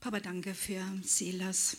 Papa, 0.00 0.18
danke 0.20 0.54
für 0.54 0.80
Silas. 1.04 1.76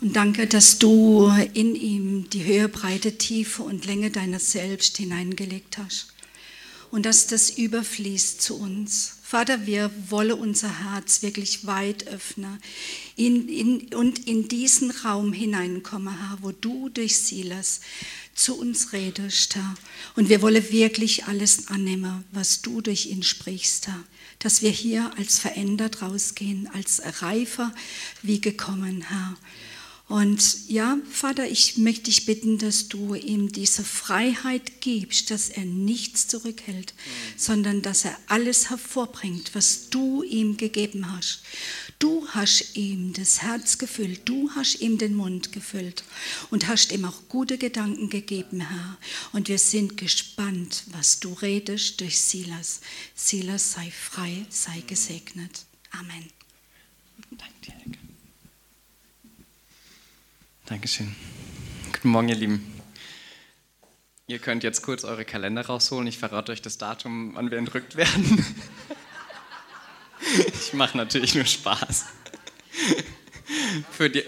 Und 0.00 0.16
danke, 0.16 0.48
dass 0.48 0.80
du 0.80 1.30
in 1.54 1.76
ihm 1.76 2.28
die 2.30 2.44
Höhe, 2.44 2.68
Breite, 2.68 3.16
Tiefe 3.16 3.62
und 3.62 3.86
Länge 3.86 4.10
deiner 4.10 4.40
selbst 4.40 4.96
hineingelegt 4.96 5.78
hast. 5.78 6.11
Und 6.92 7.04
dass 7.06 7.26
das 7.26 7.50
überfließt 7.50 8.40
zu 8.40 8.56
uns. 8.56 9.14
Vater, 9.24 9.66
wir 9.66 9.90
wollen 10.08 10.38
unser 10.38 10.84
Herz 10.84 11.22
wirklich 11.22 11.66
weit 11.66 12.06
öffnen 12.06 12.60
in, 13.16 13.48
in, 13.48 13.94
und 13.94 14.28
in 14.28 14.46
diesen 14.46 14.92
Raum 14.92 15.32
hineinkommen, 15.32 16.16
Herr, 16.16 16.38
wo 16.42 16.52
du 16.52 16.90
durch 16.90 17.16
Silas 17.16 17.80
zu 18.34 18.56
uns 18.56 18.92
redest, 18.92 19.56
Herr. 19.56 19.74
Und 20.14 20.28
wir 20.28 20.42
wollen 20.42 20.70
wirklich 20.70 21.24
alles 21.24 21.66
annehmen, 21.68 22.24
was 22.30 22.62
du 22.62 22.80
durch 22.80 23.06
ihn 23.06 23.24
sprichst, 23.24 23.88
Herr 23.88 24.04
dass 24.42 24.60
wir 24.60 24.70
hier 24.70 25.12
als 25.18 25.38
verändert 25.38 26.02
rausgehen, 26.02 26.68
als 26.72 27.00
reifer 27.22 27.72
wie 28.22 28.40
gekommen, 28.40 29.02
Herr. 29.08 29.36
Und 30.12 30.68
ja, 30.68 30.98
Vater, 31.10 31.48
ich 31.48 31.78
möchte 31.78 32.02
dich 32.02 32.26
bitten, 32.26 32.58
dass 32.58 32.88
du 32.88 33.14
ihm 33.14 33.50
diese 33.50 33.82
Freiheit 33.82 34.82
gibst, 34.82 35.30
dass 35.30 35.48
er 35.48 35.64
nichts 35.64 36.28
zurückhält, 36.28 36.92
sondern 37.38 37.80
dass 37.80 38.04
er 38.04 38.18
alles 38.26 38.68
hervorbringt, 38.68 39.54
was 39.54 39.88
du 39.88 40.22
ihm 40.22 40.58
gegeben 40.58 41.10
hast. 41.10 41.40
Du 41.98 42.28
hast 42.28 42.76
ihm 42.76 43.14
das 43.14 43.40
Herz 43.40 43.78
gefüllt, 43.78 44.20
du 44.26 44.50
hast 44.54 44.82
ihm 44.82 44.98
den 44.98 45.14
Mund 45.14 45.50
gefüllt 45.50 46.04
und 46.50 46.68
hast 46.68 46.92
ihm 46.92 47.06
auch 47.06 47.28
gute 47.30 47.56
Gedanken 47.56 48.10
gegeben, 48.10 48.60
Herr. 48.60 48.98
Und 49.32 49.48
wir 49.48 49.58
sind 49.58 49.96
gespannt, 49.96 50.84
was 50.88 51.20
du 51.20 51.32
redest 51.32 52.02
durch 52.02 52.20
Silas. 52.20 52.82
Silas 53.14 53.72
sei 53.72 53.90
frei, 53.90 54.44
sei 54.50 54.82
gesegnet. 54.86 55.64
Amen. 55.90 56.28
Danke 57.30 57.54
dir. 57.64 58.01
Dankeschön. 60.72 61.14
Guten 61.92 62.08
Morgen, 62.08 62.30
ihr 62.30 62.34
Lieben. 62.34 62.80
Ihr 64.26 64.38
könnt 64.38 64.64
jetzt 64.64 64.80
kurz 64.80 65.04
eure 65.04 65.26
Kalender 65.26 65.66
rausholen. 65.66 66.06
Ich 66.06 66.16
verrate 66.16 66.50
euch 66.50 66.62
das 66.62 66.78
Datum, 66.78 67.34
wann 67.34 67.50
wir 67.50 67.58
entrückt 67.58 67.94
werden. 67.94 68.46
Ich 70.54 70.72
mache 70.72 70.96
natürlich 70.96 71.34
nur 71.34 71.44
Spaß. 71.44 72.06
Für 73.90 74.08
die, 74.08 74.22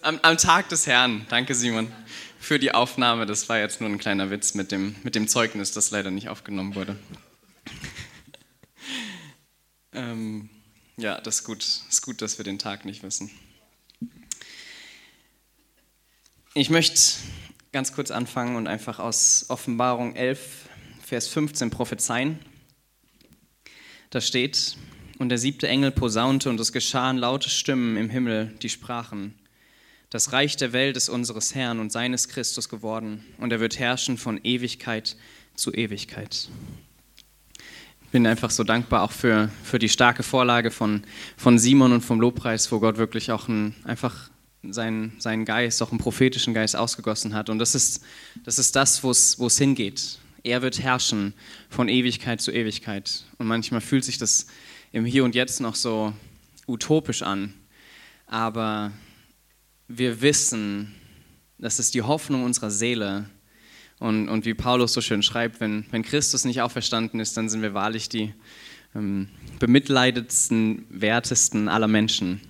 am, 0.00 0.18
am, 0.22 0.38
Tag 0.38 0.70
des 0.70 0.86
Herrn, 0.86 1.26
danke 1.28 1.54
Simon, 1.54 1.92
für 2.40 2.58
die 2.58 2.72
Aufnahme. 2.72 3.26
Das 3.26 3.50
war 3.50 3.58
jetzt 3.58 3.82
nur 3.82 3.90
ein 3.90 3.98
kleiner 3.98 4.30
Witz 4.30 4.54
mit 4.54 4.72
dem, 4.72 4.96
mit 5.02 5.16
dem 5.16 5.28
Zeugnis, 5.28 5.72
das 5.72 5.90
leider 5.90 6.10
nicht 6.10 6.30
aufgenommen 6.30 6.74
wurde. 6.74 6.96
Ähm, 9.92 10.48
ja, 10.96 11.20
das 11.20 11.40
ist 11.40 11.44
gut. 11.44 11.58
Das 11.58 11.84
ist 11.90 12.02
gut, 12.02 12.22
dass 12.22 12.38
wir 12.38 12.44
den 12.44 12.58
Tag 12.58 12.86
nicht 12.86 13.02
wissen. 13.02 13.30
Ich 16.54 16.68
möchte 16.68 17.00
ganz 17.72 17.94
kurz 17.94 18.10
anfangen 18.10 18.56
und 18.56 18.66
einfach 18.66 18.98
aus 18.98 19.46
Offenbarung 19.48 20.14
11, 20.14 20.68
Vers 21.02 21.26
15 21.28 21.70
prophezeien. 21.70 22.38
Da 24.10 24.20
steht, 24.20 24.76
und 25.18 25.30
der 25.30 25.38
siebte 25.38 25.66
Engel 25.66 25.92
posaunte 25.92 26.50
und 26.50 26.60
es 26.60 26.70
geschahen 26.70 27.16
laute 27.16 27.48
Stimmen 27.48 27.96
im 27.96 28.10
Himmel, 28.10 28.52
die 28.60 28.68
sprachen, 28.68 29.34
das 30.10 30.34
Reich 30.34 30.58
der 30.58 30.74
Welt 30.74 30.98
ist 30.98 31.08
unseres 31.08 31.54
Herrn 31.54 31.80
und 31.80 31.90
seines 31.90 32.28
Christus 32.28 32.68
geworden 32.68 33.24
und 33.38 33.50
er 33.50 33.60
wird 33.60 33.78
herrschen 33.78 34.18
von 34.18 34.38
Ewigkeit 34.44 35.16
zu 35.54 35.72
Ewigkeit. 35.72 36.50
Ich 38.02 38.08
bin 38.10 38.26
einfach 38.26 38.50
so 38.50 38.62
dankbar 38.62 39.04
auch 39.04 39.12
für, 39.12 39.48
für 39.64 39.78
die 39.78 39.88
starke 39.88 40.22
Vorlage 40.22 40.70
von, 40.70 41.02
von 41.38 41.58
Simon 41.58 41.92
und 41.92 42.02
vom 42.02 42.20
Lobpreis, 42.20 42.70
wo 42.70 42.78
Gott 42.78 42.98
wirklich 42.98 43.32
auch 43.32 43.48
ein, 43.48 43.74
einfach 43.84 44.28
seinen, 44.70 45.18
seinen 45.18 45.44
Geist, 45.44 45.82
auch 45.82 45.90
einen 45.90 45.98
prophetischen 45.98 46.54
Geist 46.54 46.76
ausgegossen 46.76 47.34
hat. 47.34 47.50
Und 47.50 47.58
das 47.58 47.74
ist 47.74 48.02
das, 48.44 48.58
ist 48.58 48.76
das 48.76 49.02
wo 49.02 49.10
es 49.10 49.58
hingeht. 49.58 50.18
Er 50.44 50.62
wird 50.62 50.80
herrschen 50.80 51.34
von 51.68 51.88
Ewigkeit 51.88 52.40
zu 52.40 52.52
Ewigkeit. 52.52 53.24
Und 53.38 53.46
manchmal 53.46 53.80
fühlt 53.80 54.04
sich 54.04 54.18
das 54.18 54.46
im 54.92 55.04
Hier 55.04 55.24
und 55.24 55.34
Jetzt 55.34 55.60
noch 55.60 55.74
so 55.74 56.12
utopisch 56.66 57.22
an. 57.22 57.54
Aber 58.26 58.92
wir 59.88 60.20
wissen, 60.20 60.94
das 61.58 61.78
ist 61.78 61.94
die 61.94 62.02
Hoffnung 62.02 62.44
unserer 62.44 62.70
Seele. 62.70 63.26
Und, 63.98 64.28
und 64.28 64.44
wie 64.44 64.54
Paulus 64.54 64.92
so 64.92 65.00
schön 65.00 65.22
schreibt, 65.22 65.60
wenn, 65.60 65.86
wenn 65.90 66.02
Christus 66.02 66.44
nicht 66.44 66.60
auferstanden 66.60 67.20
ist, 67.20 67.36
dann 67.36 67.48
sind 67.48 67.62
wir 67.62 67.74
wahrlich 67.74 68.08
die 68.08 68.34
ähm, 68.96 69.28
bemitleidetsten, 69.60 70.86
wertesten 70.88 71.68
aller 71.68 71.88
Menschen 71.88 72.40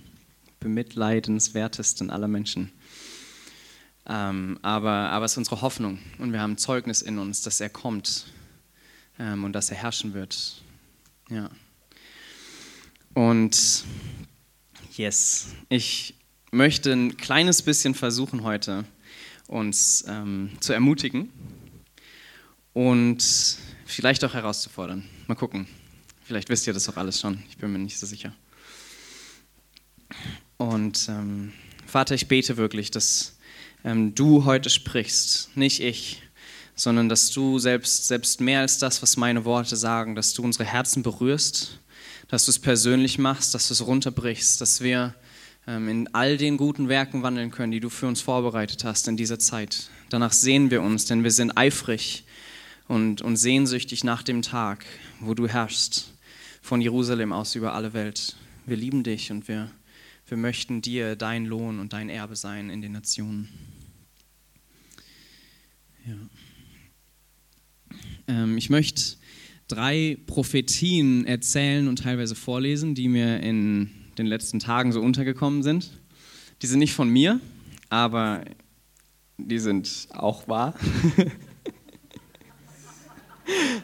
bemitleidenswertesten 0.63 2.09
aller 2.09 2.27
Menschen. 2.27 2.71
Ähm, 4.05 4.57
aber, 4.61 5.11
aber 5.11 5.25
es 5.25 5.33
ist 5.33 5.37
unsere 5.37 5.61
Hoffnung 5.61 5.99
und 6.17 6.33
wir 6.33 6.41
haben 6.41 6.57
Zeugnis 6.57 7.01
in 7.01 7.19
uns, 7.19 7.41
dass 7.41 7.61
er 7.61 7.69
kommt 7.69 8.25
ähm, 9.19 9.43
und 9.43 9.53
dass 9.53 9.69
er 9.69 9.77
herrschen 9.77 10.13
wird. 10.13 10.61
Ja. 11.29 11.49
Und 13.13 13.85
yes, 14.95 15.47
ich 15.69 16.15
möchte 16.51 16.91
ein 16.91 17.15
kleines 17.17 17.61
bisschen 17.61 17.95
versuchen 17.95 18.43
heute, 18.43 18.85
uns 19.47 20.03
ähm, 20.07 20.51
zu 20.59 20.73
ermutigen 20.73 21.29
und 22.73 23.23
vielleicht 23.85 24.23
auch 24.25 24.33
herauszufordern. 24.33 25.07
Mal 25.27 25.35
gucken. 25.35 25.67
Vielleicht 26.25 26.49
wisst 26.49 26.67
ihr 26.67 26.73
das 26.73 26.89
auch 26.89 26.97
alles 26.97 27.19
schon. 27.19 27.43
Ich 27.49 27.57
bin 27.57 27.71
mir 27.71 27.79
nicht 27.79 27.99
so 27.99 28.05
sicher. 28.05 28.33
Und 30.57 31.07
ähm, 31.09 31.53
Vater, 31.85 32.15
ich 32.15 32.27
bete 32.27 32.57
wirklich, 32.57 32.91
dass 32.91 33.37
ähm, 33.83 34.15
du 34.15 34.45
heute 34.45 34.69
sprichst, 34.69 35.55
nicht 35.55 35.79
ich, 35.79 36.21
sondern 36.75 37.09
dass 37.09 37.31
du 37.31 37.59
selbst, 37.59 38.07
selbst 38.07 38.41
mehr 38.41 38.61
als 38.61 38.79
das, 38.79 39.01
was 39.01 39.17
meine 39.17 39.45
Worte 39.45 39.75
sagen, 39.75 40.15
dass 40.15 40.33
du 40.33 40.43
unsere 40.43 40.65
Herzen 40.65 41.03
berührst, 41.03 41.79
dass 42.27 42.45
du 42.45 42.51
es 42.51 42.59
persönlich 42.59 43.19
machst, 43.19 43.53
dass 43.53 43.67
du 43.67 43.73
es 43.73 43.85
runterbrichst, 43.85 44.59
dass 44.59 44.81
wir 44.81 45.13
ähm, 45.67 45.87
in 45.87 46.13
all 46.13 46.37
den 46.37 46.57
guten 46.57 46.89
Werken 46.89 47.23
wandeln 47.23 47.51
können, 47.51 47.71
die 47.71 47.79
du 47.79 47.89
für 47.89 48.07
uns 48.07 48.21
vorbereitet 48.21 48.83
hast 48.83 49.07
in 49.07 49.17
dieser 49.17 49.39
Zeit. 49.39 49.89
Danach 50.09 50.33
sehen 50.33 50.71
wir 50.71 50.81
uns, 50.81 51.05
denn 51.05 51.23
wir 51.23 51.31
sind 51.31 51.57
eifrig 51.57 52.23
und, 52.87 53.21
und 53.21 53.37
sehnsüchtig 53.37 54.03
nach 54.03 54.23
dem 54.23 54.41
Tag, 54.41 54.85
wo 55.19 55.33
du 55.33 55.47
herrschst, 55.47 56.11
von 56.61 56.81
Jerusalem 56.81 57.33
aus 57.33 57.55
über 57.55 57.73
alle 57.73 57.93
Welt. 57.93 58.35
Wir 58.65 58.77
lieben 58.77 59.03
dich 59.03 59.31
und 59.31 59.47
wir 59.47 59.69
wir 60.27 60.37
möchten 60.37 60.81
dir 60.81 61.15
dein 61.15 61.45
Lohn 61.45 61.79
und 61.79 61.93
dein 61.93 62.09
Erbe 62.09 62.35
sein 62.35 62.69
in 62.69 62.81
den 62.81 62.91
Nationen. 62.91 63.49
Ja. 66.05 66.15
Ähm, 68.27 68.57
ich 68.57 68.69
möchte 68.69 69.17
drei 69.67 70.17
Prophetien 70.27 71.25
erzählen 71.25 71.87
und 71.87 71.99
teilweise 71.99 72.35
vorlesen, 72.35 72.95
die 72.95 73.07
mir 73.07 73.41
in 73.41 73.89
den 74.17 74.25
letzten 74.25 74.59
Tagen 74.59 74.91
so 74.91 75.01
untergekommen 75.01 75.63
sind. 75.63 75.91
Die 76.61 76.67
sind 76.67 76.79
nicht 76.79 76.93
von 76.93 77.09
mir, 77.09 77.39
aber 77.89 78.45
die 79.37 79.59
sind 79.59 80.07
auch 80.11 80.47
wahr. 80.47 80.75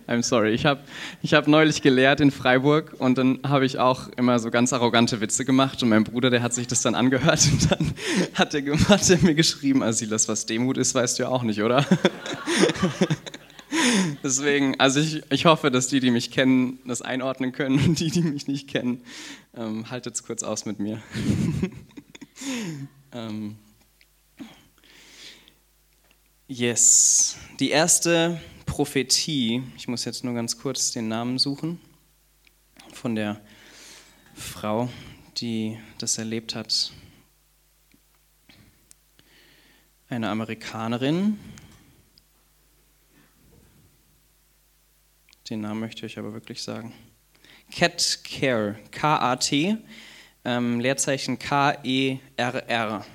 I'm 0.08 0.24
sorry. 0.24 0.54
Ich 0.54 0.66
habe 0.66 0.82
ich 1.22 1.34
hab 1.34 1.48
neulich 1.48 1.82
gelehrt 1.82 2.20
in 2.22 2.32
Freiburg 2.32 2.96
und 3.00 3.18
dann 3.18 3.40
habe 3.44 3.66
ich 3.66 3.78
auch 3.78 4.08
immer 4.10 4.40
so 4.40 4.50
ganz 4.52 4.74
arrogante 4.74 5.22
Witze 5.22 5.46
gemacht 5.46 5.84
und 5.84 5.90
mein 5.90 6.04
Bruder, 6.04 6.30
der 6.30 6.42
hat 6.42 6.54
sich 6.54 6.68
das 6.68 6.82
dann 6.82 6.96
angehört 6.96 7.48
und 7.52 7.72
dann 7.72 7.94
hat 8.34 8.54
er, 8.54 8.90
hat 8.90 9.22
mir 9.22 9.36
geschrieben, 9.36 9.84
Asilas, 9.84 10.28
was 10.28 10.46
Demut 10.46 10.78
ist, 10.78 10.96
weißt 10.96 11.20
du 11.20 11.24
ja 11.24 11.30
auch 11.30 11.44
nicht, 11.44 11.62
oder? 11.62 11.86
Deswegen, 14.24 14.80
also 14.80 15.00
ich, 15.00 15.22
ich 15.30 15.46
hoffe, 15.46 15.70
dass 15.72 15.88
die, 15.88 16.00
die 16.00 16.12
mich 16.12 16.32
kennen, 16.32 16.80
das 16.86 17.02
einordnen 17.02 17.52
können 17.52 17.80
und 17.80 18.00
die, 18.00 18.10
die 18.10 18.22
mich 18.22 18.48
nicht 18.48 18.68
kennen, 18.68 19.02
ähm, 19.56 19.90
haltet 19.92 20.16
es 20.16 20.24
kurz 20.24 20.44
aus 20.44 20.66
mit 20.66 20.80
mir. 20.80 21.02
ähm, 23.14 23.58
yes. 26.48 27.38
Die 27.60 27.70
erste 27.70 28.40
Prophetie, 28.80 29.62
ich 29.76 29.90
muss 29.90 30.06
jetzt 30.06 30.24
nur 30.24 30.34
ganz 30.34 30.58
kurz 30.58 30.92
den 30.92 31.10
Namen 31.10 31.38
suchen, 31.38 31.82
von 32.94 33.14
der 33.14 33.42
Frau, 34.34 34.88
die 35.36 35.78
das 35.98 36.18
erlebt 36.18 36.56
hat. 36.56 36.94
Eine 40.08 40.30
Amerikanerin. 40.30 41.38
Den 45.50 45.60
Namen 45.60 45.82
möchte 45.82 46.06
ich 46.06 46.18
aber 46.18 46.32
wirklich 46.32 46.64
sagen. 46.64 46.94
Cat 47.76 48.20
Care, 48.24 48.80
K-A-T, 48.92 49.76
ähm, 50.46 50.80
Leerzeichen 50.80 51.38
K-E-R-R. 51.38 53.06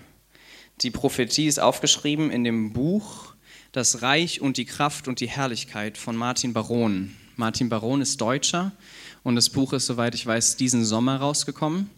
Die 0.83 0.91
Prophetie 0.91 1.47
ist 1.47 1.59
aufgeschrieben 1.59 2.31
in 2.31 2.45
dem 2.45 2.75
Buch 2.75 3.34
das 3.75 4.03
Reich 4.03 4.41
und 4.41 4.57
die 4.57 4.67
Kraft 4.67 5.09
und 5.09 5.19
die 5.19 5.29
Herrlichkeit 5.29 5.99
von 5.99 6.15
Martin 6.15 6.53
Baron. 6.53 7.17
Martin 7.35 7.69
Baron 7.69 8.01
ist 8.01 8.21
Deutscher 8.21 8.71
Und 9.25 9.35
das 9.35 9.51
Buch 9.51 9.73
ist, 9.73 9.87
soweit 9.87 10.15
ich 10.15 10.25
weiß, 10.25 10.57
diesen 10.57 10.85
Sommer 10.85 11.17
rausgekommen. 11.17 11.91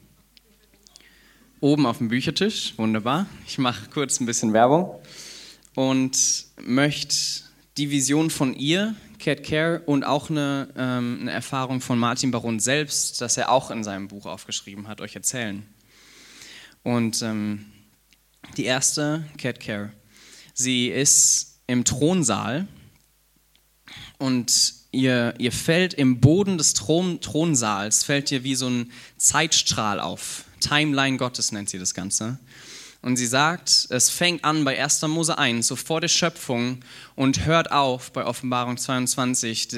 Oben 1.61 1.85
auf 1.85 1.99
dem 1.99 2.09
Büchertisch, 2.09 2.73
wunderbar. 2.79 3.27
Ich 3.47 3.59
mache 3.59 3.91
kurz 3.91 4.21
ein 4.21 4.27
bisschen 4.27 4.55
Werbung 4.55 4.99
und 5.75 6.47
möchte 6.65 7.15
die 7.77 7.91
Vision 7.91 8.31
von 8.31 8.55
ihr, 8.55 8.95
Cat 9.19 9.43
Care, 9.43 9.83
und 9.85 10.05
auch 10.05 10.31
eine, 10.31 10.69
ähm, 10.79 11.19
eine 11.21 11.33
Erfahrung 11.33 11.83
von 11.83 11.99
Martin 11.99 12.31
Baron 12.31 12.59
selbst, 12.59 13.21
das 13.21 13.37
er 13.37 13.51
auch 13.53 13.71
in 13.71 13.85
seinem 13.85 14.09
Buch 14.09 14.25
aufgeschrieben 14.25 14.89
hat, 14.89 15.03
euch 15.03 15.15
erzählen. 15.15 15.67
Und 16.83 17.21
ähm, 17.21 17.67
die 18.57 18.65
erste, 18.65 19.27
Cat 19.37 19.61
Care, 19.61 19.93
sie 20.55 20.89
ist 20.89 21.56
im 21.67 21.85
Thronsaal 21.85 22.67
und 24.19 24.75
ihr, 24.93 25.35
ihr 25.39 25.53
fällt 25.53 25.95
im 25.95 26.21
Boden 26.21 26.59
des 26.59 26.75
Thron, 26.75 27.21
Thronsaals, 27.21 28.05
fällt 28.05 28.31
ihr 28.31 28.45
wie 28.45 28.55
so 28.55 28.69
ein 28.69 28.93
Zeitstrahl 29.17 30.01
auf. 30.01 30.45
Timeline 30.61 31.17
Gottes 31.17 31.53
nennt 31.53 31.69
sie 31.69 31.79
das 31.79 31.95
Ganze. 31.95 32.39
Und 33.03 33.17
sie 33.17 33.27
sagt, 33.27 33.87
es 33.91 34.11
fängt 34.11 34.43
an 34.43 34.65
bei 34.65 34.83
1. 34.83 35.03
Mose 35.03 35.39
1, 35.39 35.67
so 35.69 35.77
vor 35.77 36.01
der 36.01 36.09
Schöpfung, 36.09 36.79
und 37.15 37.45
hört 37.45 37.71
auf 37.71 38.11
bei 38.11 38.25
Offenbarung 38.25 38.79
22, 38.79 39.69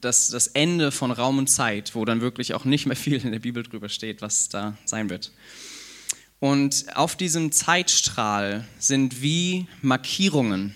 das, 0.00 0.30
das 0.30 0.48
Ende 0.48 0.90
von 0.90 1.12
Raum 1.12 1.38
und 1.38 1.48
Zeit, 1.48 1.94
wo 1.94 2.04
dann 2.04 2.20
wirklich 2.20 2.54
auch 2.54 2.64
nicht 2.64 2.86
mehr 2.86 2.96
viel 2.96 3.24
in 3.24 3.30
der 3.30 3.38
Bibel 3.38 3.62
drüber 3.62 3.88
steht, 3.88 4.20
was 4.20 4.48
da 4.48 4.76
sein 4.84 5.10
wird. 5.10 5.30
Und 6.40 6.86
auf 6.96 7.14
diesem 7.14 7.52
Zeitstrahl 7.52 8.66
sind 8.80 9.22
wie 9.22 9.68
Markierungen 9.80 10.74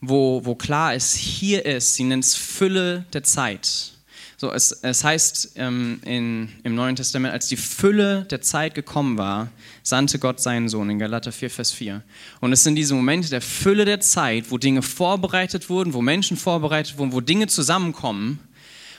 wo, 0.00 0.44
wo 0.44 0.54
klar 0.54 0.94
ist, 0.94 1.14
hier 1.14 1.64
ist, 1.64 1.94
sie 1.94 2.04
nennt 2.04 2.24
es 2.24 2.34
Fülle 2.34 3.04
der 3.12 3.22
Zeit. 3.22 3.94
So, 4.36 4.52
es, 4.52 4.72
es 4.72 5.04
heißt 5.04 5.52
ähm, 5.56 6.00
in, 6.04 6.50
im 6.64 6.74
Neuen 6.74 6.96
Testament, 6.96 7.32
als 7.32 7.48
die 7.48 7.56
Fülle 7.56 8.24
der 8.24 8.42
Zeit 8.42 8.74
gekommen 8.74 9.16
war, 9.16 9.50
sandte 9.82 10.18
Gott 10.18 10.40
seinen 10.40 10.68
Sohn 10.68 10.90
in 10.90 10.98
Galater 10.98 11.32
4, 11.32 11.50
Vers 11.50 11.70
4. 11.70 12.02
Und 12.40 12.52
es 12.52 12.64
sind 12.64 12.74
diese 12.74 12.94
Momente 12.94 13.30
der 13.30 13.40
Fülle 13.40 13.84
der 13.84 14.00
Zeit, 14.00 14.50
wo 14.50 14.58
Dinge 14.58 14.82
vorbereitet 14.82 15.70
wurden, 15.70 15.94
wo 15.94 16.02
Menschen 16.02 16.36
vorbereitet 16.36 16.98
wurden, 16.98 17.12
wo 17.12 17.20
Dinge 17.20 17.46
zusammenkommen. 17.46 18.40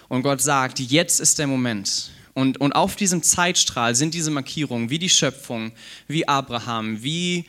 Und 0.07 0.23
Gott 0.23 0.41
sagt, 0.41 0.79
jetzt 0.79 1.19
ist 1.19 1.37
der 1.37 1.47
Moment. 1.47 2.11
Und, 2.33 2.59
und 2.59 2.73
auf 2.73 2.95
diesem 2.95 3.21
Zeitstrahl 3.21 3.93
sind 3.93 4.13
diese 4.13 4.31
Markierungen 4.31 4.89
wie 4.89 4.99
die 4.99 5.09
Schöpfung, 5.09 5.71
wie 6.07 6.27
Abraham, 6.27 7.03
wie 7.03 7.45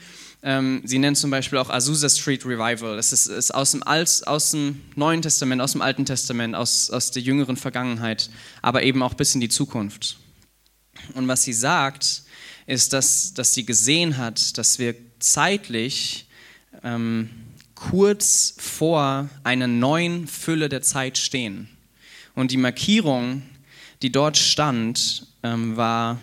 ähm, 0.47 0.81
sie 0.85 1.01
nennt 1.01 1.19
zum 1.19 1.33
Beispiel 1.33 1.59
auch 1.59 1.71
Azusa 1.71 2.09
Street 2.09 2.47
Revival. 2.47 2.95
Das 2.95 3.13
ist, 3.13 3.27
ist 3.27 3.53
aus, 3.53 3.73
dem 3.73 3.83
Alt, 3.83 4.23
aus, 4.29 4.53
dem 4.53 4.81
Neuen 4.95 5.21
Testament, 5.21 5.61
aus 5.61 5.73
dem 5.73 5.83
Alten 5.83 6.05
Testament, 6.05 6.55
aus, 6.55 6.89
aus 6.89 7.11
der 7.11 7.21
jüngeren 7.21 7.57
Vergangenheit, 7.57 8.31
aber 8.63 8.85
eben 8.85 9.03
auch 9.03 9.15
bis 9.15 9.35
in 9.35 9.41
die 9.41 9.49
Zukunft. 9.49 10.19
Und 11.15 11.27
was 11.27 11.43
sie 11.43 11.53
sagt, 11.53 12.23
ist, 12.67 12.93
dass, 12.93 13.35
dass 13.35 13.55
sie 13.55 13.67
gesehen 13.67 14.19
hat, 14.19 14.57
dass 14.57 14.79
wir 14.79 14.95
zeitlich 15.19 16.29
ähm, 16.85 17.29
kurz 17.75 18.55
vor 18.57 19.29
einer 19.43 19.67
neuen 19.67 20.29
Fülle 20.29 20.69
der 20.69 20.83
Zeit 20.83 21.19
stehen. 21.19 21.69
Und 22.37 22.53
die 22.53 22.57
Markierung, 22.57 23.43
die 24.01 24.13
dort 24.13 24.37
stand, 24.37 25.27
ähm, 25.43 25.77
war 25.77 26.21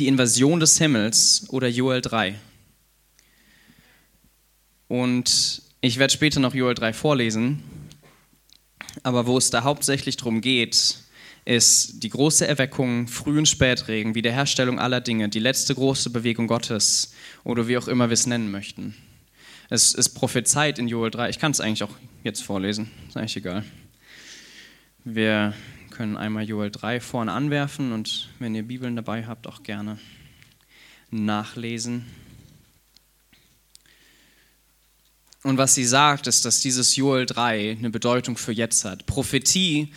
die 0.00 0.08
Invasion 0.08 0.58
des 0.58 0.78
Himmels 0.78 1.44
oder 1.48 1.68
Joel 1.68 2.00
3. 2.00 2.40
Und 4.88 5.62
ich 5.80 5.98
werde 5.98 6.12
später 6.12 6.40
noch 6.40 6.54
Joel 6.54 6.74
3 6.74 6.92
vorlesen, 6.92 7.62
aber 9.02 9.26
wo 9.26 9.38
es 9.38 9.50
da 9.50 9.62
hauptsächlich 9.62 10.16
darum 10.16 10.40
geht, 10.40 10.98
ist 11.44 12.02
die 12.02 12.10
große 12.10 12.46
Erweckung, 12.46 13.08
Früh- 13.08 13.38
und 13.38 13.48
Spätregen, 13.48 14.14
Wiederherstellung 14.14 14.78
aller 14.78 15.00
Dinge, 15.00 15.28
die 15.28 15.38
letzte 15.38 15.74
große 15.74 16.10
Bewegung 16.10 16.46
Gottes 16.46 17.14
oder 17.44 17.68
wie 17.68 17.78
auch 17.78 17.88
immer 17.88 18.10
wir 18.10 18.14
es 18.14 18.26
nennen 18.26 18.50
möchten. 18.50 18.94
Es 19.70 19.94
ist 19.94 20.10
prophezeit 20.10 20.78
in 20.78 20.88
Joel 20.88 21.10
3. 21.10 21.30
Ich 21.30 21.38
kann 21.38 21.52
es 21.52 21.60
eigentlich 21.60 21.84
auch 21.84 21.94
jetzt 22.24 22.42
vorlesen, 22.42 22.90
ist 23.08 23.16
eigentlich 23.16 23.36
egal. 23.36 23.64
Wir 25.04 25.54
können 25.90 26.16
einmal 26.16 26.44
Joel 26.44 26.70
3 26.70 27.00
vorne 27.00 27.32
anwerfen 27.32 27.92
und 27.92 28.28
wenn 28.38 28.54
ihr 28.54 28.62
Bibeln 28.62 28.96
dabei 28.96 29.26
habt, 29.26 29.46
auch 29.46 29.62
gerne 29.62 29.98
nachlesen. 31.10 32.04
Und 35.48 35.56
was 35.56 35.74
sie 35.74 35.86
sagt, 35.86 36.26
ist, 36.26 36.44
dass 36.44 36.60
dieses 36.60 36.94
Joel 36.94 37.24
3 37.24 37.78
eine 37.78 37.88
Bedeutung 37.88 38.36
für 38.36 38.52
jetzt 38.52 38.84
hat. 38.84 39.06
Prophetie 39.06 39.94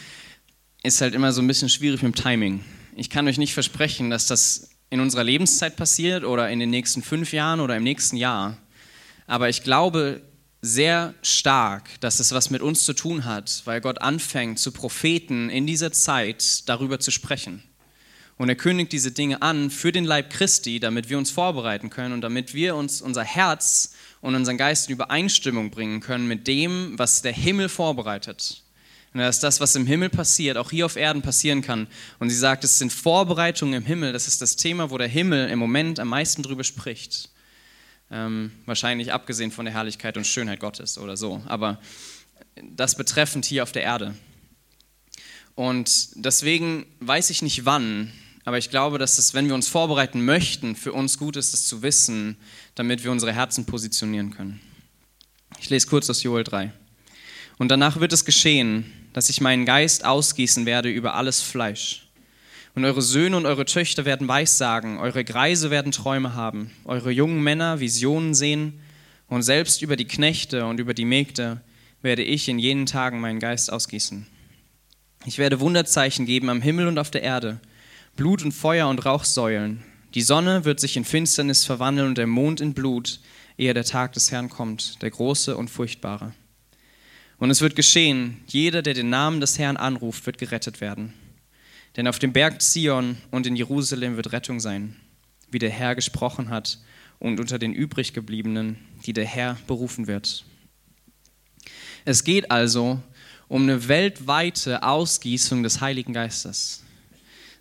ist 0.82 1.02
halt 1.02 1.14
immer 1.14 1.34
so 1.34 1.42
ein 1.42 1.48
bisschen 1.48 1.68
schwierig 1.68 2.02
mit 2.04 2.16
dem 2.16 2.24
Timing. 2.24 2.64
Ich 2.96 3.10
kann 3.10 3.28
euch 3.28 3.38
nicht 3.38 3.54
versprechen, 3.54 4.10
dass 4.10 4.28
das 4.28 4.70
in 4.90 5.02
unserer 5.02 5.26
Lebenszeit 5.26 5.76
passiert 5.76 6.24
oder 6.24 6.50
in 6.50 6.62
den 6.62 6.70
nächsten 6.70 7.02
fünf 7.02 7.34
Jahren 7.34 7.60
oder 7.60 7.76
im 7.76 7.84
nächsten 7.84 8.16
Jahr. 8.16 8.60
Aber 9.28 9.50
ich 9.50 9.62
glaube 9.62 10.22
sehr 10.62 11.16
stark, 11.22 12.00
dass 12.00 12.22
es 12.22 12.32
was 12.32 12.50
mit 12.50 12.62
uns 12.62 12.86
zu 12.86 12.94
tun 12.94 13.26
hat, 13.26 13.64
weil 13.66 13.82
Gott 13.82 14.02
anfängt, 14.02 14.58
zu 14.58 14.72
Propheten 14.72 15.50
in 15.50 15.68
dieser 15.68 15.92
Zeit 15.92 16.70
darüber 16.70 17.02
zu 17.02 17.12
sprechen. 17.12 17.62
Und 18.38 18.48
er 18.48 18.56
kündigt 18.56 18.94
diese 18.94 19.12
Dinge 19.12 19.42
an 19.42 19.70
für 19.70 19.92
den 19.92 20.06
Leib 20.06 20.30
Christi, 20.30 20.80
damit 20.80 21.10
wir 21.10 21.18
uns 21.18 21.30
vorbereiten 21.30 21.90
können 21.90 22.14
und 22.14 22.22
damit 22.22 22.54
wir 22.54 22.78
uns 22.78 23.02
unser 23.02 23.26
Herz 23.26 23.92
und 24.22 24.36
unseren 24.36 24.58
Geist 24.58 24.88
in 24.88 24.94
Übereinstimmung 24.94 25.72
bringen 25.72 26.00
können 26.00 26.28
mit 26.28 26.48
dem, 26.48 26.98
was 26.98 27.22
der 27.22 27.34
Himmel 27.34 27.70
vorbereitet. 27.70 28.64
Und 29.14 29.20
das 29.20 29.38
ist 29.38 29.44
das, 29.44 29.60
was 29.60 29.76
im 29.76 29.86
Himmel 29.86 30.10
passiert, 30.10 30.56
auch 30.58 30.72
hier 30.72 30.86
auf 30.86 30.96
Erden 30.96 31.22
passieren 31.22 31.62
kann. 31.62 31.88
Und 32.20 32.30
sie 32.30 32.38
sagt, 32.38 32.64
es 32.64 32.80
sind 32.80 32.94
Vorbereitungen 32.94 33.74
im 33.74 33.86
Himmel. 33.86 34.14
Das 34.14 34.28
ist 34.28 34.42
das 34.42 34.56
Thema, 34.56 34.90
wo 34.90 34.98
der 34.98 35.10
Himmel 35.10 35.50
im 35.50 35.60
Moment 35.60 36.00
am 36.00 36.08
meisten 36.08 36.44
drüber 36.44 36.64
spricht. 36.64 37.30
Ähm, 38.10 38.52
wahrscheinlich 38.66 39.12
abgesehen 39.12 39.52
von 39.52 39.66
der 39.66 39.74
Herrlichkeit 39.74 40.16
und 40.16 40.28
Schönheit 40.28 40.62
Gottes 40.62 40.98
oder 40.98 41.18
so. 41.18 41.42
Aber 41.48 41.82
das 42.62 42.96
betreffend 42.96 43.46
hier 43.46 43.64
auf 43.64 43.72
der 43.72 43.84
Erde. 43.84 44.16
Und 45.56 46.10
deswegen 46.16 46.86
weiß 47.00 47.30
ich 47.32 47.42
nicht 47.42 47.66
wann, 47.66 48.12
aber 48.44 48.58
ich 48.58 48.70
glaube, 48.70 48.98
dass 48.98 49.18
es, 49.18 49.34
wenn 49.34 49.48
wir 49.48 49.56
uns 49.56 49.68
vorbereiten 49.68 50.26
möchten, 50.26 50.76
für 50.76 50.94
uns 50.94 51.18
gut 51.18 51.36
ist, 51.36 51.54
es 51.54 51.68
zu 51.68 51.84
wissen, 51.84 52.38
damit 52.76 53.04
wir 53.04 53.12
unsere 53.12 53.34
Herzen 53.34 53.66
positionieren 53.66 54.32
können. 54.32 54.60
Ich 55.60 55.70
lese 55.70 55.88
kurz 55.88 56.10
aus 56.10 56.24
Joel 56.24 56.44
3. 56.44 56.72
Und 57.58 57.70
danach 57.70 58.00
wird 58.00 58.14
es 58.14 58.26
geschehen, 58.26 58.92
dass 59.14 59.30
ich 59.30 59.42
meinen 59.42 59.66
Geist 59.66 60.06
ausgießen 60.06 60.66
werde 60.66 60.90
über 60.90 61.14
alles 61.16 61.42
Fleisch. 61.42 62.08
Und 62.74 62.86
eure 62.86 63.02
Söhne 63.02 63.36
und 63.38 63.46
eure 63.46 63.66
Töchter 63.66 64.06
werden 64.06 64.28
Weissagen, 64.28 64.98
eure 64.98 65.26
Greise 65.26 65.70
werden 65.70 65.92
Träume 65.92 66.34
haben, 66.36 66.72
eure 66.86 67.12
jungen 67.12 67.44
Männer 67.44 67.80
Visionen 67.80 68.34
sehen, 68.34 68.80
und 69.28 69.44
selbst 69.44 69.82
über 69.82 69.96
die 69.96 70.08
Knechte 70.08 70.66
und 70.66 70.80
über 70.82 70.94
die 70.94 71.06
Mägde 71.06 71.62
werde 72.02 72.22
ich 72.22 72.50
in 72.50 72.60
jenen 72.60 72.86
Tagen 72.86 73.22
meinen 73.22 73.40
Geist 73.40 73.72
ausgießen. 73.72 74.28
Ich 75.26 75.38
werde 75.38 75.62
Wunderzeichen 75.62 76.26
geben 76.26 76.50
am 76.50 76.62
Himmel 76.62 76.88
und 76.88 76.98
auf 76.98 77.12
der 77.12 77.22
Erde, 77.22 77.60
Blut 78.18 78.44
und 78.44 78.52
Feuer 78.52 78.90
und 78.90 79.06
Rauchsäulen. 79.06 79.84
Die 80.14 80.22
Sonne 80.22 80.66
wird 80.66 80.80
sich 80.80 80.98
in 80.98 81.06
Finsternis 81.06 81.64
verwandeln 81.64 82.10
und 82.10 82.18
der 82.18 82.28
Mond 82.28 82.60
in 82.60 82.74
Blut, 82.74 83.22
ehe 83.58 83.74
der 83.74 83.86
Tag 83.86 84.12
des 84.14 84.32
Herrn 84.32 84.50
kommt, 84.50 85.02
der 85.02 85.10
große 85.10 85.56
und 85.56 85.70
furchtbare. 85.70 86.34
Und 87.38 87.50
es 87.50 87.62
wird 87.62 87.76
geschehen, 87.76 88.42
jeder, 88.48 88.82
der 88.82 88.94
den 88.94 89.10
Namen 89.10 89.40
des 89.40 89.58
Herrn 89.58 89.78
anruft, 89.78 90.26
wird 90.26 90.38
gerettet 90.38 90.82
werden. 90.82 91.14
Denn 91.96 92.08
auf 92.08 92.20
dem 92.20 92.34
Berg 92.34 92.62
Zion 92.62 93.18
und 93.32 93.48
in 93.48 93.56
Jerusalem 93.56 94.16
wird 94.18 94.32
Rettung 94.32 94.60
sein, 94.60 94.96
wie 95.50 95.60
der 95.60 95.70
Herr 95.70 95.96
gesprochen 95.96 96.50
hat, 96.50 96.80
und 97.20 97.40
unter 97.40 97.60
den 97.60 97.74
übriggebliebenen, 97.74 98.78
die 99.06 99.14
der 99.14 99.26
Herr 99.26 99.56
berufen 99.68 100.08
wird. 100.08 100.44
Es 102.04 102.24
geht 102.24 102.50
also 102.50 103.00
um 103.48 103.64
eine 103.64 103.88
weltweite 103.88 104.82
Ausgießung 104.82 105.62
des 105.62 105.82
Heiligen 105.82 106.14
Geistes. 106.14 106.84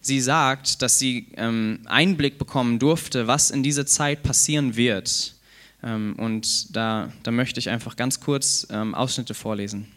Sie 0.00 0.20
sagt, 0.20 0.82
dass 0.82 0.98
sie 0.98 1.28
ähm, 1.36 1.80
Einblick 1.84 2.38
bekommen 2.38 2.78
durfte, 2.78 3.26
was 3.26 3.50
in 3.50 3.62
dieser 3.62 3.86
Zeit 3.86 4.22
passieren 4.22 4.76
wird. 4.76 5.34
Ähm, 5.82 6.14
und 6.18 6.74
da, 6.74 7.12
da 7.22 7.30
möchte 7.30 7.60
ich 7.60 7.68
einfach 7.68 7.96
ganz 7.96 8.20
kurz 8.20 8.66
ähm, 8.70 8.94
Ausschnitte 8.94 9.34
vorlesen. 9.34 9.88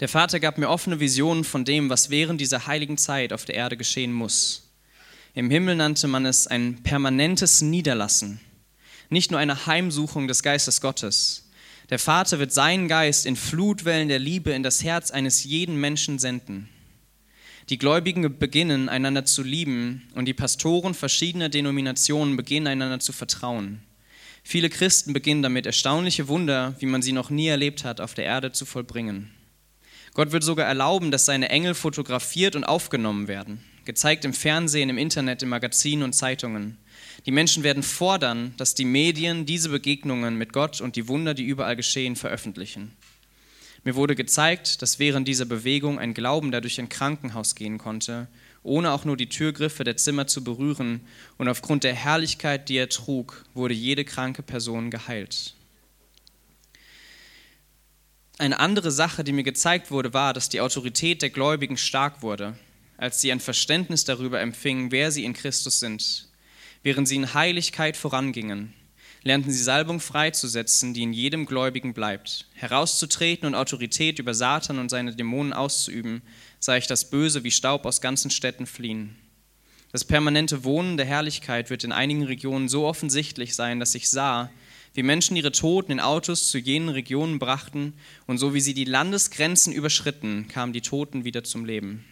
Der 0.00 0.08
Vater 0.08 0.40
gab 0.40 0.58
mir 0.58 0.68
offene 0.68 1.00
Visionen 1.00 1.42
von 1.42 1.64
dem, 1.64 1.88
was 1.88 2.10
während 2.10 2.40
dieser 2.40 2.66
heiligen 2.66 2.98
Zeit 2.98 3.32
auf 3.32 3.44
der 3.44 3.54
Erde 3.54 3.76
geschehen 3.76 4.12
muss. 4.12 4.70
Im 5.34 5.50
Himmel 5.50 5.76
nannte 5.76 6.06
man 6.06 6.26
es 6.26 6.46
ein 6.46 6.82
permanentes 6.82 7.62
Niederlassen, 7.62 8.40
nicht 9.10 9.30
nur 9.30 9.40
eine 9.40 9.66
Heimsuchung 9.66 10.28
des 10.28 10.42
Geistes 10.42 10.80
Gottes. 10.80 11.48
Der 11.90 11.98
Vater 11.98 12.38
wird 12.38 12.52
seinen 12.52 12.88
Geist 12.88 13.26
in 13.26 13.36
Flutwellen 13.36 14.08
der 14.08 14.18
Liebe 14.18 14.52
in 14.52 14.62
das 14.62 14.82
Herz 14.82 15.10
eines 15.10 15.44
jeden 15.44 15.76
Menschen 15.76 16.18
senden. 16.18 16.68
Die 17.68 17.78
Gläubigen 17.78 18.38
beginnen 18.38 18.88
einander 18.88 19.24
zu 19.24 19.42
lieben 19.42 20.08
und 20.14 20.26
die 20.26 20.34
Pastoren 20.34 20.94
verschiedener 20.94 21.48
Denominationen 21.48 22.36
beginnen 22.36 22.68
einander 22.68 23.00
zu 23.00 23.12
vertrauen. 23.12 23.82
Viele 24.44 24.70
Christen 24.70 25.12
beginnen 25.12 25.42
damit 25.42 25.66
erstaunliche 25.66 26.28
Wunder, 26.28 26.76
wie 26.78 26.86
man 26.86 27.02
sie 27.02 27.10
noch 27.10 27.28
nie 27.28 27.48
erlebt 27.48 27.82
hat, 27.82 28.00
auf 28.00 28.14
der 28.14 28.24
Erde 28.24 28.52
zu 28.52 28.64
vollbringen. 28.64 29.32
Gott 30.14 30.30
wird 30.30 30.44
sogar 30.44 30.66
erlauben, 30.66 31.10
dass 31.10 31.26
seine 31.26 31.48
Engel 31.48 31.74
fotografiert 31.74 32.54
und 32.54 32.62
aufgenommen 32.62 33.26
werden, 33.26 33.60
gezeigt 33.84 34.24
im 34.24 34.32
Fernsehen, 34.32 34.88
im 34.88 34.98
Internet, 34.98 35.42
in 35.42 35.48
Magazinen 35.48 36.04
und 36.04 36.12
Zeitungen. 36.12 36.78
Die 37.26 37.32
Menschen 37.32 37.64
werden 37.64 37.82
fordern, 37.82 38.54
dass 38.58 38.76
die 38.76 38.84
Medien 38.84 39.44
diese 39.44 39.70
Begegnungen 39.70 40.38
mit 40.38 40.52
Gott 40.52 40.80
und 40.80 40.94
die 40.94 41.08
Wunder, 41.08 41.34
die 41.34 41.44
überall 41.44 41.74
geschehen, 41.74 42.14
veröffentlichen. 42.14 42.92
Mir 43.86 43.94
wurde 43.94 44.16
gezeigt, 44.16 44.82
dass 44.82 44.98
während 44.98 45.28
dieser 45.28 45.44
Bewegung 45.44 46.00
ein 46.00 46.12
Glauben 46.12 46.50
dadurch 46.50 46.80
ein 46.80 46.88
Krankenhaus 46.88 47.54
gehen 47.54 47.78
konnte, 47.78 48.26
ohne 48.64 48.90
auch 48.90 49.04
nur 49.04 49.16
die 49.16 49.28
Türgriffe 49.28 49.84
der 49.84 49.96
Zimmer 49.96 50.26
zu 50.26 50.42
berühren, 50.42 51.02
und 51.38 51.46
aufgrund 51.46 51.84
der 51.84 51.94
Herrlichkeit, 51.94 52.68
die 52.68 52.78
er 52.78 52.88
trug, 52.88 53.44
wurde 53.54 53.74
jede 53.74 54.04
kranke 54.04 54.42
Person 54.42 54.90
geheilt. 54.90 55.54
Eine 58.38 58.58
andere 58.58 58.90
Sache, 58.90 59.22
die 59.22 59.30
mir 59.30 59.44
gezeigt 59.44 59.92
wurde, 59.92 60.12
war, 60.12 60.34
dass 60.34 60.48
die 60.48 60.60
Autorität 60.60 61.22
der 61.22 61.30
Gläubigen 61.30 61.76
stark 61.76 62.22
wurde, 62.22 62.58
als 62.96 63.20
sie 63.20 63.30
ein 63.30 63.38
Verständnis 63.38 64.02
darüber 64.02 64.40
empfingen, 64.40 64.90
wer 64.90 65.12
sie 65.12 65.24
in 65.24 65.32
Christus 65.32 65.78
sind. 65.78 66.26
Während 66.82 67.06
sie 67.06 67.14
in 67.14 67.34
Heiligkeit 67.34 67.96
vorangingen, 67.96 68.74
lernten 69.26 69.50
sie 69.50 69.62
Salbung 69.62 69.98
freizusetzen, 69.98 70.94
die 70.94 71.02
in 71.02 71.12
jedem 71.12 71.46
Gläubigen 71.46 71.94
bleibt. 71.94 72.46
Herauszutreten 72.54 73.48
und 73.48 73.56
Autorität 73.56 74.20
über 74.20 74.34
Satan 74.34 74.78
und 74.78 74.88
seine 74.88 75.16
Dämonen 75.16 75.52
auszuüben, 75.52 76.22
sah 76.60 76.76
ich 76.76 76.86
das 76.86 77.10
Böse 77.10 77.42
wie 77.42 77.50
Staub 77.50 77.86
aus 77.86 78.00
ganzen 78.00 78.30
Städten 78.30 78.66
fliehen. 78.66 79.16
Das 79.90 80.04
permanente 80.04 80.62
Wohnen 80.62 80.96
der 80.96 81.06
Herrlichkeit 81.06 81.70
wird 81.70 81.82
in 81.82 81.90
einigen 81.90 82.22
Regionen 82.22 82.68
so 82.68 82.86
offensichtlich 82.86 83.56
sein, 83.56 83.80
dass 83.80 83.96
ich 83.96 84.08
sah, 84.08 84.48
wie 84.94 85.02
Menschen 85.02 85.36
ihre 85.36 85.50
Toten 85.50 85.90
in 85.90 86.00
Autos 86.00 86.48
zu 86.48 86.58
jenen 86.58 86.88
Regionen 86.88 87.40
brachten 87.40 87.94
und 88.28 88.38
so 88.38 88.54
wie 88.54 88.60
sie 88.60 88.74
die 88.74 88.84
Landesgrenzen 88.84 89.72
überschritten, 89.72 90.46
kamen 90.46 90.72
die 90.72 90.82
Toten 90.82 91.24
wieder 91.24 91.42
zum 91.42 91.64
Leben. 91.64 92.04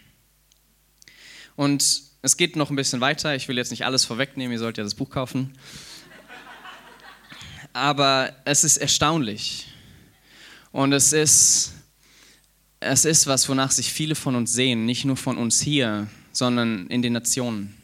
Und 1.54 2.02
es 2.22 2.36
geht 2.36 2.56
noch 2.56 2.70
ein 2.70 2.76
bisschen 2.76 3.00
weiter, 3.00 3.36
ich 3.36 3.46
will 3.46 3.56
jetzt 3.56 3.70
nicht 3.70 3.84
alles 3.84 4.04
vorwegnehmen, 4.04 4.52
ihr 4.52 4.58
sollt 4.58 4.78
ja 4.78 4.84
das 4.84 4.96
Buch 4.96 5.10
kaufen. 5.10 5.52
Aber 7.74 8.32
es 8.44 8.62
ist 8.62 8.76
erstaunlich. 8.76 9.66
Und 10.70 10.92
es 10.92 11.12
ist, 11.12 11.72
es 12.78 13.04
ist 13.04 13.26
was, 13.26 13.48
wonach 13.48 13.72
sich 13.72 13.92
viele 13.92 14.14
von 14.14 14.36
uns 14.36 14.52
sehen, 14.52 14.86
nicht 14.86 15.04
nur 15.04 15.16
von 15.16 15.36
uns 15.36 15.60
hier, 15.60 16.06
sondern 16.32 16.86
in 16.86 17.02
den 17.02 17.12
Nationen, 17.12 17.76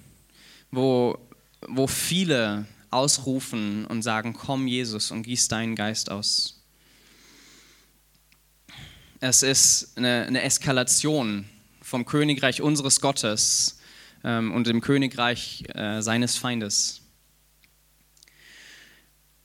wo, 0.70 1.18
wo 1.66 1.88
viele 1.88 2.66
ausrufen 2.90 3.84
und 3.86 4.02
sagen, 4.02 4.32
komm 4.32 4.68
Jesus 4.68 5.10
und 5.10 5.24
gieß 5.24 5.48
deinen 5.48 5.74
Geist 5.74 6.08
aus. 6.10 6.62
Es 9.18 9.42
ist 9.42 9.98
eine, 9.98 10.24
eine 10.26 10.42
Eskalation 10.42 11.46
vom 11.82 12.04
Königreich 12.04 12.62
unseres 12.62 13.00
Gottes 13.00 13.80
ähm, 14.22 14.52
und 14.52 14.68
dem 14.68 14.80
Königreich 14.80 15.64
äh, 15.74 16.00
seines 16.00 16.36
Feindes. 16.36 17.00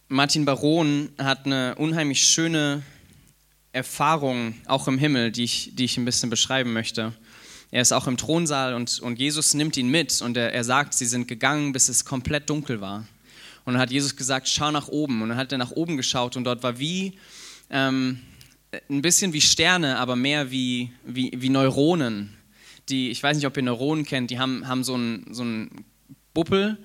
Martin 0.07 0.45
Baron 0.45 1.09
hat 1.17 1.47
eine 1.47 1.73
unheimlich 1.75 2.23
schöne 2.23 2.83
Erfahrung, 3.71 4.53
auch 4.67 4.87
im 4.87 4.99
Himmel, 4.99 5.31
die 5.31 5.43
ich, 5.43 5.71
die 5.73 5.85
ich 5.85 5.97
ein 5.97 6.05
bisschen 6.05 6.29
beschreiben 6.29 6.73
möchte. 6.73 7.13
Er 7.71 7.81
ist 7.81 7.91
auch 7.91 8.05
im 8.05 8.15
Thronsaal 8.15 8.75
und, 8.75 8.99
und 8.99 9.17
Jesus 9.17 9.55
nimmt 9.55 9.77
ihn 9.77 9.89
mit 9.89 10.21
und 10.21 10.37
er, 10.37 10.53
er 10.53 10.63
sagt, 10.63 10.93
sie 10.93 11.07
sind 11.07 11.27
gegangen, 11.27 11.73
bis 11.73 11.89
es 11.89 12.05
komplett 12.05 12.51
dunkel 12.51 12.81
war. 12.81 13.07
Und 13.65 13.73
dann 13.73 13.81
hat 13.81 13.89
Jesus 13.89 14.15
gesagt, 14.15 14.47
schau 14.47 14.69
nach 14.69 14.89
oben. 14.89 15.23
Und 15.23 15.29
dann 15.29 15.39
hat 15.39 15.51
er 15.51 15.57
nach 15.57 15.71
oben 15.71 15.97
geschaut 15.97 16.37
und 16.37 16.43
dort 16.43 16.61
war 16.61 16.77
wie, 16.77 17.13
ähm, 17.71 18.19
ein 18.87 19.01
bisschen 19.01 19.33
wie 19.33 19.41
Sterne, 19.41 19.97
aber 19.97 20.15
mehr 20.15 20.51
wie, 20.51 20.91
wie, 21.03 21.31
wie 21.35 21.49
Neuronen. 21.49 22.37
Die, 22.89 23.09
ich 23.09 23.23
weiß 23.23 23.37
nicht, 23.37 23.47
ob 23.47 23.57
ihr 23.57 23.63
Neuronen 23.63 24.05
kennt, 24.05 24.29
die 24.29 24.37
haben, 24.37 24.67
haben 24.67 24.83
so 24.83 24.93
einen 24.93 25.33
so 25.33 25.43
Buppel 26.35 26.77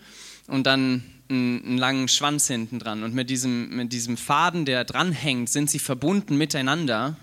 und 0.46 0.66
dann 0.66 1.04
einen, 1.30 1.64
einen, 1.64 1.78
langen 1.78 2.08
Schwanz 2.08 2.46
hinten 2.46 2.78
dran. 2.78 3.02
Und 3.02 3.14
mit 3.14 3.30
diesem, 3.30 3.76
mit 3.76 3.92
diesem 3.92 4.16
Faden, 4.16 4.64
der 4.64 4.84
dranhängt, 4.84 5.48
sind 5.48 5.70
sie 5.70 5.78
verbunden 5.78 6.36
miteinander, 6.36 7.16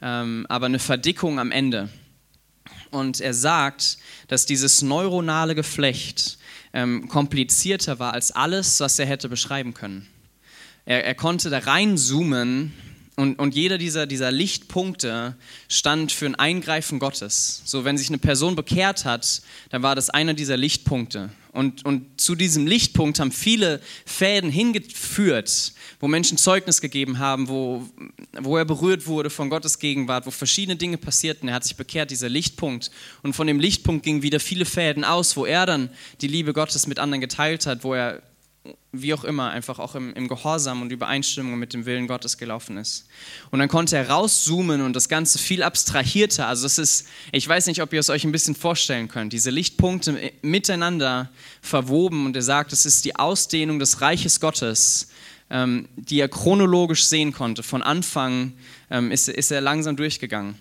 ähm, 0.00 0.46
aber 0.48 0.66
eine 0.66 0.78
Verdickung 0.78 1.38
am 1.38 1.50
Ende. 1.50 1.88
Und 2.90 3.20
er 3.20 3.34
sagt, 3.34 3.98
dass 4.28 4.46
dieses 4.46 4.82
neuronale 4.82 5.54
Geflecht 5.54 6.38
ähm, 6.72 7.08
komplizierter 7.08 7.98
war 7.98 8.14
als 8.14 8.32
alles, 8.32 8.80
was 8.80 8.98
er 8.98 9.06
hätte 9.06 9.28
beschreiben 9.28 9.74
können. 9.74 10.06
Er, 10.84 11.04
er 11.04 11.14
konnte 11.14 11.50
da 11.50 11.58
reinzoomen 11.58 12.72
und, 13.16 13.38
und 13.38 13.54
jeder 13.54 13.78
dieser, 13.78 14.06
dieser 14.06 14.32
Lichtpunkte 14.32 15.36
stand 15.68 16.12
für 16.12 16.26
ein 16.26 16.34
Eingreifen 16.34 16.98
Gottes. 16.98 17.62
So, 17.64 17.84
wenn 17.84 17.98
sich 17.98 18.08
eine 18.08 18.18
Person 18.18 18.56
bekehrt 18.56 19.04
hat, 19.04 19.42
dann 19.70 19.82
war 19.82 19.94
das 19.94 20.08
einer 20.10 20.34
dieser 20.34 20.56
Lichtpunkte. 20.56 21.30
Und, 21.52 21.84
und 21.84 22.18
zu 22.18 22.34
diesem 22.34 22.66
Lichtpunkt 22.66 23.20
haben 23.20 23.30
viele 23.30 23.82
Fäden 24.06 24.50
hingeführt, 24.50 25.74
wo 26.00 26.08
Menschen 26.08 26.38
Zeugnis 26.38 26.80
gegeben 26.80 27.18
haben, 27.18 27.46
wo, 27.48 27.86
wo 28.40 28.56
er 28.56 28.64
berührt 28.64 29.06
wurde 29.06 29.28
von 29.28 29.50
Gottes 29.50 29.78
Gegenwart, 29.78 30.24
wo 30.24 30.30
verschiedene 30.30 30.76
Dinge 30.76 30.96
passierten. 30.96 31.50
Er 31.50 31.56
hat 31.56 31.64
sich 31.64 31.76
bekehrt, 31.76 32.10
dieser 32.10 32.30
Lichtpunkt. 32.30 32.90
Und 33.22 33.34
von 33.34 33.46
dem 33.46 33.60
Lichtpunkt 33.60 34.02
gingen 34.02 34.22
wieder 34.22 34.40
viele 34.40 34.64
Fäden 34.64 35.04
aus, 35.04 35.36
wo 35.36 35.44
er 35.44 35.66
dann 35.66 35.90
die 36.22 36.28
Liebe 36.28 36.54
Gottes 36.54 36.86
mit 36.86 36.98
anderen 36.98 37.20
geteilt 37.20 37.66
hat, 37.66 37.84
wo 37.84 37.92
er 37.92 38.22
wie 38.92 39.12
auch 39.14 39.24
immer, 39.24 39.50
einfach 39.50 39.78
auch 39.78 39.94
im, 39.94 40.14
im, 40.14 40.28
Gehorsam 40.28 40.82
und 40.82 40.92
Übereinstimmung 40.92 41.58
mit 41.58 41.72
dem 41.72 41.84
Willen 41.84 42.06
Gottes 42.06 42.38
gelaufen 42.38 42.76
ist. 42.76 43.06
Und 43.50 43.58
dann 43.58 43.68
konnte 43.68 43.96
er 43.96 44.08
rauszoomen 44.08 44.82
und 44.82 44.94
das 44.94 45.08
Ganze 45.08 45.38
viel 45.38 45.62
abstrahierter. 45.62 46.46
Also 46.46 46.66
es 46.66 46.78
ist, 46.78 47.08
ich 47.32 47.48
weiß 47.48 47.66
nicht, 47.66 47.82
ob 47.82 47.92
ihr 47.92 48.00
es 48.00 48.10
euch 48.10 48.24
ein 48.24 48.32
bisschen 48.32 48.54
vorstellen 48.54 49.08
könnt, 49.08 49.32
diese 49.32 49.50
Lichtpunkte 49.50 50.32
miteinander 50.42 51.30
verwoben 51.60 52.26
und 52.26 52.36
er 52.36 52.42
sagt, 52.42 52.72
es 52.72 52.86
ist 52.86 53.04
die 53.04 53.16
Ausdehnung 53.16 53.78
des 53.78 54.00
Reiches 54.00 54.38
Gottes, 54.38 55.08
ähm, 55.50 55.88
die 55.96 56.20
er 56.20 56.28
chronologisch 56.28 57.06
sehen 57.06 57.32
konnte. 57.32 57.62
Von 57.62 57.82
Anfang 57.82 58.52
ähm, 58.90 59.10
ist, 59.10 59.28
ist 59.28 59.50
er 59.50 59.60
langsam 59.60 59.96
durchgegangen. 59.96 60.56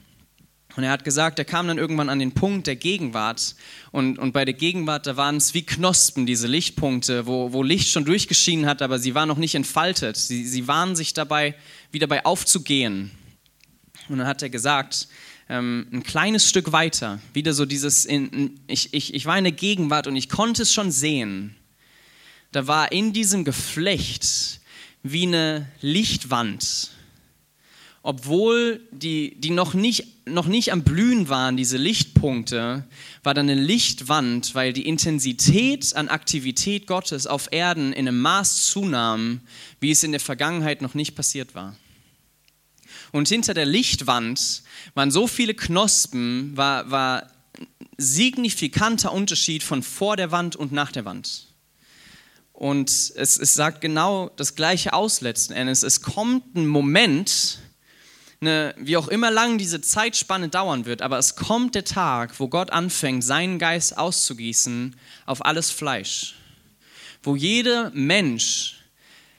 Und 0.75 0.83
er 0.83 0.91
hat 0.91 1.03
gesagt, 1.03 1.37
er 1.37 1.45
kam 1.45 1.67
dann 1.67 1.77
irgendwann 1.77 2.09
an 2.09 2.19
den 2.19 2.31
Punkt 2.31 2.67
der 2.67 2.75
Gegenwart. 2.75 3.55
Und, 3.91 4.17
und 4.17 4.31
bei 4.31 4.45
der 4.45 4.53
Gegenwart, 4.53 5.05
da 5.05 5.17
waren 5.17 5.37
es 5.37 5.53
wie 5.53 5.63
Knospen, 5.63 6.25
diese 6.25 6.47
Lichtpunkte, 6.47 7.25
wo, 7.25 7.51
wo 7.51 7.61
Licht 7.61 7.89
schon 7.89 8.05
durchgeschienen 8.05 8.65
hat, 8.65 8.81
aber 8.81 8.97
sie 8.97 9.13
waren 9.13 9.27
noch 9.27 9.37
nicht 9.37 9.55
entfaltet. 9.55 10.15
Sie, 10.15 10.45
sie 10.45 10.67
waren 10.67 10.95
sich 10.95 11.13
dabei, 11.13 11.55
wie 11.91 11.99
dabei 11.99 12.25
aufzugehen. 12.25 13.11
Und 14.07 14.19
dann 14.19 14.27
hat 14.27 14.41
er 14.41 14.49
gesagt, 14.49 15.07
ähm, 15.49 15.87
ein 15.91 16.03
kleines 16.03 16.47
Stück 16.47 16.71
weiter, 16.71 17.19
wieder 17.33 17.53
so 17.53 17.65
dieses, 17.65 18.05
in, 18.05 18.59
ich, 18.67 18.93
ich, 18.93 19.13
ich 19.13 19.25
war 19.25 19.37
in 19.37 19.43
der 19.43 19.53
Gegenwart 19.53 20.07
und 20.07 20.15
ich 20.15 20.29
konnte 20.29 20.61
es 20.61 20.73
schon 20.73 20.91
sehen. 20.91 21.55
Da 22.53 22.67
war 22.67 22.91
in 22.91 23.11
diesem 23.13 23.43
Geflecht 23.43 24.61
wie 25.03 25.23
eine 25.23 25.67
Lichtwand 25.81 26.91
obwohl 28.03 28.81
die, 28.91 29.39
die 29.39 29.51
noch, 29.51 29.73
nicht, 29.73 30.27
noch 30.27 30.47
nicht 30.47 30.71
am 30.71 30.83
Blühen 30.83 31.29
waren, 31.29 31.55
diese 31.55 31.77
Lichtpunkte, 31.77 32.85
war 33.23 33.33
dann 33.33 33.49
eine 33.49 33.61
Lichtwand, 33.61 34.55
weil 34.55 34.73
die 34.73 34.87
Intensität 34.87 35.95
an 35.95 36.07
Aktivität 36.07 36.87
Gottes 36.87 37.27
auf 37.27 37.49
Erden 37.51 37.93
in 37.93 38.07
einem 38.07 38.19
Maß 38.19 38.65
zunahm, 38.65 39.41
wie 39.79 39.91
es 39.91 40.03
in 40.03 40.11
der 40.11 40.19
Vergangenheit 40.19 40.81
noch 40.81 40.95
nicht 40.95 41.15
passiert 41.15 41.53
war. 41.53 41.75
Und 43.11 43.27
hinter 43.27 43.53
der 43.53 43.65
Lichtwand 43.65 44.63
waren 44.95 45.11
so 45.11 45.27
viele 45.27 45.53
Knospen, 45.53 46.55
war, 46.57 46.89
war 46.89 47.29
signifikanter 47.97 49.11
Unterschied 49.11 49.61
von 49.61 49.83
vor 49.83 50.17
der 50.17 50.31
Wand 50.31 50.55
und 50.55 50.71
nach 50.71 50.91
der 50.91 51.05
Wand. 51.05 51.47
Und 52.53 52.89
es, 52.89 53.37
es 53.37 53.53
sagt 53.53 53.81
genau 53.81 54.29
das 54.37 54.55
Gleiche 54.55 54.93
aus 54.93 55.21
letzten 55.21 55.53
Endes. 55.53 55.83
Es 55.83 56.01
kommt 56.01 56.55
ein 56.55 56.67
Moment, 56.67 57.59
eine, 58.41 58.73
wie 58.77 58.97
auch 58.97 59.07
immer 59.07 59.29
lang 59.29 59.59
diese 59.59 59.81
Zeitspanne 59.81 60.49
dauern 60.49 60.85
wird, 60.85 61.03
aber 61.03 61.19
es 61.19 61.35
kommt 61.35 61.75
der 61.75 61.85
Tag, 61.85 62.39
wo 62.39 62.47
Gott 62.47 62.71
anfängt, 62.71 63.23
seinen 63.23 63.59
Geist 63.59 63.97
auszugießen 63.97 64.95
auf 65.27 65.45
alles 65.45 65.69
Fleisch. 65.69 66.35
Wo 67.21 67.35
jeder 67.35 67.91
Mensch 67.91 68.79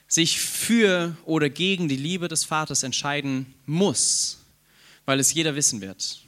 sich 0.07 0.41
für 0.41 1.17
oder 1.25 1.51
gegen 1.51 1.89
die 1.89 1.97
Liebe 1.97 2.29
des 2.29 2.45
Vaters 2.45 2.85
entscheiden 2.85 3.53
muss, 3.67 4.39
weil 5.05 5.19
es 5.19 5.35
jeder 5.35 5.57
wissen 5.57 5.81
wird. 5.81 6.21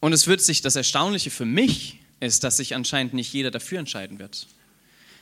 Und 0.00 0.14
es 0.14 0.26
wird 0.26 0.40
sich, 0.40 0.62
das 0.62 0.76
Erstaunliche 0.76 1.30
für 1.30 1.44
mich 1.44 1.98
ist, 2.20 2.42
dass 2.42 2.56
sich 2.56 2.74
anscheinend 2.74 3.12
nicht 3.12 3.34
jeder 3.34 3.50
dafür 3.50 3.80
entscheiden 3.80 4.18
wird 4.18 4.46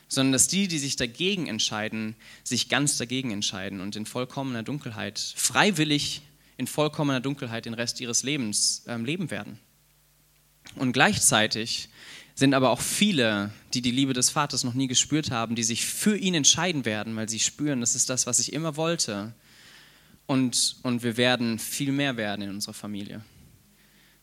sondern 0.09 0.33
dass 0.33 0.47
die, 0.47 0.67
die 0.67 0.79
sich 0.79 0.95
dagegen 0.97 1.47
entscheiden, 1.47 2.15
sich 2.43 2.67
ganz 2.67 2.97
dagegen 2.97 3.31
entscheiden 3.31 3.79
und 3.79 3.95
in 3.95 4.05
vollkommener 4.05 4.63
Dunkelheit, 4.63 5.19
freiwillig 5.35 6.23
in 6.57 6.67
vollkommener 6.67 7.21
Dunkelheit 7.21 7.65
den 7.65 7.73
Rest 7.73 8.01
ihres 8.01 8.23
Lebens 8.23 8.83
äh, 8.87 8.97
leben 8.97 9.31
werden. 9.31 9.59
Und 10.75 10.91
gleichzeitig 10.91 11.89
sind 12.35 12.53
aber 12.53 12.71
auch 12.71 12.81
viele, 12.81 13.51
die 13.73 13.81
die 13.81 13.91
Liebe 13.91 14.13
des 14.13 14.29
Vaters 14.29 14.63
noch 14.63 14.73
nie 14.73 14.87
gespürt 14.87 15.31
haben, 15.31 15.55
die 15.55 15.63
sich 15.63 15.85
für 15.85 16.17
ihn 16.17 16.33
entscheiden 16.33 16.85
werden, 16.85 17.15
weil 17.15 17.29
sie 17.29 17.39
spüren, 17.39 17.79
das 17.79 17.95
ist 17.95 18.09
das, 18.09 18.25
was 18.27 18.39
ich 18.39 18.51
immer 18.51 18.75
wollte. 18.75 19.33
Und, 20.25 20.77
und 20.83 21.03
wir 21.03 21.17
werden 21.17 21.59
viel 21.59 21.91
mehr 21.91 22.17
werden 22.17 22.41
in 22.41 22.49
unserer 22.49 22.73
Familie. 22.73 23.23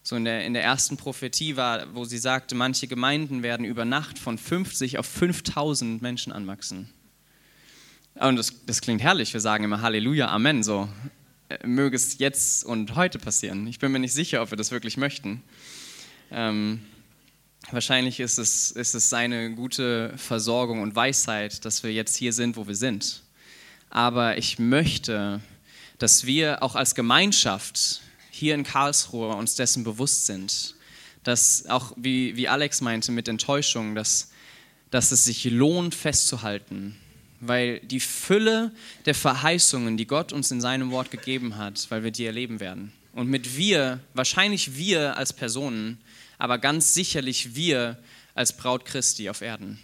So 0.09 0.15
in 0.15 0.25
der, 0.25 0.45
in 0.45 0.55
der 0.55 0.63
ersten 0.63 0.97
Prophetie 0.97 1.57
war, 1.57 1.93
wo 1.97 2.05
sie 2.05 2.19
sagte, 2.19 2.55
manche 2.55 2.87
Gemeinden 2.87 3.43
werden 3.43 3.67
über 3.67 3.85
Nacht 3.85 4.21
von 4.21 4.39
50 4.39 4.99
auf 4.99 5.07
5000 5.07 6.01
Menschen 6.01 6.33
anwachsen. 6.33 6.89
Und 8.15 8.37
das, 8.37 8.53
das 8.67 8.81
klingt 8.81 9.03
herrlich, 9.03 9.33
wir 9.33 9.41
sagen 9.41 9.65
immer 9.65 9.83
Halleluja, 9.83 10.29
Amen, 10.29 10.63
so 10.63 10.89
äh, 11.49 11.67
möge 11.67 11.97
es 11.97 12.19
jetzt 12.19 12.65
und 12.65 12.95
heute 12.95 13.19
passieren. 13.19 13.67
Ich 13.67 13.81
bin 13.81 13.91
mir 13.91 13.99
nicht 13.99 14.13
sicher, 14.13 14.43
ob 14.43 14.53
wir 14.53 14.57
das 14.57 14.71
wirklich 14.71 14.97
möchten. 14.97 15.43
Ähm, 16.31 16.83
wahrscheinlich 17.73 18.21
ist 18.21 18.39
es, 18.39 18.71
ist 18.71 18.95
es 18.95 19.11
seine 19.11 19.57
gute 19.57 20.17
Versorgung 20.17 20.83
und 20.83 20.95
Weisheit, 20.95 21.65
dass 21.65 21.83
wir 21.83 21.93
jetzt 21.93 22.15
hier 22.15 22.33
sind, 22.33 22.57
wo 22.57 22.69
wir 22.69 22.77
sind. 22.77 23.25
Aber 23.91 24.39
ich 24.39 24.61
möchte, 24.61 25.41
dass 25.99 26.27
wir 26.27 26.63
auch 26.63 26.77
als 26.77 26.95
Gemeinschaft 26.95 28.03
hier 28.37 28.55
in 28.55 28.65
Karlsruhe 28.65 29.35
uns 29.35 29.55
dessen 29.55 29.83
bewusst 29.83 30.27
sind, 30.27 30.75
dass 31.23 31.67
auch, 31.67 31.93
wie, 31.97 32.37
wie 32.37 32.49
Alex 32.49 32.81
meinte, 32.81 33.11
mit 33.11 33.29
Enttäuschung, 33.29 33.95
dass, 33.95 34.31
dass 34.91 35.11
es 35.11 35.25
sich 35.25 35.45
lohnt 35.45 35.95
festzuhalten, 35.95 36.97
weil 37.41 37.81
die 37.81 38.01
Fülle 38.01 38.73
der 39.07 39.15
Verheißungen, 39.15 39.97
die 39.97 40.07
Gott 40.07 40.33
uns 40.33 40.51
in 40.51 40.61
seinem 40.61 40.91
Wort 40.91 41.11
gegeben 41.11 41.57
hat, 41.57 41.87
weil 41.91 42.05
wir 42.05 42.11
die 42.11 42.27
erleben 42.27 42.61
werden. 42.61 42.93
Und 43.13 43.29
mit 43.29 43.57
wir, 43.57 44.01
wahrscheinlich 44.15 44.77
wir 44.77 45.17
als 45.17 45.33
Personen, 45.33 45.99
aber 46.39 46.59
ganz 46.59 46.93
sicherlich 46.93 47.55
wir 47.55 47.99
als 48.35 48.55
Braut 48.55 48.85
Christi 48.85 49.31
auf 49.31 49.41
Erden. 49.41 49.79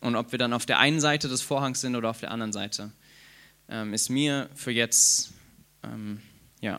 Und 0.00 0.16
ob 0.16 0.32
wir 0.32 0.38
dann 0.38 0.52
auf 0.52 0.66
der 0.66 0.78
einen 0.78 1.00
Seite 1.00 1.28
des 1.28 1.40
Vorhangs 1.40 1.80
sind 1.80 1.96
oder 1.96 2.10
auf 2.10 2.20
der 2.20 2.30
anderen 2.30 2.52
Seite, 2.52 2.92
ähm, 3.70 3.94
ist 3.94 4.10
mir 4.10 4.50
für 4.54 4.70
jetzt, 4.70 5.32
ähm, 5.82 6.20
ja, 6.60 6.78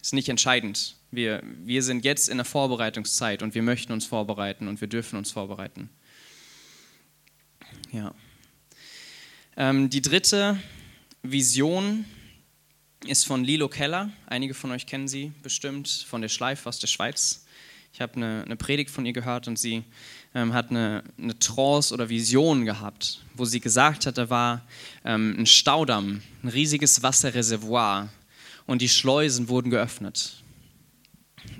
ist 0.00 0.12
nicht 0.12 0.28
entscheidend. 0.28 0.96
Wir, 1.10 1.42
wir 1.44 1.82
sind 1.82 2.04
jetzt 2.04 2.28
in 2.28 2.38
der 2.38 2.44
Vorbereitungszeit 2.44 3.42
und 3.42 3.54
wir 3.54 3.62
möchten 3.62 3.92
uns 3.92 4.06
vorbereiten 4.06 4.68
und 4.68 4.80
wir 4.80 4.88
dürfen 4.88 5.18
uns 5.18 5.30
vorbereiten. 5.30 5.90
Ja. 7.92 8.14
Ähm, 9.56 9.90
die 9.90 10.02
dritte 10.02 10.58
Vision 11.22 12.04
ist 13.06 13.26
von 13.26 13.44
Lilo 13.44 13.68
Keller. 13.68 14.10
Einige 14.26 14.54
von 14.54 14.70
euch 14.70 14.86
kennen 14.86 15.08
sie 15.08 15.32
bestimmt 15.42 15.88
von 15.88 16.20
der 16.20 16.28
Schleife 16.28 16.68
aus 16.68 16.78
der 16.78 16.86
Schweiz. 16.86 17.44
Ich 17.92 18.00
habe 18.00 18.14
eine, 18.14 18.44
eine 18.44 18.56
Predigt 18.56 18.90
von 18.90 19.04
ihr 19.04 19.12
gehört 19.12 19.48
und 19.48 19.58
sie 19.58 19.82
ähm, 20.34 20.52
hat 20.52 20.70
eine, 20.70 21.02
eine 21.18 21.38
Trance 21.38 21.92
oder 21.92 22.08
Vision 22.08 22.64
gehabt, 22.64 23.24
wo 23.34 23.44
sie 23.44 23.60
gesagt 23.60 24.06
hat, 24.06 24.16
da 24.16 24.30
war 24.30 24.64
ähm, 25.04 25.34
ein 25.38 25.46
Staudamm, 25.46 26.22
ein 26.42 26.48
riesiges 26.48 27.02
Wasserreservoir 27.02 28.08
und 28.70 28.80
die 28.80 28.88
Schleusen 28.88 29.48
wurden 29.48 29.68
geöffnet. 29.72 30.44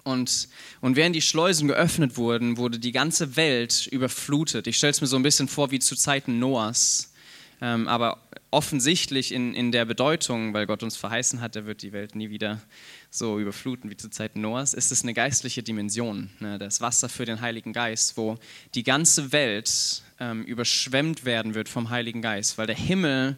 Und, 0.05 0.47
und 0.81 0.95
während 0.95 1.17
die 1.17 1.23
Schleusen 1.23 1.67
geöffnet 1.67 2.17
wurden, 2.17 2.57
wurde 2.57 2.79
die 2.79 2.93
ganze 2.93 3.35
Welt 3.35 3.88
überflutet. 3.88 4.69
Ich 4.69 4.76
stelle 4.76 4.93
es 4.93 5.00
mir 5.00 5.09
so 5.09 5.17
ein 5.17 5.25
bisschen 5.25 5.49
vor 5.49 5.73
wie 5.73 5.81
zu 5.81 5.97
Zeiten 5.97 6.38
Noahs. 6.38 7.12
Ähm, 7.61 7.88
aber 7.88 8.23
offensichtlich 8.52 9.33
in, 9.33 9.55
in 9.55 9.73
der 9.73 9.87
Bedeutung, 9.87 10.55
weil 10.55 10.67
Gott 10.67 10.85
uns 10.85 10.97
verheißen 10.97 11.40
hat, 11.40 11.57
er 11.57 11.67
wird 11.67 11.83
die 11.83 11.93
Welt 11.93 12.14
nie 12.14 12.31
wieder 12.31 12.62
so 13.11 13.40
überfluten 13.40 13.90
wie 13.90 13.97
zu 13.97 14.09
Zeiten 14.09 14.40
Noahs, 14.40 14.73
ist 14.73 14.93
es 14.93 15.02
eine 15.02 15.12
geistliche 15.12 15.64
Dimension. 15.64 16.31
Ne? 16.38 16.61
Das 16.61 16.81
Wasser 16.81 17.09
für 17.09 17.25
den 17.25 17.40
Heiligen 17.40 17.73
Geist, 17.73 18.17
wo 18.17 18.38
die 18.76 18.85
ganze 18.85 19.33
Welt 19.33 20.05
ähm, 20.21 20.45
überschwemmt 20.45 21.25
werden 21.25 21.57
wird 21.57 21.69
vom 21.69 21.90
Heiligen 21.90 22.23
Geist, 22.23 22.57
weil 22.57 22.69
der 22.69 22.76
Himmel 22.76 23.37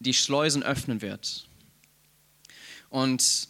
die 0.00 0.12
Schleusen 0.12 0.62
öffnen 0.62 1.00
wird. 1.00 1.46
Und 2.90 3.48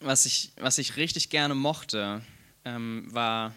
was 0.00 0.26
ich, 0.26 0.52
was 0.56 0.78
ich 0.78 0.96
richtig 0.96 1.30
gerne 1.30 1.54
mochte, 1.54 2.20
ähm, 2.64 3.06
war, 3.10 3.54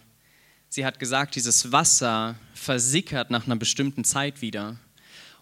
sie 0.69 0.85
hat 0.85 0.99
gesagt, 0.99 1.35
dieses 1.35 1.71
Wasser 1.71 2.35
versickert 2.53 3.31
nach 3.31 3.45
einer 3.45 3.55
bestimmten 3.55 4.03
Zeit 4.05 4.41
wieder. 4.41 4.77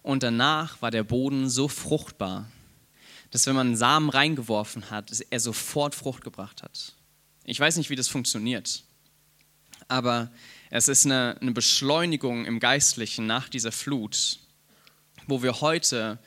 Und 0.02 0.22
danach 0.22 0.80
war 0.80 0.90
der 0.90 1.04
Boden 1.04 1.50
so 1.50 1.68
fruchtbar, 1.68 2.50
dass 3.30 3.46
wenn 3.46 3.54
man 3.54 3.68
einen 3.68 3.76
Samen 3.76 4.08
reingeworfen 4.08 4.90
hat, 4.90 5.12
er 5.28 5.40
sofort 5.40 5.94
Frucht 5.94 6.24
gebracht 6.24 6.62
hat. 6.62 6.94
Ich 7.44 7.60
weiß 7.60 7.76
nicht, 7.76 7.90
wie 7.90 7.96
das 7.96 8.08
funktioniert, 8.08 8.82
aber 9.88 10.30
es 10.70 10.88
ist 10.88 11.04
eine, 11.04 11.36
eine 11.40 11.52
Beschleunigung 11.52 12.46
im 12.46 12.60
Geistlichen 12.60 13.26
nach 13.26 13.48
dieser 13.48 13.72
Flut, 13.72 14.38
wo 15.26 15.42
wir 15.42 15.60
heute 15.60 16.18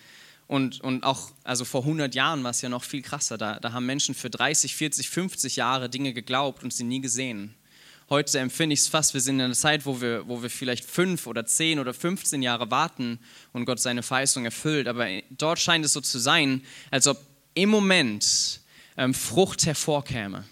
und, 0.51 0.81
und 0.81 1.05
auch, 1.05 1.31
also 1.45 1.63
vor 1.63 1.83
100 1.83 2.13
Jahren 2.13 2.43
war 2.43 2.51
es 2.51 2.61
ja 2.61 2.67
noch 2.67 2.83
viel 2.83 3.01
krasser. 3.01 3.37
Da, 3.37 3.61
da 3.61 3.71
haben 3.71 3.85
Menschen 3.85 4.13
für 4.13 4.29
30, 4.29 4.75
40, 4.75 5.09
50 5.09 5.55
Jahre 5.55 5.89
Dinge 5.89 6.11
geglaubt 6.11 6.61
und 6.61 6.73
sie 6.73 6.83
nie 6.83 6.99
gesehen. 6.99 7.55
Heute 8.09 8.37
empfinde 8.37 8.73
ich 8.73 8.81
es 8.81 8.89
fast, 8.89 9.13
wir 9.13 9.21
sind 9.21 9.35
in 9.35 9.45
einer 9.45 9.53
Zeit, 9.53 9.85
wo 9.85 10.01
wir, 10.01 10.27
wo 10.27 10.43
wir 10.43 10.49
vielleicht 10.49 10.83
fünf 10.83 11.25
oder 11.25 11.45
zehn 11.45 11.79
oder 11.79 11.93
15 11.93 12.41
Jahre 12.41 12.69
warten 12.69 13.17
und 13.53 13.63
Gott 13.63 13.79
seine 13.79 14.03
Verheißung 14.03 14.43
erfüllt. 14.43 14.89
Aber 14.89 15.07
dort 15.29 15.57
scheint 15.57 15.85
es 15.85 15.93
so 15.93 16.01
zu 16.01 16.19
sein, 16.19 16.65
als 16.89 17.07
ob 17.07 17.17
im 17.53 17.69
Moment 17.69 18.59
ähm, 18.97 19.13
Frucht 19.13 19.65
hervorkäme. 19.65 20.43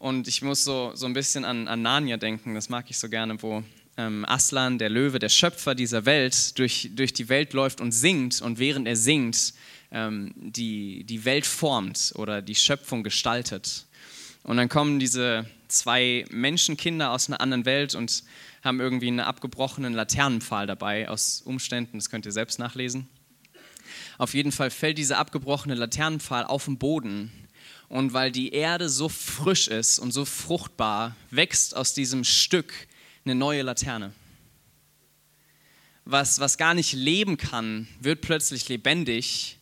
Und 0.00 0.26
ich 0.26 0.42
muss 0.42 0.64
so, 0.64 0.90
so 0.96 1.06
ein 1.06 1.12
bisschen 1.12 1.44
an, 1.44 1.68
an 1.68 1.82
Narnia 1.82 2.16
denken, 2.16 2.56
das 2.56 2.68
mag 2.68 2.90
ich 2.90 2.98
so 2.98 3.08
gerne, 3.08 3.40
wo 3.40 3.62
Aslan, 3.96 4.78
der 4.78 4.88
Löwe, 4.88 5.18
der 5.18 5.28
Schöpfer 5.28 5.74
dieser 5.74 6.06
Welt, 6.06 6.58
durch, 6.58 6.90
durch 6.94 7.12
die 7.12 7.28
Welt 7.28 7.52
läuft 7.52 7.80
und 7.80 7.92
singt 7.92 8.40
und 8.40 8.58
während 8.58 8.88
er 8.88 8.96
singt, 8.96 9.52
ähm, 9.90 10.32
die, 10.36 11.04
die 11.04 11.24
Welt 11.24 11.46
formt 11.46 12.12
oder 12.16 12.42
die 12.42 12.54
Schöpfung 12.54 13.02
gestaltet. 13.02 13.86
Und 14.42 14.56
dann 14.56 14.68
kommen 14.68 14.98
diese 14.98 15.46
zwei 15.68 16.24
Menschenkinder 16.30 17.10
aus 17.10 17.28
einer 17.28 17.40
anderen 17.40 17.64
Welt 17.64 17.94
und 17.94 18.24
haben 18.62 18.80
irgendwie 18.80 19.08
einen 19.08 19.20
abgebrochenen 19.20 19.92
Laternenpfahl 19.92 20.66
dabei, 20.66 21.08
aus 21.08 21.42
Umständen, 21.42 21.98
das 21.98 22.10
könnt 22.10 22.26
ihr 22.26 22.32
selbst 22.32 22.58
nachlesen. 22.58 23.08
Auf 24.18 24.34
jeden 24.34 24.52
Fall 24.52 24.70
fällt 24.70 24.98
dieser 24.98 25.18
abgebrochene 25.18 25.74
Laternenpfahl 25.74 26.44
auf 26.44 26.66
den 26.66 26.78
Boden. 26.78 27.30
Und 27.88 28.14
weil 28.14 28.32
die 28.32 28.52
Erde 28.52 28.88
so 28.88 29.08
frisch 29.08 29.68
ist 29.68 29.98
und 29.98 30.12
so 30.12 30.24
fruchtbar, 30.24 31.14
wächst 31.30 31.76
aus 31.76 31.92
diesem 31.92 32.24
Stück 32.24 32.72
eine 33.24 33.34
neue 33.34 33.62
Laterne. 33.62 34.12
Was, 36.04 36.40
was 36.40 36.58
gar 36.58 36.74
nicht 36.74 36.92
leben 36.92 37.36
kann, 37.36 37.86
wird 38.00 38.20
plötzlich 38.20 38.68
lebendig. 38.68 39.58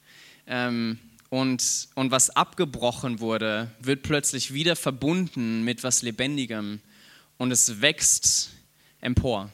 Ähm, 0.46 0.98
und, 1.28 1.88
und 1.94 2.10
was 2.10 2.30
abgebrochen 2.30 3.20
wurde, 3.20 3.70
wird 3.78 4.02
plötzlich 4.02 4.52
wieder 4.52 4.74
verbunden 4.74 5.62
mit 5.62 5.84
was 5.84 6.02
Lebendigem. 6.02 6.80
Und 7.36 7.52
es 7.52 7.80
wächst 7.80 8.50
empor. 9.00 9.50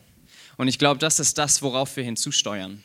Und 0.57 0.69
ich 0.69 0.79
glaube, 0.79 0.99
das 0.99 1.21
ist 1.21 1.38
das, 1.38 1.61
worauf 1.61 1.97
wir 1.97 2.05
hinzusteuern. 2.05 2.83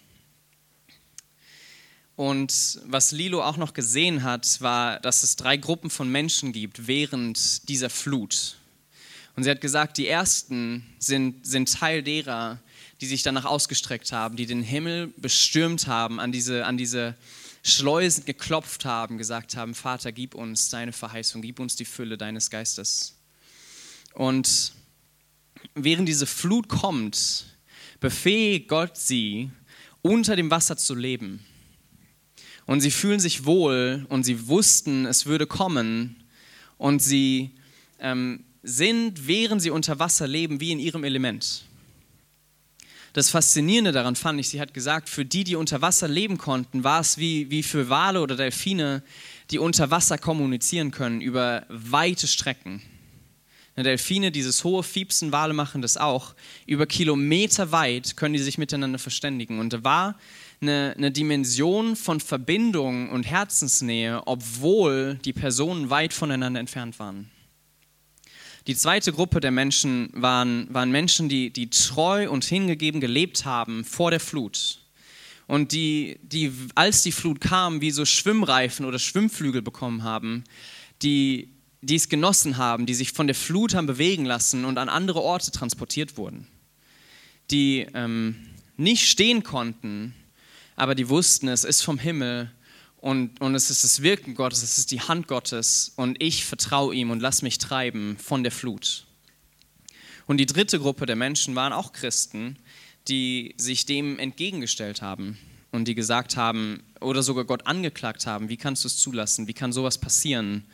Und 2.16 2.82
was 2.86 3.12
Lilo 3.12 3.42
auch 3.42 3.58
noch 3.58 3.74
gesehen 3.74 4.24
hat, 4.24 4.62
war, 4.62 5.00
dass 5.00 5.24
es 5.24 5.38
drei 5.38 5.58
Gruppen 5.58 5.90
von 5.90 6.12
Menschen 6.12 6.52
gibt 6.52 6.86
während 6.86 7.68
dieser 7.70 7.90
Flut. 7.90 8.58
Und 9.36 9.44
sie 9.44 9.50
hat 9.50 9.62
gesagt, 9.62 9.98
die 9.98 10.08
ersten 10.08 10.86
sind, 11.00 11.46
sind 11.46 11.72
Teil 11.74 12.04
derer, 12.04 12.60
die 13.00 13.08
sich 13.08 13.24
danach 13.24 13.46
ausgestreckt 13.46 14.12
haben, 14.12 14.36
die 14.36 14.46
den 14.46 14.62
Himmel 14.62 15.08
bestürmt 15.18 15.88
haben, 15.88 16.20
an 16.20 16.32
diese, 16.32 16.66
an 16.66 16.78
diese 16.78 17.16
Schleusen 17.64 18.26
geklopft 18.26 18.86
haben, 18.86 19.18
gesagt 19.18 19.56
haben, 19.56 19.74
Vater, 19.74 20.12
gib 20.12 20.36
uns 20.36 20.70
deine 20.70 20.92
Verheißung, 20.92 21.42
gib 21.42 21.60
uns 21.60 21.76
die 21.76 21.86
Fülle 21.86 22.18
deines 22.18 22.50
Geistes. 22.50 23.16
Und 24.14 24.74
während 25.76 26.08
diese 26.08 26.26
Flut 26.26 26.68
kommt, 26.68 27.46
befähigt 28.00 28.68
Gott 28.68 28.98
sie, 28.98 29.52
unter 30.02 30.36
dem 30.36 30.50
Wasser 30.50 30.78
zu 30.78 30.96
leben. 30.96 31.46
Und 32.66 32.82
sie 32.82 32.92
fühlen 32.92 33.20
sich 33.20 33.46
wohl 33.46 34.06
und 34.10 34.24
sie 34.24 34.48
wussten, 34.48 35.06
es 35.06 35.26
würde 35.26 35.46
kommen. 35.46 36.24
Und 36.78 37.02
sie 37.02 37.52
ähm, 38.00 38.44
sind, 38.64 39.28
während 39.28 39.62
sie 39.62 39.72
unter 39.72 40.00
Wasser 40.00 40.28
leben, 40.28 40.60
wie 40.60 40.72
in 40.72 40.80
ihrem 40.80 41.04
Element. 41.04 41.64
Das 43.14 43.30
Faszinierende 43.30 43.92
daran 43.92 44.16
fand 44.16 44.40
ich, 44.40 44.48
sie 44.50 44.62
hat 44.62 44.74
gesagt, 44.74 45.10
für 45.10 45.26
die, 45.26 45.44
die 45.44 45.56
unter 45.56 45.82
Wasser 45.82 46.08
leben 46.08 46.38
konnten, 46.38 46.84
war 46.84 47.02
es 47.02 47.18
wie, 47.18 47.50
wie 47.50 47.62
für 47.62 47.90
Wale 47.90 48.22
oder 48.22 48.38
Delfine, 48.38 49.04
die 49.50 49.60
unter 49.60 49.92
Wasser 49.92 50.18
kommunizieren 50.18 50.92
können 50.92 51.20
über 51.20 51.66
weite 51.68 52.28
Strecken. 52.28 52.82
Delfine, 53.78 54.32
dieses 54.32 54.64
hohe 54.64 54.84
Fiepsen, 54.84 55.32
Wale 55.32 55.54
machen 55.54 55.82
das 55.82 55.98
auch. 55.98 56.36
Über 56.68 56.86
Kilometer 56.86 57.72
weit 57.72 58.16
können 58.16 58.34
die 58.34 58.40
sich 58.40 58.58
miteinander 58.58 59.00
verständigen. 59.00 59.60
Und 59.60 59.74
da 59.74 59.84
war 59.84 60.20
eine, 60.62 60.94
eine 60.96 61.12
Dimension 61.12 61.96
von 61.96 62.20
Verbindung 62.20 63.10
und 63.10 63.24
Herzensnähe, 63.24 64.22
obwohl 64.26 65.16
die 65.26 65.34
Personen 65.34 65.90
weit 65.90 66.14
voneinander 66.14 66.60
entfernt 66.60 67.00
waren. 67.00 67.30
Die 68.68 68.76
zweite 68.76 69.12
Gruppe 69.12 69.40
der 69.40 69.52
Menschen 69.52 70.10
waren, 70.14 70.68
waren 70.72 70.92
Menschen, 70.92 71.30
die, 71.30 71.50
die 71.52 71.70
treu 71.70 72.30
und 72.30 72.46
hingegeben 72.46 73.02
gelebt 73.02 73.46
haben 73.46 73.84
vor 73.84 74.12
der 74.12 74.20
Flut. 74.20 74.80
und 75.48 75.74
die, 75.74 76.18
die, 76.24 76.54
als 76.76 77.04
die 77.04 77.12
Flut 77.12 77.42
kam, 77.42 77.82
wie 77.82 77.92
so 77.92 78.06
Schwimmreifen 78.06 78.86
oder 78.86 79.00
Schwimmflügel 79.00 79.62
bekommen 79.62 80.04
haben, 80.04 80.46
die, 81.02 81.50
die 81.82 81.96
es 81.96 82.08
genossen 82.08 82.56
haben, 82.56 82.86
die 82.86 82.94
sich 82.94 83.12
von 83.12 83.28
der 83.28 83.36
Flut 83.36 83.74
haben 83.74 83.86
bewegen 83.86 84.24
lassen 84.24 84.64
und 84.64 84.78
an 84.78 84.88
andere 84.88 85.22
Orte 85.22 85.52
transportiert 85.52 86.16
wurden, 86.16 86.48
die 87.50 87.86
ähm, 87.94 88.36
nicht 88.78 89.10
stehen 89.10 89.44
konnten, 89.44 90.14
aber 90.78 90.96
die 90.96 91.10
wussten, 91.10 91.50
es 91.50 91.66
ist 91.66 91.82
vom 91.82 92.00
Himmel 92.00 92.50
und, 93.02 93.42
und 93.42 93.56
es 93.56 93.72
ist 93.72 93.84
das 93.84 94.04
Wirken 94.04 94.36
Gottes, 94.36 94.62
es 94.62 94.78
ist 94.78 94.92
die 94.92 95.02
Hand 95.02 95.28
Gottes 95.28 95.92
und 95.96 96.22
ich 96.22 96.46
vertraue 96.46 96.94
ihm 96.96 97.10
und 97.10 97.20
lass 97.20 97.42
mich 97.42 97.58
treiben 97.58 98.16
von 98.18 98.44
der 98.44 98.52
Flut. 98.52 99.08
Und 100.28 100.38
die 100.38 100.46
dritte 100.46 100.80
Gruppe 100.80 101.08
der 101.08 101.16
Menschen 101.16 101.56
waren 101.56 101.74
auch 101.74 101.94
Christen, 101.94 102.58
die 103.08 103.56
sich 103.58 103.88
dem 103.88 104.20
entgegengestellt 104.20 105.02
haben 105.02 105.40
und 105.72 105.88
die 105.88 105.96
gesagt 105.96 106.38
haben 106.38 106.84
oder 107.02 107.24
sogar 107.24 107.44
Gott 107.46 107.66
angeklagt 107.66 108.28
haben, 108.28 108.50
wie 108.50 108.58
kannst 108.58 108.84
du 108.84 108.88
es 108.88 108.98
zulassen, 108.98 109.48
wie 109.48 109.54
kann 109.54 109.74
sowas 109.74 109.98
passieren? 109.98 110.66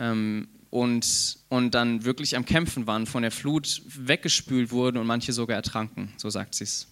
Ähm, 0.00 0.48
und, 0.70 1.38
und 1.48 1.74
dann 1.74 2.04
wirklich 2.04 2.36
am 2.36 2.44
Kämpfen 2.44 2.88
waren, 2.88 3.06
von 3.06 3.22
der 3.22 3.30
Flut 3.30 3.82
weggespült 3.86 4.72
wurden 4.72 4.98
und 4.98 5.06
manche 5.06 5.32
sogar 5.32 5.56
ertranken, 5.56 6.12
so 6.16 6.28
sagt 6.28 6.56
sie 6.56 6.64
es. 6.64 6.88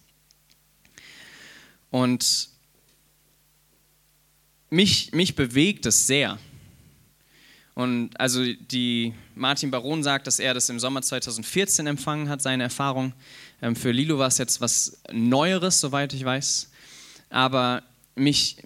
Und 1.91 2.56
mich, 4.69 5.11
mich 5.13 5.35
bewegt 5.35 5.85
es 5.85 6.07
sehr. 6.07 6.37
Und 7.77 8.19
also 8.19 8.43
die 8.43 9.13
Martin 9.35 9.69
Baron 9.69 10.01
sagt, 10.01 10.25
dass 10.25 10.39
er 10.39 10.55
das 10.55 10.67
im 10.69 10.79
Sommer 10.79 11.03
2014 11.03 11.85
empfangen 11.85 12.27
hat, 12.27 12.41
seine 12.41 12.63
Erfahrung. 12.63 13.13
Ähm, 13.61 13.75
für 13.75 13.91
Lilo 13.91 14.17
war 14.17 14.29
es 14.29 14.39
jetzt 14.39 14.61
was 14.61 14.99
Neueres, 15.11 15.79
soweit 15.79 16.11
ich 16.13 16.25
weiß. 16.25 16.71
Aber 17.29 17.83
mich, 18.15 18.57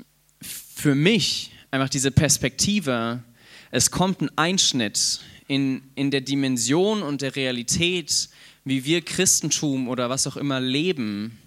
für 0.42 0.96
mich 0.96 1.52
einfach 1.72 1.90
diese 1.90 2.12
Perspektive, 2.12 3.22
es 3.70 3.92
kommt 3.92 4.22
ein 4.22 4.30
Einschnitt 4.38 5.20
in, 5.48 5.82
in 5.96 6.10
der 6.10 6.22
Dimension 6.22 7.04
und 7.04 7.22
der 7.22 7.36
Realität, 7.36 8.30
wie 8.64 8.86
wir 8.86 9.02
Christentum 9.02 9.90
oder 9.90 10.10
was 10.10 10.26
auch 10.26 10.38
immer 10.38 10.62
leben. 10.62 11.38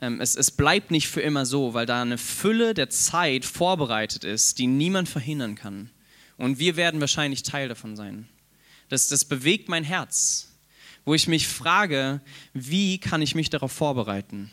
Ähm, 0.00 0.20
es, 0.20 0.36
es 0.36 0.50
bleibt 0.50 0.90
nicht 0.90 1.08
für 1.08 1.20
immer 1.20 1.46
so, 1.46 1.74
weil 1.74 1.86
da 1.86 2.02
eine 2.02 2.18
Fülle 2.18 2.74
der 2.74 2.90
Zeit 2.90 3.44
vorbereitet 3.44 4.24
ist, 4.24 4.58
die 4.58 4.66
niemand 4.66 5.08
verhindern 5.08 5.54
kann. 5.54 5.90
Und 6.36 6.58
wir 6.58 6.76
werden 6.76 7.00
wahrscheinlich 7.00 7.42
Teil 7.42 7.68
davon 7.68 7.96
sein. 7.96 8.28
Das, 8.88 9.08
das 9.08 9.24
bewegt 9.24 9.68
mein 9.68 9.84
Herz 9.84 10.50
wo 11.04 11.14
ich 11.14 11.28
mich 11.28 11.48
frage, 11.48 12.20
wie 12.52 12.98
kann 12.98 13.22
ich 13.22 13.34
mich 13.34 13.50
darauf 13.50 13.72
vorbereiten? 13.72 14.50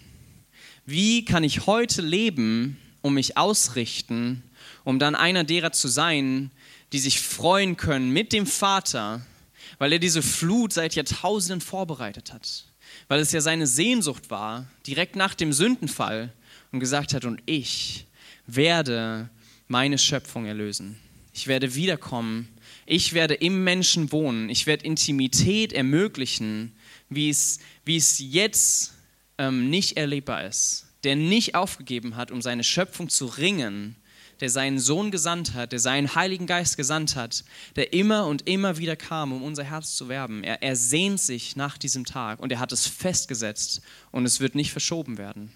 Wie 0.85 1.25
kann 1.25 1.43
ich 1.43 1.67
heute 1.67 2.01
leben, 2.01 2.77
um 3.01 3.13
mich 3.13 3.37
ausrichten, 3.37 4.43
um 4.83 4.99
dann 4.99 5.15
einer 5.15 5.43
derer 5.43 5.71
zu 5.71 5.87
sein, 5.87 6.51
die 6.93 6.99
sich 6.99 7.19
freuen 7.19 7.75
können 7.75 8.11
mit 8.11 8.31
dem 8.31 8.45
Vater, 8.45 9.25
weil 9.77 9.93
er 9.93 9.99
diese 9.99 10.21
Flut 10.21 10.71
seit 10.71 10.95
Jahrtausenden 10.95 11.61
vorbereitet 11.61 12.33
hat, 12.33 12.65
weil 13.07 13.19
es 13.19 13.31
ja 13.31 13.41
seine 13.41 13.67
Sehnsucht 13.67 14.29
war, 14.29 14.67
direkt 14.85 15.15
nach 15.15 15.33
dem 15.33 15.53
Sündenfall 15.53 16.33
und 16.71 16.79
gesagt 16.79 17.13
hat, 17.13 17.25
und 17.25 17.41
ich 17.45 18.05
werde 18.45 19.29
meine 19.67 19.97
Schöpfung 19.97 20.45
erlösen. 20.45 20.97
Ich 21.33 21.47
werde 21.47 21.75
wiederkommen 21.75 22.47
ich 22.89 23.11
werde 23.11 23.33
im 23.33 23.65
Menschen 23.65 24.13
wohnen. 24.13 24.49
Ich 24.49 24.65
werde 24.65 24.85
Intimität 24.85 25.73
ermöglichen, 25.73 26.71
wie 27.09 27.29
es, 27.29 27.59
wie 27.83 27.97
es 27.97 28.17
jetzt 28.17 28.93
ähm, 29.37 29.69
nicht 29.69 29.97
erlebbar 29.97 30.45
ist. 30.45 30.85
Der 31.03 31.17
nicht 31.17 31.53
aufgegeben 31.53 32.15
hat, 32.15 32.31
um 32.31 32.41
seine 32.41 32.63
Schöpfung 32.63 33.09
zu 33.09 33.25
ringen, 33.25 33.97
der 34.39 34.49
seinen 34.49 34.79
Sohn 34.79 35.11
gesandt 35.11 35.53
hat, 35.53 35.71
der 35.71 35.79
seinen 35.79 36.15
Heiligen 36.15 36.47
Geist 36.47 36.77
gesandt 36.77 37.15
hat, 37.15 37.43
der 37.75 37.93
immer 37.93 38.27
und 38.27 38.47
immer 38.47 38.77
wieder 38.77 38.95
kam, 38.95 39.31
um 39.31 39.43
unser 39.43 39.63
Herz 39.63 39.95
zu 39.95 40.09
werben. 40.09 40.43
Er, 40.43 40.61
er 40.61 40.75
sehnt 40.75 41.19
sich 41.19 41.55
nach 41.55 41.77
diesem 41.77 42.05
Tag 42.05 42.39
und 42.39 42.51
er 42.51 42.59
hat 42.59 42.71
es 42.71 42.87
festgesetzt 42.87 43.81
und 44.11 44.25
es 44.25 44.39
wird 44.39 44.55
nicht 44.55 44.71
verschoben 44.71 45.17
werden. 45.17 45.51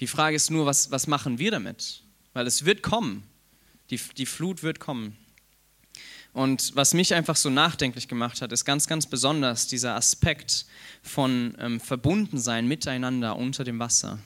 Die 0.00 0.06
Frage 0.06 0.36
ist 0.36 0.50
nur, 0.50 0.66
was, 0.66 0.90
was 0.90 1.06
machen 1.06 1.38
wir 1.38 1.50
damit? 1.50 2.02
Weil 2.32 2.46
es 2.46 2.64
wird 2.64 2.82
kommen. 2.82 3.24
Die, 3.90 4.00
die 4.16 4.26
Flut 4.26 4.62
wird 4.62 4.80
kommen. 4.80 5.16
Und 6.32 6.76
was 6.76 6.94
mich 6.94 7.14
einfach 7.14 7.36
so 7.36 7.50
nachdenklich 7.50 8.06
gemacht 8.06 8.42
hat, 8.42 8.52
ist 8.52 8.64
ganz, 8.64 8.86
ganz 8.86 9.06
besonders 9.06 9.66
dieser 9.66 9.94
Aspekt 9.96 10.66
von 11.02 11.56
ähm, 11.58 11.80
Verbundensein 11.80 12.68
miteinander 12.68 13.36
unter 13.36 13.64
dem 13.64 13.78
Wasser. 13.78 14.18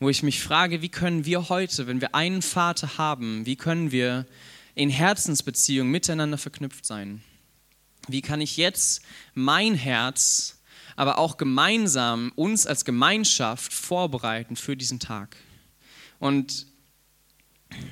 Wo 0.00 0.08
ich 0.08 0.22
mich 0.22 0.40
frage, 0.40 0.80
wie 0.80 0.88
können 0.88 1.24
wir 1.24 1.48
heute, 1.48 1.86
wenn 1.88 2.00
wir 2.00 2.14
einen 2.14 2.42
Vater 2.42 2.98
haben, 2.98 3.46
wie 3.46 3.56
können 3.56 3.90
wir 3.90 4.26
in 4.76 4.90
Herzensbeziehungen 4.90 5.90
miteinander 5.90 6.38
verknüpft 6.38 6.86
sein? 6.86 7.22
Wie 8.06 8.22
kann 8.22 8.40
ich 8.40 8.56
jetzt 8.56 9.02
mein 9.34 9.74
Herz, 9.74 10.60
aber 10.94 11.18
auch 11.18 11.36
gemeinsam 11.36 12.32
uns 12.36 12.66
als 12.66 12.84
Gemeinschaft 12.84 13.72
vorbereiten 13.72 14.54
für 14.54 14.76
diesen 14.76 15.00
Tag? 15.00 15.36
Und 16.20 16.66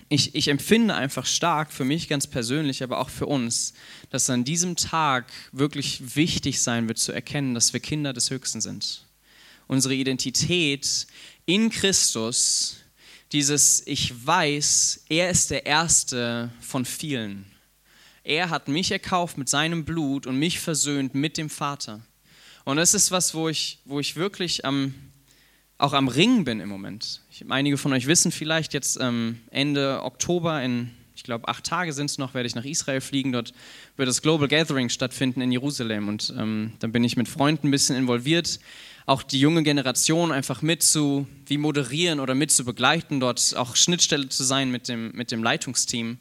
ich, 0.09 0.35
ich 0.35 0.49
empfinde 0.49 0.95
einfach 0.95 1.27
stark 1.27 1.73
für 1.73 1.85
mich 1.85 2.09
ganz 2.09 2.29
persönlich, 2.29 2.83
aber 2.83 2.99
auch 2.99 3.11
für 3.11 3.27
uns, 3.27 3.75
dass 4.11 4.31
an 4.31 4.45
diesem 4.45 4.77
Tag 4.77 5.31
wirklich 5.51 6.17
wichtig 6.17 6.63
sein 6.63 6.87
wird 6.87 6.99
zu 6.99 7.13
erkennen, 7.13 7.55
dass 7.55 7.73
wir 7.73 7.81
Kinder 7.81 8.13
des 8.13 8.31
Höchsten 8.31 8.61
sind. 8.61 9.05
Unsere 9.67 9.95
Identität 9.95 11.09
in 11.47 11.71
Christus, 11.71 12.77
dieses 13.33 13.87
Ich 13.87 14.27
weiß, 14.27 15.05
er 15.09 15.31
ist 15.31 15.51
der 15.51 15.65
Erste 15.65 16.51
von 16.61 16.85
vielen. 16.85 17.47
Er 18.25 18.51
hat 18.51 18.67
mich 18.69 18.91
erkauft 18.91 19.39
mit 19.39 19.49
seinem 19.49 19.85
Blut 19.85 20.27
und 20.27 20.39
mich 20.39 20.59
versöhnt 20.59 21.15
mit 21.15 21.39
dem 21.39 21.49
Vater. 21.49 22.01
Und 22.65 22.77
das 22.77 22.95
ist 22.95 23.13
was, 23.13 23.35
wo 23.35 23.49
ich, 23.49 23.79
wo 23.85 24.01
ich 24.01 24.17
wirklich 24.17 24.65
am 24.65 24.95
auch 25.79 25.93
am 25.93 26.09
Ringen 26.09 26.45
bin 26.45 26.61
im 26.61 26.69
Moment. 26.69 27.21
Ich, 27.31 27.45
einige 27.49 27.77
von 27.77 27.93
euch 27.93 28.07
wissen 28.07 28.33
vielleicht, 28.33 28.73
jetzt 28.73 28.99
ähm, 29.01 29.41
Ende 29.51 30.03
Oktober, 30.03 30.63
in, 30.63 30.91
ich 31.15 31.23
glaube, 31.23 31.49
acht 31.49 31.65
Tage 31.65 31.93
sind 31.93 32.11
es 32.11 32.19
noch, 32.19 32.35
werde 32.35 32.47
ich 32.47 32.55
nach 32.55 32.65
Israel 32.65 33.01
fliegen. 33.01 33.33
Dort 33.33 33.53
wird 33.97 34.09
das 34.09 34.23
Global 34.23 34.49
Gathering 34.49 34.89
stattfinden 34.89 35.43
in 35.43 35.53
Jerusalem. 35.53 36.09
Und 36.09 36.33
ähm, 36.37 36.73
dann 36.79 36.93
bin 36.93 37.05
ich 37.05 37.17
mit 37.17 37.29
Freunden 37.29 37.69
ein 37.69 37.71
bisschen 37.71 37.95
involviert, 37.95 38.59
auch 39.07 39.23
die 39.23 39.39
junge 39.39 39.63
Generation 39.63 40.33
einfach 40.33 40.63
mit 40.63 40.83
zu 40.83 41.29
wie 41.47 41.59
moderieren 41.59 42.19
oder 42.19 42.35
mit 42.35 42.51
zu 42.51 42.65
begleiten, 42.65 43.21
dort 43.21 43.55
auch 43.57 43.77
Schnittstelle 43.77 44.29
zu 44.29 44.43
sein 44.43 44.71
mit 44.71 44.89
dem, 44.89 45.13
mit 45.13 45.31
dem 45.31 45.45
Leitungsteam. 45.45 46.19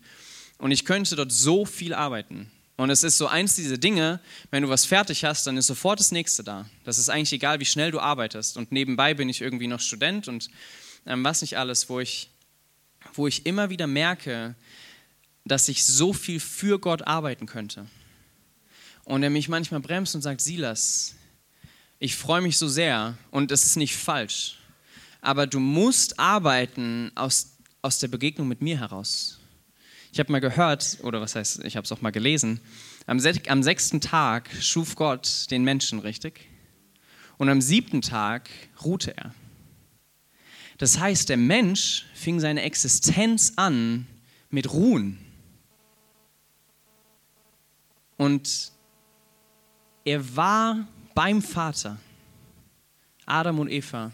Und 0.59 0.71
ich 0.71 0.85
könnte 0.85 1.15
dort 1.15 1.31
so 1.31 1.65
viel 1.65 1.95
arbeiten. 1.95 2.51
Und 2.77 2.91
es 2.91 3.03
ist 3.03 3.17
so 3.17 3.27
eins 3.27 3.55
dieser 3.55 3.77
Dinge, 3.77 4.19
wenn 4.51 4.61
du 4.61 4.69
was 4.69 4.85
fertig 4.85 5.23
hast, 5.23 5.47
dann 5.47 5.57
ist 5.57 5.67
sofort 5.67 5.99
das 5.99 6.11
nächste 6.11 6.43
da. 6.43 6.69
Das 6.83 6.99
ist 6.99 7.09
eigentlich 7.09 7.33
egal, 7.33 7.59
wie 7.59 7.65
schnell 7.65 7.89
du 7.89 7.99
arbeitest. 7.99 8.55
Und 8.57 8.71
nebenbei 8.71 9.13
bin 9.13 9.29
ich 9.29 9.41
irgendwie 9.41 9.67
noch 9.67 9.79
Student 9.79 10.27
und 10.27 10.49
ähm, 11.05 11.23
was 11.23 11.41
nicht 11.41 11.57
alles, 11.57 11.89
wo 11.89 11.99
ich, 11.99 12.29
wo 13.13 13.27
ich 13.27 13.45
immer 13.45 13.69
wieder 13.69 13.87
merke, 13.87 14.55
dass 15.45 15.69
ich 15.69 15.85
so 15.85 16.13
viel 16.13 16.39
für 16.39 16.79
Gott 16.79 17.07
arbeiten 17.07 17.45
könnte. 17.45 17.87
Und 19.05 19.23
er 19.23 19.29
mich 19.29 19.49
manchmal 19.49 19.79
bremst 19.79 20.13
und 20.15 20.21
sagt, 20.21 20.41
Silas, 20.41 21.15
ich 22.05 22.15
freue 22.15 22.41
mich 22.41 22.59
so 22.59 22.67
sehr 22.67 23.17
und 23.31 23.51
es 23.51 23.65
ist 23.65 23.77
nicht 23.77 23.95
falsch, 23.95 24.59
aber 25.21 25.47
du 25.47 25.59
musst 25.59 26.19
arbeiten 26.19 27.11
aus, 27.15 27.57
aus 27.81 27.97
der 27.97 28.09
Begegnung 28.09 28.47
mit 28.47 28.61
mir 28.61 28.79
heraus. 28.79 29.39
Ich 30.11 30.19
habe 30.19 30.31
mal 30.31 30.39
gehört, 30.39 30.99
oder 31.01 31.19
was 31.19 31.33
heißt, 31.33 31.65
ich 31.65 31.75
habe 31.75 31.83
es 31.83 31.91
auch 31.91 32.01
mal 32.01 32.11
gelesen, 32.11 32.61
am, 33.07 33.19
am 33.47 33.63
sechsten 33.63 34.01
Tag 34.01 34.51
schuf 34.61 34.95
Gott 34.95 35.49
den 35.49 35.63
Menschen, 35.63 35.97
richtig? 35.97 36.47
Und 37.39 37.49
am 37.49 37.59
siebten 37.59 38.03
Tag 38.03 38.51
ruhte 38.83 39.17
er. 39.17 39.33
Das 40.77 40.99
heißt, 40.99 41.27
der 41.29 41.37
Mensch 41.37 42.05
fing 42.13 42.39
seine 42.39 42.61
Existenz 42.61 43.53
an 43.55 44.05
mit 44.51 44.71
Ruhen. 44.71 45.17
Und 48.15 48.71
er 50.03 50.35
war 50.35 50.87
beim 51.15 51.41
Vater, 51.41 51.97
Adam 53.25 53.59
und 53.59 53.71
Eva. 53.71 54.11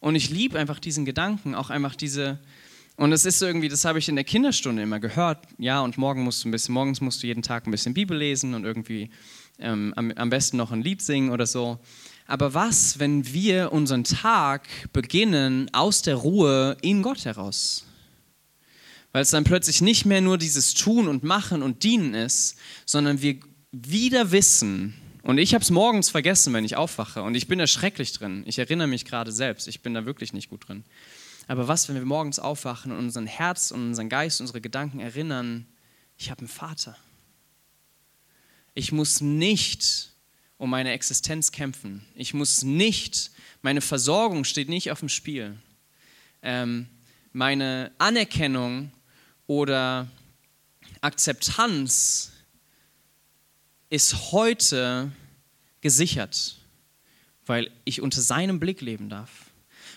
Und 0.00 0.16
ich 0.16 0.28
liebe 0.28 0.58
einfach 0.58 0.80
diesen 0.80 1.04
Gedanken, 1.04 1.54
auch 1.54 1.70
einfach 1.70 1.94
diese, 1.94 2.40
und 2.96 3.12
es 3.12 3.24
ist 3.24 3.40
irgendwie, 3.40 3.68
das 3.68 3.84
habe 3.84 4.00
ich 4.00 4.08
in 4.08 4.16
der 4.16 4.24
Kinderstunde 4.24 4.82
immer 4.82 5.00
gehört, 5.00 5.46
ja, 5.58 5.80
und 5.80 5.96
morgen 5.96 6.24
musst 6.24 6.44
du 6.44 6.48
ein 6.48 6.52
bisschen, 6.52 6.74
morgens 6.74 7.00
musst 7.00 7.22
du 7.22 7.28
jeden 7.28 7.42
Tag 7.42 7.66
ein 7.66 7.70
bisschen 7.70 7.94
Bibel 7.94 8.18
lesen 8.18 8.52
und 8.54 8.64
irgendwie 8.64 9.10
ähm, 9.58 9.94
am, 9.96 10.10
am 10.10 10.28
besten 10.28 10.56
noch 10.56 10.72
ein 10.72 10.82
Lied 10.82 11.00
singen 11.00 11.30
oder 11.30 11.46
so. 11.46 11.78
Aber 12.26 12.52
was, 12.52 12.98
wenn 12.98 13.32
wir 13.32 13.72
unseren 13.72 14.04
Tag 14.04 14.68
beginnen 14.92 15.70
aus 15.72 16.02
der 16.02 16.16
Ruhe 16.16 16.76
in 16.82 17.02
Gott 17.02 17.24
heraus? 17.24 17.86
Weil 19.12 19.22
es 19.22 19.30
dann 19.30 19.44
plötzlich 19.44 19.82
nicht 19.82 20.04
mehr 20.04 20.20
nur 20.20 20.36
dieses 20.36 20.74
Tun 20.74 21.06
und 21.06 21.22
Machen 21.22 21.62
und 21.62 21.84
Dienen 21.84 22.14
ist, 22.14 22.56
sondern 22.86 23.22
wir 23.22 23.36
wieder 23.70 24.32
wissen, 24.32 24.94
Und 25.22 25.38
ich 25.38 25.54
habe 25.54 25.62
es 25.62 25.70
morgens 25.70 26.10
vergessen, 26.10 26.52
wenn 26.52 26.64
ich 26.64 26.76
aufwache. 26.76 27.22
Und 27.22 27.36
ich 27.36 27.46
bin 27.46 27.58
da 27.58 27.66
schrecklich 27.66 28.12
drin. 28.12 28.42
Ich 28.46 28.58
erinnere 28.58 28.88
mich 28.88 29.04
gerade 29.04 29.30
selbst. 29.30 29.68
Ich 29.68 29.80
bin 29.80 29.94
da 29.94 30.04
wirklich 30.04 30.32
nicht 30.32 30.50
gut 30.50 30.68
drin. 30.68 30.84
Aber 31.46 31.68
was, 31.68 31.88
wenn 31.88 31.94
wir 31.94 32.04
morgens 32.04 32.38
aufwachen 32.38 32.92
und 32.92 32.98
unseren 32.98 33.26
Herz 33.26 33.70
und 33.70 33.80
unseren 33.86 34.08
Geist, 34.08 34.40
unsere 34.40 34.60
Gedanken 34.60 35.00
erinnern, 35.00 35.66
ich 36.18 36.30
habe 36.30 36.40
einen 36.40 36.48
Vater. 36.48 36.96
Ich 38.74 38.90
muss 38.92 39.20
nicht 39.20 40.10
um 40.58 40.70
meine 40.70 40.92
Existenz 40.92 41.52
kämpfen. 41.52 42.04
Ich 42.14 42.34
muss 42.34 42.62
nicht, 42.62 43.32
meine 43.62 43.80
Versorgung 43.80 44.44
steht 44.44 44.68
nicht 44.68 44.90
auf 44.90 45.00
dem 45.00 45.08
Spiel. 45.08 45.58
Ähm, 46.42 46.88
meine 47.32 47.92
Anerkennung 47.98 48.92
oder 49.46 50.08
Akzeptanz 51.00 52.32
ist 53.92 54.32
heute 54.32 55.12
gesichert, 55.82 56.56
weil 57.44 57.70
ich 57.84 58.00
unter 58.00 58.22
seinem 58.22 58.58
Blick 58.58 58.80
leben 58.80 59.10
darf. 59.10 59.50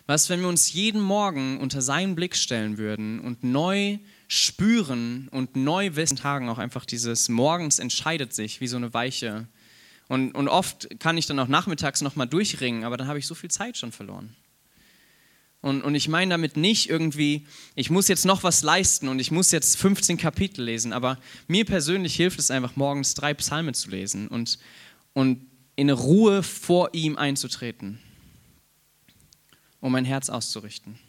Was, 0.05 0.29
wenn 0.29 0.41
wir 0.41 0.49
uns 0.49 0.73
jeden 0.73 0.99
Morgen 0.99 1.61
unter 1.61 1.81
seinen 1.81 2.13
Blick 2.13 2.35
stellen 2.35 2.77
würden 2.77 3.21
und 3.21 3.45
neu 3.45 3.99
spüren 4.27 5.29
und 5.29 5.55
neu 5.55 5.95
wissen, 5.95 6.17
Tagen 6.17 6.49
auch 6.49 6.57
einfach 6.57 6.83
dieses 6.83 7.29
Morgens 7.29 7.79
entscheidet 7.79 8.33
sich 8.33 8.59
wie 8.59 8.67
so 8.67 8.75
eine 8.75 8.93
Weiche. 8.93 9.47
Und, 10.09 10.33
und 10.33 10.49
oft 10.49 10.99
kann 10.99 11.17
ich 11.17 11.25
dann 11.25 11.39
auch 11.39 11.47
nachmittags 11.47 12.01
nochmal 12.01 12.27
durchringen, 12.27 12.83
aber 12.83 12.97
dann 12.97 13.07
habe 13.07 13.19
ich 13.19 13.25
so 13.25 13.33
viel 13.33 13.49
Zeit 13.49 13.77
schon 13.77 13.93
verloren. 13.93 14.35
Und, 15.65 15.81
und 15.81 15.95
ich 15.95 16.07
meine 16.07 16.29
damit 16.29 16.57
nicht 16.57 16.91
irgendwie, 16.91 17.47
ich 17.73 17.89
muss 17.89 18.07
jetzt 18.07 18.23
noch 18.23 18.43
was 18.43 18.61
leisten 18.61 19.07
und 19.07 19.17
ich 19.17 19.31
muss 19.31 19.49
jetzt 19.49 19.77
15 19.77 20.15
Kapitel 20.15 20.63
lesen, 20.63 20.93
aber 20.93 21.17
mir 21.47 21.65
persönlich 21.65 22.15
hilft 22.15 22.37
es 22.37 22.51
einfach, 22.51 22.75
morgens 22.75 23.15
drei 23.15 23.33
Psalme 23.33 23.73
zu 23.73 23.89
lesen 23.89 24.27
und, 24.27 24.59
und 25.13 25.47
in 25.75 25.89
Ruhe 25.89 26.43
vor 26.43 26.93
ihm 26.93 27.17
einzutreten, 27.17 27.97
um 29.79 29.91
mein 29.91 30.05
Herz 30.05 30.29
auszurichten. 30.29 30.99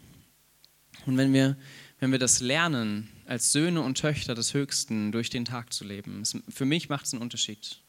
Und 1.05 1.19
wenn 1.19 1.35
wir, 1.35 1.59
wenn 2.01 2.11
wir 2.11 2.19
das 2.19 2.41
lernen, 2.41 3.11
als 3.27 3.53
Söhne 3.53 3.83
und 3.83 3.99
Töchter 3.99 4.35
des 4.35 4.55
Höchsten 4.55 5.13
durch 5.13 5.29
den 5.29 5.45
Tag 5.45 5.75
zu 5.75 5.85
leben, 5.85 6.23
es, 6.23 6.35
für 6.49 6.65
mich 6.65 6.89
macht 6.89 7.05
es 7.05 7.13
einen 7.13 7.21
Unterschied. 7.21 7.83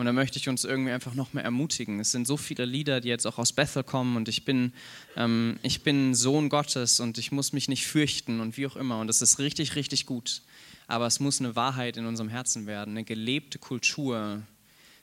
Und 0.00 0.06
da 0.06 0.14
möchte 0.14 0.38
ich 0.38 0.48
uns 0.48 0.64
irgendwie 0.64 0.92
einfach 0.92 1.12
noch 1.12 1.34
mehr 1.34 1.44
ermutigen. 1.44 2.00
Es 2.00 2.10
sind 2.10 2.26
so 2.26 2.38
viele 2.38 2.64
Lieder, 2.64 3.02
die 3.02 3.10
jetzt 3.10 3.26
auch 3.26 3.36
aus 3.36 3.52
Bethel 3.52 3.84
kommen 3.84 4.16
und 4.16 4.30
ich 4.30 4.46
bin, 4.46 4.72
ähm, 5.14 5.58
ich 5.62 5.82
bin 5.82 6.14
Sohn 6.14 6.48
Gottes 6.48 7.00
und 7.00 7.18
ich 7.18 7.32
muss 7.32 7.52
mich 7.52 7.68
nicht 7.68 7.86
fürchten 7.86 8.40
und 8.40 8.56
wie 8.56 8.66
auch 8.66 8.76
immer. 8.76 8.98
Und 8.98 9.08
das 9.08 9.20
ist 9.20 9.38
richtig, 9.38 9.76
richtig 9.76 10.06
gut. 10.06 10.40
Aber 10.86 11.06
es 11.06 11.20
muss 11.20 11.38
eine 11.38 11.54
Wahrheit 11.54 11.98
in 11.98 12.06
unserem 12.06 12.30
Herzen 12.30 12.66
werden, 12.66 12.92
eine 12.96 13.04
gelebte 13.04 13.58
Kultur, 13.58 14.42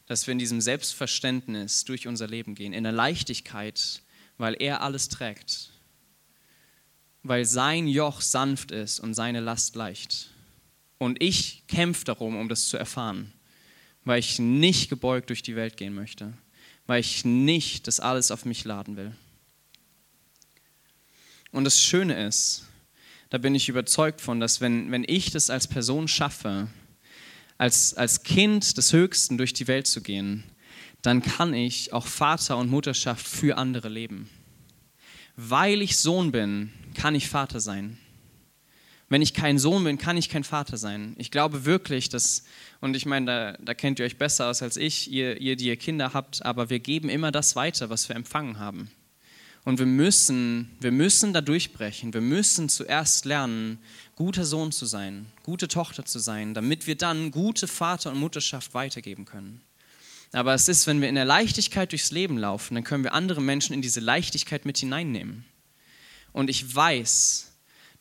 dass 0.08 0.26
wir 0.26 0.32
in 0.32 0.40
diesem 0.40 0.62
Selbstverständnis 0.62 1.86
durch 1.86 2.08
unser 2.08 2.26
Leben 2.26 2.56
gehen, 2.56 2.74
in 2.74 2.84
der 2.84 2.92
Leichtigkeit, 2.92 4.02
weil 4.40 4.56
er 4.58 4.82
alles 4.82 5.10
trägt, 5.10 5.74
weil 7.22 7.46
sein 7.46 7.88
Joch 7.88 8.22
sanft 8.22 8.72
ist 8.72 9.00
und 9.00 9.14
seine 9.14 9.42
Last 9.42 9.76
leicht. 9.76 10.32
Und 10.98 11.22
ich 11.22 11.68
kämpfe 11.68 12.04
darum, 12.04 12.36
um 12.36 12.50
das 12.50 12.68
zu 12.68 12.78
erfahren 12.78 13.32
weil 14.08 14.20
ich 14.20 14.40
nicht 14.40 14.90
gebeugt 14.90 15.30
durch 15.30 15.42
die 15.42 15.56
Welt 15.56 15.76
gehen 15.76 15.94
möchte, 15.94 16.34
weil 16.86 17.02
ich 17.02 17.26
nicht 17.26 17.88
das 17.88 18.00
alles 18.00 18.32
auf 18.32 18.46
mich 18.46 18.64
laden 18.64 18.96
will. 18.96 19.12
Und 21.52 21.66
das 21.66 21.82
Schöne 21.82 22.26
ist, 22.26 22.66
da 23.30 23.38
bin 23.38 23.54
ich 23.54 23.68
überzeugt 23.68 24.22
von, 24.22 24.40
dass 24.40 24.62
wenn, 24.62 24.92
wenn 24.92 25.04
ich 25.06 25.32
das 25.32 25.50
als 25.50 25.68
Person 25.68 26.08
schaffe, 26.08 26.68
als, 27.58 27.96
als 27.96 28.24
Kind 28.24 28.78
des 28.78 28.94
Höchsten 28.94 29.38
durch 29.38 29.54
die 29.54 29.68
Welt 29.68 29.88
zu 29.88 30.02
gehen, 30.02 30.44
dann 31.02 31.22
kann 31.22 31.54
ich 31.54 31.92
auch 31.92 32.08
Vater 32.08 32.58
und 32.58 32.70
Mutterschaft 32.70 33.28
für 33.28 33.58
andere 33.58 33.90
leben. 33.90 34.30
Weil 35.36 35.82
ich 35.82 35.98
Sohn 35.98 36.32
bin, 36.32 36.72
kann 36.96 37.16
ich 37.16 37.28
Vater 37.28 37.60
sein. 37.60 37.98
Wenn 39.10 39.22
ich 39.22 39.34
kein 39.34 39.58
Sohn 39.58 39.84
bin, 39.86 39.98
kann 39.98 40.18
ich 40.18 40.28
kein 40.28 40.44
Vater 40.44 40.78
sein. 40.78 41.16
Ich 41.18 41.32
glaube 41.32 41.66
wirklich, 41.66 42.10
dass, 42.10 42.44
und 42.82 42.96
ich 42.96 43.06
meine, 43.06 43.26
da, 43.26 43.58
da 43.64 43.74
kennt 43.74 44.00
ihr 44.00 44.06
euch 44.06 44.18
besser 44.18 44.48
aus 44.48 44.62
als 44.62 44.76
ich, 44.76 45.10
ihr, 45.10 45.40
ihr, 45.40 45.56
die 45.56 45.68
ihr 45.68 45.78
Kinder 45.78 46.14
habt, 46.14 46.46
aber 46.46 46.70
wir 46.70 46.80
geben 46.80 47.08
immer 47.08 47.32
das 47.32 47.56
weiter, 47.56 47.90
was 47.90 48.10
wir 48.10 48.16
empfangen 48.18 48.60
haben. 48.60 48.92
Und 49.64 49.80
wir 49.80 49.86
müssen, 49.86 50.72
wir 50.80 50.92
müssen 50.92 51.34
da 51.34 51.42
durchbrechen. 51.42 52.14
Wir 52.14 52.22
müssen 52.22 52.70
zuerst 52.70 53.26
lernen, 53.26 53.80
guter 54.16 54.46
Sohn 54.46 54.72
zu 54.72 54.86
sein, 54.86 55.26
gute 55.44 55.68
Tochter 55.68 56.06
zu 56.06 56.20
sein, 56.20 56.54
damit 56.54 56.88
wir 56.88 56.96
dann 56.96 57.32
gute 57.32 57.68
Vater- 57.68 58.12
und 58.12 58.20
Mutterschaft 58.20 58.74
weitergeben 58.74 59.26
können. 59.26 59.62
Aber 60.32 60.54
es 60.54 60.68
ist, 60.68 60.88
wenn 60.88 61.02
wir 61.02 61.10
in 61.10 61.16
der 61.16 61.26
Leichtigkeit 61.26 61.92
durchs 61.92 62.12
Leben 62.12 62.38
laufen, 62.38 62.76
dann 62.76 62.84
können 62.84 63.04
wir 63.04 63.14
andere 63.14 63.42
Menschen 63.42 63.74
in 63.74 63.82
diese 63.82 64.00
Leichtigkeit 64.00 64.66
mit 64.66 64.78
hineinnehmen. 64.78 65.46
Und 66.32 66.50
ich 66.50 66.74
weiß, 66.74 67.52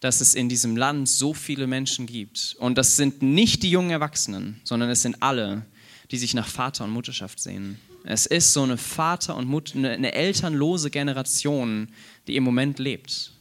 dass 0.01 0.21
es 0.21 0.35
in 0.35 0.49
diesem 0.49 0.77
Land 0.77 1.09
so 1.09 1.33
viele 1.35 1.67
Menschen 1.67 2.07
gibt. 2.07 2.57
Und 2.59 2.77
das 2.77 2.97
sind 2.97 3.23
nicht 3.23 3.63
die 3.63 3.71
jungen 3.71 3.91
Erwachsenen, 3.91 4.61
sondern 4.65 4.91
es 4.91 5.03
sind 5.03 5.23
alle, 5.23 5.65
die 6.11 6.19
sich 6.19 6.35
nach 6.35 6.49
Vater 6.49 6.85
und 6.85 6.91
Mutterschaft 6.91 7.41
sehen. 7.41 7.79
Es 8.05 8.27
ist 8.27 8.53
so 8.53 8.63
eine 8.63 8.77
Vater- 8.77 9.37
und 9.37 9.49
Mutter, 9.49 9.91
eine 9.91 10.13
elternlose 10.13 10.91
Generation, 10.91 11.89
die 12.27 12.37
im 12.37 12.45
Moment 12.45 12.79
lebt. 12.79 13.33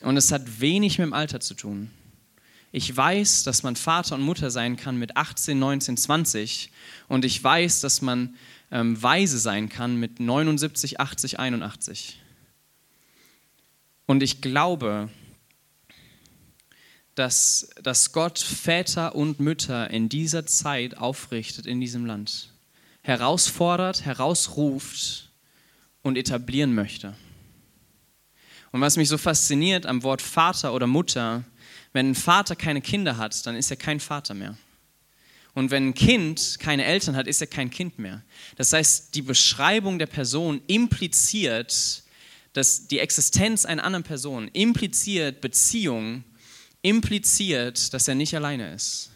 Und 0.00 0.16
es 0.16 0.32
hat 0.32 0.60
wenig 0.60 0.98
mit 0.98 1.06
dem 1.06 1.12
Alter 1.12 1.40
zu 1.40 1.54
tun. 1.54 1.90
Ich 2.70 2.94
weiß, 2.94 3.44
dass 3.44 3.62
man 3.62 3.76
Vater 3.76 4.14
und 4.14 4.22
Mutter 4.22 4.50
sein 4.50 4.76
kann 4.76 4.98
mit 4.98 5.16
18, 5.16 5.58
19, 5.58 5.96
20. 5.96 6.70
Und 7.08 7.24
ich 7.24 7.42
weiß, 7.42 7.80
dass 7.80 8.02
man 8.02 8.34
ähm, 8.70 9.00
weise 9.02 9.38
sein 9.38 9.68
kann 9.68 9.96
mit 9.96 10.20
79, 10.20 11.00
80, 11.00 11.38
81. 11.38 12.20
Und 14.06 14.22
ich 14.22 14.40
glaube, 14.40 15.08
dass, 17.18 17.70
dass 17.82 18.12
Gott 18.12 18.38
Väter 18.38 19.14
und 19.14 19.40
Mütter 19.40 19.90
in 19.90 20.08
dieser 20.08 20.46
Zeit 20.46 20.96
aufrichtet 20.96 21.66
in 21.66 21.80
diesem 21.80 22.06
Land. 22.06 22.50
Herausfordert, 23.02 24.04
herausruft 24.04 25.30
und 26.02 26.16
etablieren 26.16 26.74
möchte. 26.74 27.14
Und 28.70 28.80
was 28.80 28.96
mich 28.96 29.08
so 29.08 29.18
fasziniert 29.18 29.84
am 29.86 30.02
Wort 30.04 30.22
Vater 30.22 30.72
oder 30.72 30.86
Mutter, 30.86 31.42
wenn 31.92 32.10
ein 32.10 32.14
Vater 32.14 32.54
keine 32.54 32.82
Kinder 32.82 33.16
hat, 33.16 33.46
dann 33.46 33.56
ist 33.56 33.70
er 33.70 33.76
kein 33.76 33.98
Vater 33.98 34.34
mehr. 34.34 34.56
Und 35.54 35.72
wenn 35.72 35.88
ein 35.88 35.94
Kind 35.94 36.58
keine 36.60 36.84
Eltern 36.84 37.16
hat, 37.16 37.26
ist 37.26 37.40
er 37.40 37.48
kein 37.48 37.70
Kind 37.70 37.98
mehr. 37.98 38.22
Das 38.56 38.72
heißt, 38.72 39.14
die 39.16 39.22
Beschreibung 39.22 39.98
der 39.98 40.06
Person 40.06 40.60
impliziert, 40.68 42.04
dass 42.52 42.86
die 42.86 43.00
Existenz 43.00 43.64
einer 43.64 43.82
anderen 43.82 44.04
Person 44.04 44.48
impliziert 44.52 45.40
Beziehung 45.40 46.22
impliziert, 46.88 47.92
dass 47.92 48.08
er 48.08 48.14
nicht 48.14 48.34
alleine 48.34 48.72
ist. 48.74 49.10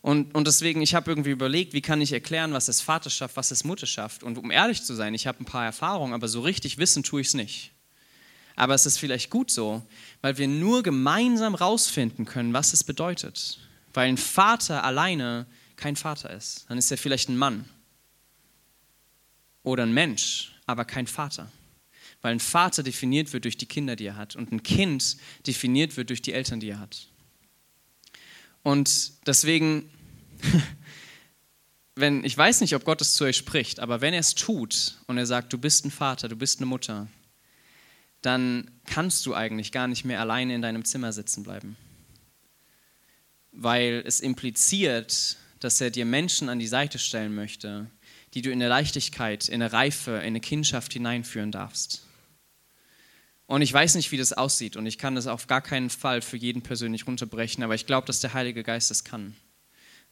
Und, 0.00 0.34
und 0.34 0.46
deswegen, 0.46 0.80
ich 0.80 0.94
habe 0.94 1.10
irgendwie 1.10 1.30
überlegt, 1.30 1.72
wie 1.72 1.80
kann 1.80 2.00
ich 2.00 2.12
erklären, 2.12 2.52
was 2.52 2.68
ist 2.68 2.82
Vaterschaft, 2.82 3.36
was 3.36 3.50
ist 3.50 3.64
Mutterschaft. 3.64 4.22
Und 4.22 4.38
um 4.38 4.50
ehrlich 4.50 4.82
zu 4.82 4.94
sein, 4.94 5.14
ich 5.14 5.26
habe 5.26 5.42
ein 5.42 5.44
paar 5.44 5.64
Erfahrungen, 5.64 6.14
aber 6.14 6.28
so 6.28 6.40
richtig 6.40 6.78
wissen 6.78 7.02
tue 7.02 7.20
ich 7.20 7.28
es 7.28 7.34
nicht. 7.34 7.72
Aber 8.54 8.74
es 8.74 8.86
ist 8.86 8.98
vielleicht 8.98 9.30
gut 9.30 9.50
so, 9.50 9.82
weil 10.20 10.38
wir 10.38 10.48
nur 10.48 10.82
gemeinsam 10.82 11.54
rausfinden 11.54 12.24
können, 12.24 12.52
was 12.52 12.72
es 12.72 12.84
bedeutet. 12.84 13.58
Weil 13.92 14.08
ein 14.08 14.16
Vater 14.16 14.84
alleine 14.84 15.46
kein 15.76 15.96
Vater 15.96 16.30
ist. 16.30 16.66
Dann 16.68 16.78
ist 16.78 16.90
er 16.90 16.98
vielleicht 16.98 17.28
ein 17.28 17.36
Mann 17.36 17.64
oder 19.62 19.84
ein 19.84 19.92
Mensch, 19.92 20.52
aber 20.66 20.84
kein 20.84 21.06
Vater 21.06 21.50
weil 22.22 22.32
ein 22.32 22.40
Vater 22.40 22.82
definiert 22.82 23.32
wird 23.32 23.44
durch 23.44 23.56
die 23.56 23.66
Kinder, 23.66 23.96
die 23.96 24.06
er 24.06 24.16
hat 24.16 24.36
und 24.36 24.52
ein 24.52 24.62
Kind 24.62 25.16
definiert 25.46 25.96
wird 25.96 26.10
durch 26.10 26.22
die 26.22 26.32
Eltern, 26.32 26.60
die 26.60 26.70
er 26.70 26.80
hat. 26.80 27.08
Und 28.62 29.26
deswegen, 29.26 29.88
wenn, 31.94 32.24
ich 32.24 32.36
weiß 32.36 32.60
nicht, 32.60 32.74
ob 32.74 32.84
Gott 32.84 33.00
es 33.00 33.14
zu 33.14 33.24
euch 33.24 33.36
spricht, 33.36 33.80
aber 33.80 34.00
wenn 34.00 34.14
er 34.14 34.20
es 34.20 34.34
tut 34.34 34.98
und 35.06 35.16
er 35.16 35.26
sagt, 35.26 35.52
du 35.52 35.58
bist 35.58 35.84
ein 35.84 35.90
Vater, 35.90 36.28
du 36.28 36.36
bist 36.36 36.58
eine 36.58 36.66
Mutter, 36.66 37.08
dann 38.20 38.70
kannst 38.84 39.24
du 39.26 39.34
eigentlich 39.34 39.70
gar 39.70 39.86
nicht 39.86 40.04
mehr 40.04 40.20
alleine 40.20 40.54
in 40.54 40.62
deinem 40.62 40.84
Zimmer 40.84 41.12
sitzen 41.12 41.44
bleiben. 41.44 41.76
Weil 43.52 44.02
es 44.04 44.20
impliziert, 44.20 45.36
dass 45.60 45.80
er 45.80 45.90
dir 45.90 46.04
Menschen 46.04 46.48
an 46.48 46.58
die 46.58 46.66
Seite 46.66 46.98
stellen 46.98 47.34
möchte, 47.34 47.86
die 48.34 48.42
du 48.42 48.50
in 48.50 48.58
der 48.58 48.68
Leichtigkeit, 48.68 49.48
in 49.48 49.60
der 49.60 49.72
Reife, 49.72 50.12
in 50.12 50.18
eine 50.18 50.40
Kindschaft 50.40 50.92
hineinführen 50.92 51.52
darfst. 51.52 52.07
Und 53.48 53.62
ich 53.62 53.72
weiß 53.72 53.94
nicht, 53.94 54.12
wie 54.12 54.18
das 54.18 54.34
aussieht 54.34 54.76
und 54.76 54.84
ich 54.84 54.98
kann 54.98 55.14
das 55.14 55.26
auf 55.26 55.46
gar 55.46 55.62
keinen 55.62 55.88
Fall 55.88 56.20
für 56.20 56.36
jeden 56.36 56.60
persönlich 56.60 57.06
runterbrechen, 57.06 57.64
aber 57.64 57.74
ich 57.74 57.86
glaube, 57.86 58.06
dass 58.06 58.20
der 58.20 58.34
Heilige 58.34 58.62
Geist 58.62 58.90
das 58.90 59.04
kann. 59.04 59.34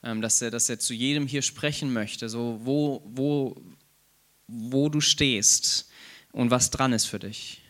Ähm, 0.02 0.22
dass 0.22 0.40
er, 0.40 0.50
dass 0.50 0.70
er 0.70 0.78
zu 0.78 0.94
jedem 0.94 1.26
hier 1.26 1.42
sprechen 1.42 1.92
möchte, 1.92 2.30
so 2.30 2.58
wo, 2.64 3.02
wo, 3.04 3.62
wo 4.46 4.88
du 4.88 5.02
stehst 5.02 5.90
und 6.32 6.50
was 6.50 6.70
dran 6.70 6.94
ist 6.94 7.04
für 7.04 7.18
dich. 7.18 7.60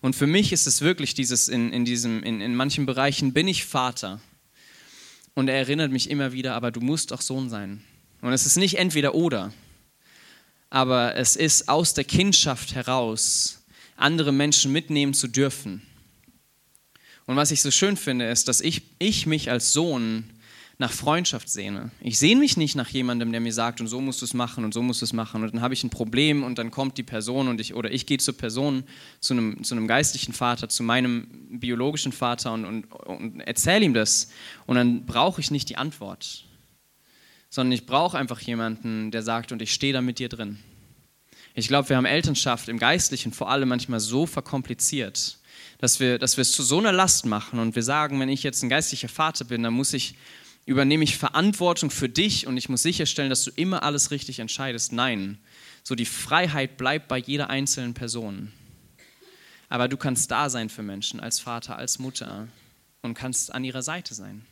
Und 0.00 0.16
für 0.16 0.26
mich 0.26 0.52
ist 0.52 0.66
es 0.66 0.80
wirklich 0.80 1.14
dieses, 1.14 1.48
in, 1.48 1.72
in, 1.72 1.84
diesem, 1.84 2.24
in, 2.24 2.40
in 2.40 2.56
manchen 2.56 2.84
Bereichen 2.84 3.32
bin 3.32 3.46
ich 3.46 3.64
Vater. 3.64 4.20
Und 5.34 5.46
er 5.46 5.54
erinnert 5.54 5.92
mich 5.92 6.10
immer 6.10 6.32
wieder, 6.32 6.56
aber 6.56 6.72
du 6.72 6.80
musst 6.80 7.12
auch 7.12 7.20
Sohn 7.20 7.48
sein. 7.48 7.84
Und 8.22 8.32
es 8.32 8.44
ist 8.44 8.56
nicht 8.56 8.76
entweder 8.76 9.14
oder, 9.14 9.52
aber 10.68 11.14
es 11.14 11.36
ist 11.36 11.68
aus 11.68 11.94
der 11.94 12.04
Kindschaft 12.04 12.74
heraus, 12.74 13.61
andere 13.96 14.32
Menschen 14.32 14.72
mitnehmen 14.72 15.14
zu 15.14 15.28
dürfen. 15.28 15.82
Und 17.26 17.36
was 17.36 17.50
ich 17.50 17.62
so 17.62 17.70
schön 17.70 17.96
finde, 17.96 18.26
ist, 18.28 18.48
dass 18.48 18.60
ich, 18.60 18.82
ich 18.98 19.26
mich 19.26 19.50
als 19.50 19.72
Sohn 19.72 20.24
nach 20.78 20.90
Freundschaft 20.90 21.48
sehne. 21.48 21.92
Ich 22.00 22.18
sehne 22.18 22.40
mich 22.40 22.56
nicht 22.56 22.74
nach 22.74 22.88
jemandem, 22.88 23.30
der 23.30 23.40
mir 23.40 23.52
sagt, 23.52 23.80
und 23.80 23.86
so 23.86 24.00
musst 24.00 24.20
du 24.20 24.24
es 24.24 24.34
machen 24.34 24.64
und 24.64 24.74
so 24.74 24.82
musst 24.82 25.00
du 25.00 25.04
es 25.04 25.12
machen. 25.12 25.42
Und 25.42 25.54
dann 25.54 25.60
habe 25.60 25.74
ich 25.74 25.84
ein 25.84 25.90
Problem 25.90 26.42
und 26.42 26.58
dann 26.58 26.72
kommt 26.72 26.98
die 26.98 27.04
Person 27.04 27.46
und 27.46 27.60
ich, 27.60 27.74
oder 27.74 27.92
ich 27.92 28.04
gehe 28.04 28.18
zur 28.18 28.36
Person, 28.36 28.82
zu 29.20 29.34
einem, 29.34 29.62
zu 29.62 29.76
einem 29.76 29.86
geistlichen 29.86 30.32
Vater, 30.32 30.68
zu 30.68 30.82
meinem 30.82 31.28
biologischen 31.60 32.10
Vater 32.10 32.52
und, 32.52 32.64
und, 32.64 32.92
und 32.92 33.40
erzähle 33.40 33.84
ihm 33.84 33.94
das. 33.94 34.30
Und 34.66 34.74
dann 34.74 35.06
brauche 35.06 35.40
ich 35.40 35.52
nicht 35.52 35.68
die 35.68 35.76
Antwort, 35.76 36.46
sondern 37.48 37.72
ich 37.72 37.86
brauche 37.86 38.18
einfach 38.18 38.40
jemanden, 38.40 39.12
der 39.12 39.22
sagt, 39.22 39.52
und 39.52 39.62
ich 39.62 39.72
stehe 39.72 39.92
da 39.92 40.00
mit 40.00 40.18
dir 40.18 40.28
drin. 40.28 40.58
Ich 41.54 41.68
glaube, 41.68 41.88
wir 41.88 41.96
haben 41.96 42.06
Elternschaft 42.06 42.68
im 42.68 42.78
Geistlichen 42.78 43.32
vor 43.32 43.50
allem 43.50 43.68
manchmal 43.68 44.00
so 44.00 44.26
verkompliziert, 44.26 45.38
dass 45.78 46.00
wir, 46.00 46.18
dass 46.18 46.36
wir 46.36 46.42
es 46.42 46.52
zu 46.52 46.62
so 46.62 46.78
einer 46.78 46.92
Last 46.92 47.26
machen 47.26 47.58
und 47.58 47.74
wir 47.74 47.82
sagen, 47.82 48.18
wenn 48.20 48.28
ich 48.28 48.42
jetzt 48.42 48.62
ein 48.62 48.68
geistlicher 48.68 49.08
Vater 49.08 49.44
bin, 49.44 49.62
dann 49.62 49.74
muss 49.74 49.92
ich 49.92 50.14
übernehme 50.64 51.04
ich 51.04 51.16
Verantwortung 51.16 51.90
für 51.90 52.08
dich 52.08 52.46
und 52.46 52.56
ich 52.56 52.68
muss 52.68 52.82
sicherstellen, 52.82 53.30
dass 53.30 53.44
du 53.44 53.50
immer 53.56 53.82
alles 53.82 54.10
richtig 54.10 54.38
entscheidest. 54.38 54.92
Nein, 54.92 55.38
so 55.82 55.94
die 55.94 56.06
Freiheit 56.06 56.76
bleibt 56.76 57.08
bei 57.08 57.18
jeder 57.18 57.50
einzelnen 57.50 57.94
Person. 57.94 58.52
Aber 59.68 59.88
du 59.88 59.96
kannst 59.96 60.30
da 60.30 60.50
sein 60.50 60.68
für 60.68 60.82
Menschen 60.82 61.18
als 61.18 61.40
Vater, 61.40 61.76
als 61.76 61.98
Mutter 61.98 62.48
und 63.00 63.14
kannst 63.14 63.52
an 63.52 63.64
ihrer 63.64 63.82
Seite 63.82 64.14
sein. 64.14 64.46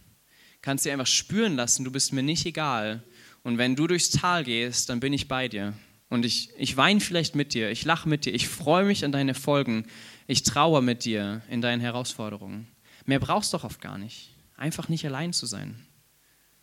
Kannst 0.63 0.85
sie 0.85 0.91
einfach 0.91 1.07
spüren 1.07 1.57
lassen, 1.57 1.85
du 1.85 1.93
bist 1.93 2.13
mir 2.13 2.23
nicht 2.23 2.45
egal. 2.47 3.03
Und 3.43 3.59
wenn 3.59 3.77
du 3.77 3.87
durchs 3.87 4.11
Tal 4.11 4.45
gehst, 4.45 4.89
dann 4.89 5.01
bin 5.01 5.13
ich 5.13 5.29
bei 5.29 5.49
dir. 5.49 5.75
Und 6.11 6.27
ich, 6.27 6.51
ich 6.59 6.77
weine 6.77 7.01
vielleicht 7.01 7.37
mit 7.37 7.55
dir, 7.55 7.71
ich 7.71 7.85
lache 7.85 8.09
mit 8.09 8.25
dir, 8.25 8.35
ich 8.35 8.49
freue 8.49 8.85
mich 8.85 9.05
an 9.05 9.13
deine 9.13 9.33
Folgen, 9.33 9.87
ich 10.27 10.43
trauere 10.43 10.83
mit 10.83 11.05
dir 11.05 11.41
in 11.49 11.63
deinen 11.63 11.81
Herausforderungen. 11.81 12.67
Mehr 13.07 13.21
brauchst 13.21 13.53
du 13.53 13.57
doch 13.57 13.65
oft 13.65 13.81
gar 13.81 13.97
nicht. 13.97 14.35
Einfach 14.57 14.89
nicht 14.89 15.07
allein 15.07 15.33
zu 15.33 15.47
sein. 15.47 15.87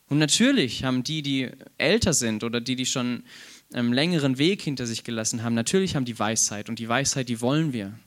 Und 0.08 0.18
natürlich 0.18 0.84
haben 0.84 1.02
die, 1.02 1.22
die 1.22 1.50
älter 1.78 2.12
sind 2.12 2.44
oder 2.44 2.60
die, 2.60 2.76
die 2.76 2.86
schon 2.86 3.24
einen 3.72 3.92
längeren 3.92 4.38
Weg 4.38 4.62
hinter 4.62 4.86
sich 4.86 5.02
gelassen 5.02 5.42
haben, 5.42 5.54
natürlich 5.54 5.96
haben 5.96 6.04
die 6.04 6.18
Weisheit. 6.18 6.68
Und 6.68 6.78
die 6.78 6.88
Weisheit, 6.88 7.28
die 7.28 7.40
wollen 7.40 7.72
wir. 7.72 7.98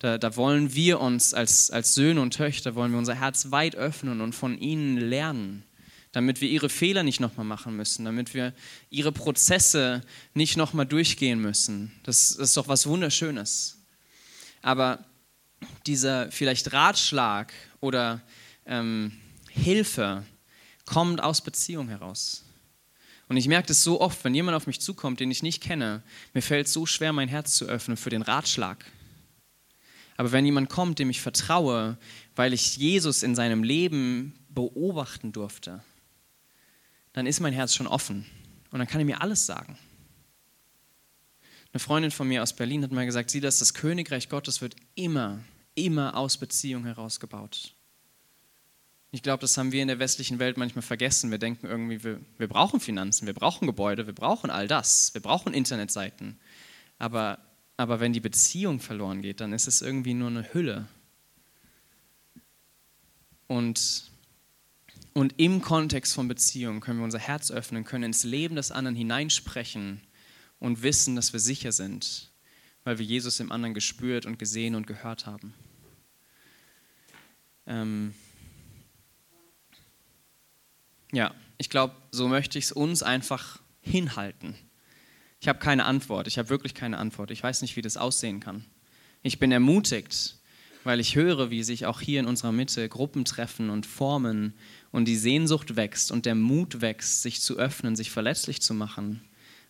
Da, 0.00 0.18
da 0.18 0.34
wollen 0.36 0.74
wir 0.74 1.00
uns 1.00 1.34
als, 1.34 1.70
als 1.70 1.94
Söhne 1.94 2.20
und 2.20 2.34
Töchter, 2.34 2.74
wollen 2.74 2.90
wir 2.90 2.98
unser 2.98 3.14
Herz 3.14 3.50
weit 3.50 3.76
öffnen 3.76 4.20
und 4.20 4.34
von 4.34 4.58
ihnen 4.58 4.96
lernen, 4.96 5.64
damit 6.12 6.40
wir 6.40 6.48
ihre 6.48 6.68
Fehler 6.68 7.02
nicht 7.02 7.20
nochmal 7.20 7.46
machen 7.46 7.76
müssen, 7.76 8.04
damit 8.04 8.34
wir 8.34 8.52
ihre 8.90 9.12
Prozesse 9.12 10.02
nicht 10.34 10.56
nochmal 10.56 10.86
durchgehen 10.86 11.40
müssen. 11.40 11.92
Das, 12.02 12.32
ist 12.32 12.56
doch 12.56 12.68
was 12.68 12.86
Wunderschönes. 12.86 13.78
Aber 14.62 15.04
dieser 15.86 16.30
vielleicht 16.32 16.72
Ratschlag 16.72 17.52
oder 17.80 18.20
ähm, 18.66 19.12
Hilfe, 19.48 20.24
kommt 20.90 21.22
aus 21.22 21.40
Beziehung 21.40 21.88
heraus. 21.88 22.44
Und 23.28 23.36
ich 23.36 23.46
merke 23.46 23.68
das 23.68 23.84
so 23.84 24.00
oft, 24.00 24.24
wenn 24.24 24.34
jemand 24.34 24.56
auf 24.56 24.66
mich 24.66 24.80
zukommt, 24.80 25.20
den 25.20 25.30
ich 25.30 25.42
nicht 25.42 25.62
kenne, 25.62 26.02
mir 26.34 26.42
fällt 26.42 26.68
so 26.68 26.84
schwer, 26.84 27.12
mein 27.12 27.28
Herz 27.28 27.54
zu 27.54 27.66
öffnen 27.66 27.96
für 27.96 28.10
den 28.10 28.22
Ratschlag. 28.22 28.84
Aber 30.16 30.32
wenn 30.32 30.44
jemand 30.44 30.68
kommt, 30.68 30.98
dem 30.98 31.08
ich 31.08 31.20
vertraue, 31.20 31.96
weil 32.34 32.52
ich 32.52 32.76
Jesus 32.76 33.22
in 33.22 33.36
seinem 33.36 33.62
Leben 33.62 34.34
beobachten 34.48 35.30
durfte, 35.30 35.84
dann 37.12 37.26
ist 37.26 37.40
mein 37.40 37.52
Herz 37.52 37.74
schon 37.74 37.86
offen 37.86 38.26
und 38.70 38.78
dann 38.78 38.88
kann 38.88 39.00
er 39.00 39.04
mir 39.04 39.20
alles 39.20 39.46
sagen. 39.46 39.78
Eine 41.72 41.80
Freundin 41.80 42.10
von 42.10 42.26
mir 42.26 42.42
aus 42.42 42.52
Berlin 42.52 42.82
hat 42.82 42.90
mal 42.90 43.06
gesagt, 43.06 43.30
sie, 43.30 43.40
dass 43.40 43.58
das 43.60 43.74
Königreich 43.74 44.28
Gottes 44.28 44.60
wird 44.60 44.74
immer, 44.96 45.38
immer 45.74 46.16
aus 46.16 46.36
Beziehung 46.36 46.84
herausgebaut. 46.84 47.74
Ich 49.12 49.22
glaube, 49.22 49.40
das 49.40 49.56
haben 49.56 49.72
wir 49.72 49.82
in 49.82 49.88
der 49.88 49.98
westlichen 49.98 50.38
Welt 50.38 50.56
manchmal 50.56 50.82
vergessen. 50.82 51.30
Wir 51.30 51.38
denken 51.38 51.66
irgendwie, 51.66 52.02
wir, 52.04 52.20
wir, 52.38 52.48
brauchen 52.48 52.78
Finanzen, 52.78 53.26
wir 53.26 53.34
brauchen 53.34 53.66
Gebäude, 53.66 54.06
wir 54.06 54.14
brauchen 54.14 54.50
all 54.50 54.68
das, 54.68 55.14
wir 55.14 55.20
brauchen 55.20 55.52
Internetseiten. 55.52 56.38
Aber, 56.98 57.38
aber 57.76 57.98
wenn 57.98 58.12
die 58.12 58.20
Beziehung 58.20 58.78
verloren 58.78 59.20
geht, 59.22 59.40
dann 59.40 59.52
ist 59.52 59.66
es 59.66 59.82
irgendwie 59.82 60.14
nur 60.14 60.28
eine 60.28 60.52
Hülle. 60.54 60.86
Und, 63.48 64.09
und 65.12 65.34
im 65.38 65.60
Kontext 65.60 66.14
von 66.14 66.28
Beziehung 66.28 66.80
können 66.80 66.98
wir 66.98 67.04
unser 67.04 67.18
Herz 67.18 67.50
öffnen, 67.50 67.84
können 67.84 68.04
ins 68.04 68.24
Leben 68.24 68.56
des 68.56 68.70
anderen 68.70 68.96
hineinsprechen 68.96 70.00
und 70.58 70.82
wissen, 70.82 71.16
dass 71.16 71.32
wir 71.32 71.40
sicher 71.40 71.72
sind, 71.72 72.30
weil 72.84 72.98
wir 72.98 73.06
Jesus 73.06 73.40
im 73.40 73.50
anderen 73.50 73.74
gespürt 73.74 74.26
und 74.26 74.38
gesehen 74.38 74.74
und 74.74 74.86
gehört 74.86 75.26
haben. 75.26 75.54
Ähm, 77.66 78.14
ja, 81.12 81.34
ich 81.58 81.70
glaube, 81.70 81.94
so 82.10 82.28
möchte 82.28 82.58
ich 82.58 82.66
es 82.66 82.72
uns 82.72 83.02
einfach 83.02 83.60
hinhalten. 83.80 84.54
Ich 85.40 85.48
habe 85.48 85.58
keine 85.58 85.86
Antwort, 85.86 86.26
ich 86.26 86.38
habe 86.38 86.50
wirklich 86.50 86.74
keine 86.74 86.98
Antwort. 86.98 87.30
Ich 87.30 87.42
weiß 87.42 87.62
nicht, 87.62 87.76
wie 87.76 87.82
das 87.82 87.96
aussehen 87.96 88.40
kann. 88.40 88.64
Ich 89.22 89.38
bin 89.38 89.52
ermutigt, 89.52 90.36
weil 90.84 91.00
ich 91.00 91.16
höre, 91.16 91.50
wie 91.50 91.62
sich 91.62 91.86
auch 91.86 92.00
hier 92.00 92.20
in 92.20 92.26
unserer 92.26 92.52
Mitte 92.52 92.88
Gruppen 92.88 93.24
treffen 93.24 93.70
und 93.70 93.86
formen 93.86 94.54
und 94.92 95.06
die 95.06 95.16
Sehnsucht 95.16 95.76
wächst 95.76 96.10
und 96.10 96.26
der 96.26 96.34
Mut 96.34 96.80
wächst, 96.80 97.22
sich 97.22 97.40
zu 97.40 97.58
öffnen, 97.58 97.96
sich 97.96 98.10
verletzlich 98.10 98.60
zu 98.60 98.74
machen. 98.74 99.22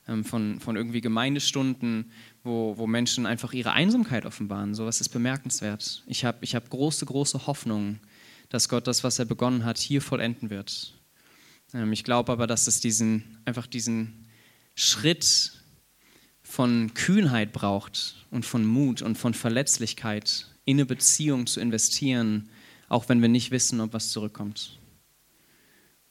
Ähm, 0.09 0.25
von, 0.25 0.61
von 0.61 0.77
irgendwie 0.77 1.01
Gemeindestunden, 1.01 2.11
wo, 2.43 2.77
wo 2.77 2.87
Menschen 2.87 3.27
einfach 3.27 3.53
ihre 3.53 3.73
Einsamkeit 3.73 4.27
offenbaren. 4.27 4.75
So 4.75 4.87
was 4.87 5.01
ist 5.01 5.11
bemerkenswert. 5.11 6.03
Ich 6.07 6.25
habe 6.25 6.39
ich 6.41 6.55
hab 6.55 6.71
große, 6.71 7.07
große 7.07 7.47
Hoffnung, 7.47 8.01
dass 8.49 8.69
Gott 8.69 8.87
das, 8.87 9.05
was 9.05 9.19
er 9.19 9.27
begonnen 9.27 9.65
hat, 9.65 9.79
hier 9.79 10.03
vollenden 10.03 10.51
wird. 10.51 10.99
Ähm, 11.75 11.93
ich 11.93 12.05
glaube 12.05 12.33
aber, 12.33 12.47
dass 12.47 12.67
es 12.67 12.81
diesen, 12.81 13.39
einfach 13.45 13.67
diesen 13.67 14.27
Schritt 14.75 15.53
von 16.43 16.93
Kühnheit 16.95 17.53
braucht 17.53 18.27
und 18.31 18.45
von 18.45 18.65
Mut 18.65 19.03
und 19.03 19.17
von 19.17 19.35
Verletzlichkeit 19.35 20.47
in 20.65 20.79
eine 20.79 20.87
Beziehung 20.87 21.47
zu 21.47 21.61
investieren, 21.61 22.49
auch 22.89 23.09
wenn 23.09 23.23
wir 23.23 23.29
nicht 23.29 23.53
wissen, 23.53 23.81
ob 23.81 23.93
was 23.93 24.11
zurückkommt. 24.11 24.80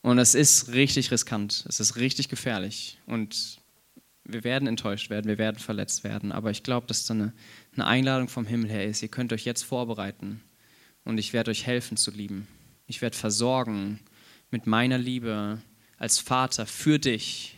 Und 0.01 0.17
es 0.17 0.33
ist 0.33 0.69
richtig 0.69 1.11
riskant, 1.11 1.65
es 1.67 1.79
ist 1.79 1.97
richtig 1.97 2.29
gefährlich 2.29 2.97
und 3.05 3.59
wir 4.23 4.43
werden 4.43 4.67
enttäuscht 4.67 5.09
werden, 5.09 5.27
wir 5.27 5.37
werden 5.37 5.57
verletzt 5.57 6.03
werden, 6.03 6.31
aber 6.31 6.51
ich 6.51 6.63
glaube, 6.63 6.87
dass 6.87 7.05
da 7.05 7.13
eine, 7.13 7.33
eine 7.73 7.85
Einladung 7.85 8.29
vom 8.29 8.45
Himmel 8.45 8.69
her 8.69 8.85
ist. 8.85 9.01
Ihr 9.01 9.09
könnt 9.09 9.33
euch 9.33 9.43
jetzt 9.43 9.63
vorbereiten 9.63 10.41
und 11.03 11.17
ich 11.17 11.33
werde 11.33 11.51
euch 11.51 11.65
helfen 11.65 11.97
zu 11.97 12.11
lieben. 12.11 12.47
Ich 12.87 13.01
werde 13.01 13.17
versorgen 13.17 13.99
mit 14.51 14.67
meiner 14.67 14.97
Liebe 14.97 15.61
als 15.97 16.19
Vater 16.19 16.65
für 16.65 16.99
dich, 16.99 17.57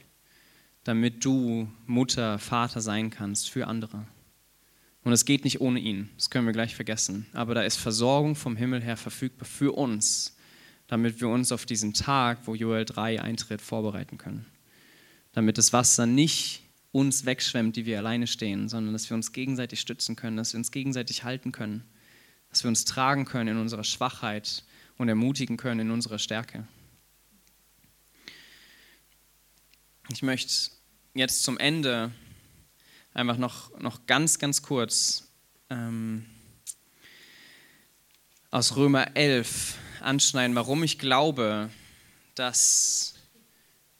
damit 0.84 1.24
du 1.24 1.70
Mutter, 1.86 2.40
Vater 2.40 2.82
sein 2.82 3.12
kannst 3.12 3.50
für 3.50 3.68
andere. 3.68 4.08
Und 5.04 5.14
es 5.14 5.26
geht 5.26 5.44
nicht 5.44 5.62
ohne 5.62 5.80
ihn, 5.80 6.10
das 6.16 6.30
können 6.30 6.46
wir 6.46 6.54
gleich 6.54 6.76
vergessen. 6.76 7.28
Aber 7.34 7.56
da 7.56 7.62
ist 7.64 7.78
Versorgung 7.78 8.36
vom 8.36 8.56
Himmel 8.56 8.82
her 8.82 8.98
verfügbar 8.98 9.48
für 9.48 9.74
uns, 9.74 10.36
damit 10.92 11.22
wir 11.22 11.30
uns 11.30 11.54
auf 11.54 11.66
diesen 11.66 11.94
Tag, 11.94 12.40
wo 12.48 12.54
Joel 12.54 12.84
3 12.84 13.22
eintritt, 13.22 13.62
vorbereiten 13.62 14.18
können. 14.18 14.46
Damit 15.32 15.58
das 15.58 15.72
Wasser 15.72 16.06
nicht 16.06 16.64
uns 16.92 17.24
wegschwemmt, 17.24 17.78
die 17.78 17.86
wir 17.86 17.98
alleine 17.98 18.28
stehen, 18.28 18.68
sondern 18.68 18.92
dass 18.92 19.10
wir 19.10 19.16
uns 19.16 19.32
gegenseitig 19.32 19.80
stützen 19.80 20.18
können, 20.18 20.36
dass 20.36 20.52
wir 20.52 20.58
uns 20.58 20.70
gegenseitig 20.70 21.24
halten 21.24 21.54
können, 21.54 21.86
dass 22.50 22.66
wir 22.66 22.68
uns 22.68 22.84
tragen 22.84 23.24
können 23.24 23.56
in 23.56 23.58
unserer 23.58 23.86
Schwachheit 23.86 24.66
und 24.98 25.08
ermutigen 25.08 25.56
können 25.56 25.80
in 25.80 25.92
unserer 25.92 26.20
Stärke. 26.20 26.68
Ich 30.12 30.24
möchte 30.24 30.72
jetzt 31.14 31.44
zum 31.44 31.58
Ende 31.58 32.12
einfach 33.14 33.38
noch, 33.38 33.80
noch 33.80 34.08
ganz, 34.08 34.40
ganz 34.40 34.62
kurz 34.62 35.32
ähm, 35.70 36.26
aus 38.50 38.76
Römer 38.76 39.16
11 39.16 39.78
anschneiden, 40.02 40.56
warum 40.56 40.84
ich 40.84 41.00
glaube, 41.00 41.70
dass, 42.36 43.16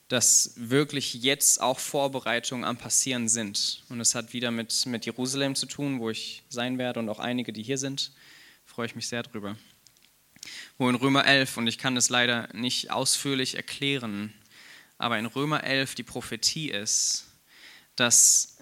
dass 0.08 0.54
wirklich 0.56 1.14
jetzt 1.16 1.62
auch 1.62 1.80
Vorbereitungen 1.80 2.64
am 2.64 2.78
Passieren 2.78 3.28
sind. 3.28 3.84
Und 3.90 4.00
es 4.00 4.16
hat 4.16 4.34
wieder 4.34 4.52
mit, 4.52 4.86
mit 4.86 5.06
Jerusalem 5.06 5.56
zu 5.56 5.66
tun, 5.66 6.00
wo 6.00 6.10
ich 6.10 6.44
sein 6.50 6.78
werde 6.78 7.00
und 7.00 7.10
auch 7.10 7.20
einige, 7.20 7.54
die 7.54 7.64
hier 7.64 7.78
sind. 7.78 8.12
Freue 8.66 8.86
ich 8.86 8.96
mich 8.96 9.08
sehr 9.08 9.24
drüber. 9.24 9.58
Wo 10.78 10.90
in 10.90 10.96
Römer 10.96 11.26
11, 11.26 11.58
und 11.58 11.68
ich 11.68 11.78
kann 11.78 11.98
es 11.98 12.10
leider 12.10 12.50
nicht 12.54 12.92
ausführlich 12.92 13.56
erklären, 13.56 14.34
aber 14.98 15.20
in 15.20 15.26
Römer 15.26 15.64
11 15.64 15.96
die 15.96 16.04
Prophetie 16.04 16.70
ist, 16.70 17.28
dass 17.96 18.58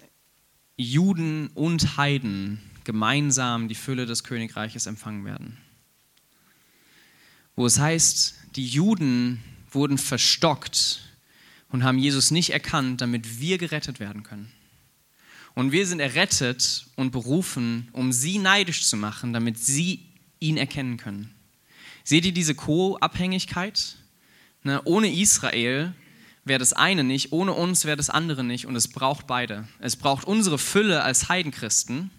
Juden 0.76 1.48
und 1.48 1.96
Heiden 1.96 2.60
gemeinsam 2.84 3.68
die 3.68 3.74
Fülle 3.74 4.06
des 4.06 4.24
Königreiches 4.24 4.86
empfangen 4.86 5.24
werden. 5.24 5.58
Wo 7.60 7.66
es 7.66 7.78
heißt, 7.78 8.36
die 8.56 8.66
Juden 8.66 9.44
wurden 9.70 9.98
verstockt, 9.98 11.02
und 11.68 11.84
haben 11.84 11.98
Jesus 11.98 12.30
nicht 12.30 12.54
erkannt, 12.54 13.02
damit 13.02 13.38
wir 13.38 13.58
gerettet 13.58 14.00
werden 14.00 14.22
können. 14.22 14.50
Und 15.54 15.70
wir 15.70 15.86
sind 15.86 16.00
errettet 16.00 16.86
und 16.96 17.10
berufen, 17.10 17.88
um 17.92 18.12
sie 18.12 18.38
neidisch 18.38 18.86
zu 18.86 18.96
machen, 18.96 19.34
damit 19.34 19.58
sie 19.58 20.06
ihn 20.38 20.56
erkennen 20.56 20.96
können. 20.96 21.34
Seht 22.02 22.24
ihr 22.24 22.32
diese 22.32 22.54
Co-Abhängigkeit? 22.54 23.96
Ne, 24.62 24.80
ohne 24.86 25.12
Israel 25.12 25.92
wäre 26.46 26.60
das 26.60 26.72
eine 26.72 27.04
nicht, 27.04 27.30
ohne 27.30 27.52
uns 27.52 27.84
wäre 27.84 27.98
das 27.98 28.08
andere 28.08 28.42
nicht 28.42 28.64
und 28.64 28.74
es 28.74 28.88
braucht 28.88 29.26
beide. 29.26 29.68
Es 29.80 29.96
braucht 29.96 30.24
unsere 30.24 30.56
Fülle 30.56 31.02
als 31.02 31.28
Heidenchristen, 31.28 32.10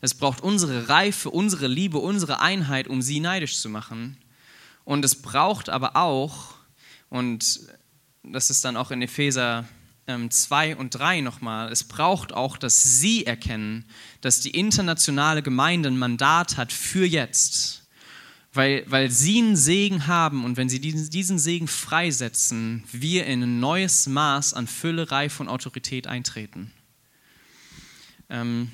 es 0.00 0.14
braucht 0.14 0.40
unsere 0.40 0.88
Reife, 0.88 1.28
unsere 1.28 1.66
Liebe, 1.66 1.98
unsere 1.98 2.40
Einheit, 2.40 2.88
um 2.88 3.02
sie 3.02 3.20
neidisch 3.20 3.58
zu 3.58 3.68
machen. 3.68 4.16
Und 4.86 5.04
es 5.04 5.20
braucht 5.20 5.68
aber 5.68 5.96
auch, 5.96 6.54
und 7.10 7.60
das 8.22 8.48
ist 8.48 8.64
dann 8.64 8.78
auch 8.78 8.90
in 8.90 9.02
Epheser 9.02 9.68
2 10.06 10.70
ähm, 10.70 10.78
und 10.78 10.90
3 10.94 11.20
nochmal, 11.20 11.70
es 11.70 11.84
braucht 11.84 12.32
auch, 12.32 12.56
dass 12.56 12.82
sie 12.82 13.26
erkennen, 13.26 13.84
dass 14.22 14.40
die 14.40 14.50
internationale 14.50 15.42
Gemeinde 15.42 15.90
ein 15.90 15.98
Mandat 15.98 16.56
hat 16.56 16.72
für 16.72 17.04
jetzt 17.04 17.82
weil, 18.56 18.84
weil 18.86 19.10
sie 19.10 19.38
einen 19.38 19.56
Segen 19.56 20.06
haben 20.06 20.44
und 20.44 20.56
wenn 20.56 20.68
sie 20.68 20.80
diesen, 20.80 21.10
diesen 21.10 21.38
Segen 21.38 21.68
freisetzen, 21.68 22.82
wir 22.90 23.26
in 23.26 23.42
ein 23.42 23.60
neues 23.60 24.06
Maß 24.06 24.54
an 24.54 24.66
Fülle, 24.66 25.10
Reife 25.10 25.42
und 25.42 25.48
Autorität 25.48 26.06
eintreten. 26.06 26.72
Ähm 28.30 28.70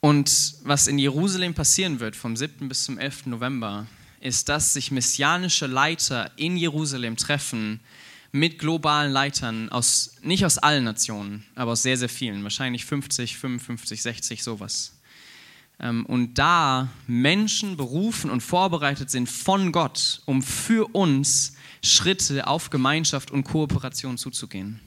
und 0.00 0.56
was 0.62 0.86
in 0.86 0.98
Jerusalem 0.98 1.54
passieren 1.54 1.98
wird, 1.98 2.14
vom 2.14 2.36
7. 2.36 2.68
bis 2.68 2.84
zum 2.84 2.98
11. 2.98 3.26
November, 3.26 3.86
ist, 4.26 4.48
dass 4.48 4.72
sich 4.72 4.90
messianische 4.90 5.66
Leiter 5.66 6.32
in 6.36 6.56
Jerusalem 6.56 7.16
treffen 7.16 7.80
mit 8.32 8.58
globalen 8.58 9.12
Leitern 9.12 9.70
aus, 9.70 10.16
nicht 10.22 10.44
aus 10.44 10.58
allen 10.58 10.84
Nationen, 10.84 11.46
aber 11.54 11.72
aus 11.72 11.82
sehr, 11.82 11.96
sehr 11.96 12.08
vielen, 12.08 12.42
wahrscheinlich 12.42 12.84
50, 12.84 13.36
55, 13.38 14.02
60, 14.02 14.42
sowas. 14.42 14.96
Ähm, 15.78 16.04
und 16.06 16.34
da 16.34 16.88
Menschen 17.06 17.76
berufen 17.76 18.30
und 18.30 18.42
vorbereitet 18.42 19.10
sind 19.10 19.28
von 19.28 19.72
Gott, 19.72 20.22
um 20.26 20.42
für 20.42 20.94
uns 20.94 21.54
Schritte 21.82 22.46
auf 22.46 22.70
Gemeinschaft 22.70 23.30
und 23.30 23.44
Kooperation 23.44 24.18
zuzugehen. 24.18 24.80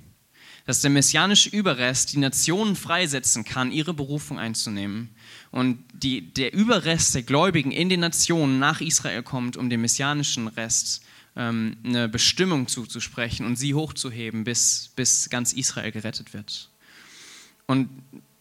Dass 0.65 0.81
der 0.81 0.91
messianische 0.91 1.49
Überrest 1.49 2.13
die 2.13 2.19
Nationen 2.19 2.75
freisetzen 2.75 3.45
kann, 3.45 3.71
ihre 3.71 3.93
Berufung 3.93 4.37
einzunehmen. 4.37 5.09
Und 5.51 5.83
die, 5.93 6.21
der 6.33 6.53
Überrest 6.53 7.15
der 7.15 7.23
Gläubigen 7.23 7.71
in 7.71 7.89
den 7.89 8.01
Nationen 8.01 8.59
nach 8.59 8.81
Israel 8.81 9.23
kommt, 9.23 9.57
um 9.57 9.69
dem 9.69 9.81
messianischen 9.81 10.47
Rest 10.47 11.01
ähm, 11.35 11.77
eine 11.83 12.07
Bestimmung 12.07 12.67
zuzusprechen 12.67 13.45
und 13.45 13.55
sie 13.55 13.73
hochzuheben, 13.73 14.43
bis, 14.43 14.91
bis 14.95 15.29
ganz 15.29 15.53
Israel 15.53 15.91
gerettet 15.91 16.33
wird. 16.33 16.69
Und 17.65 17.89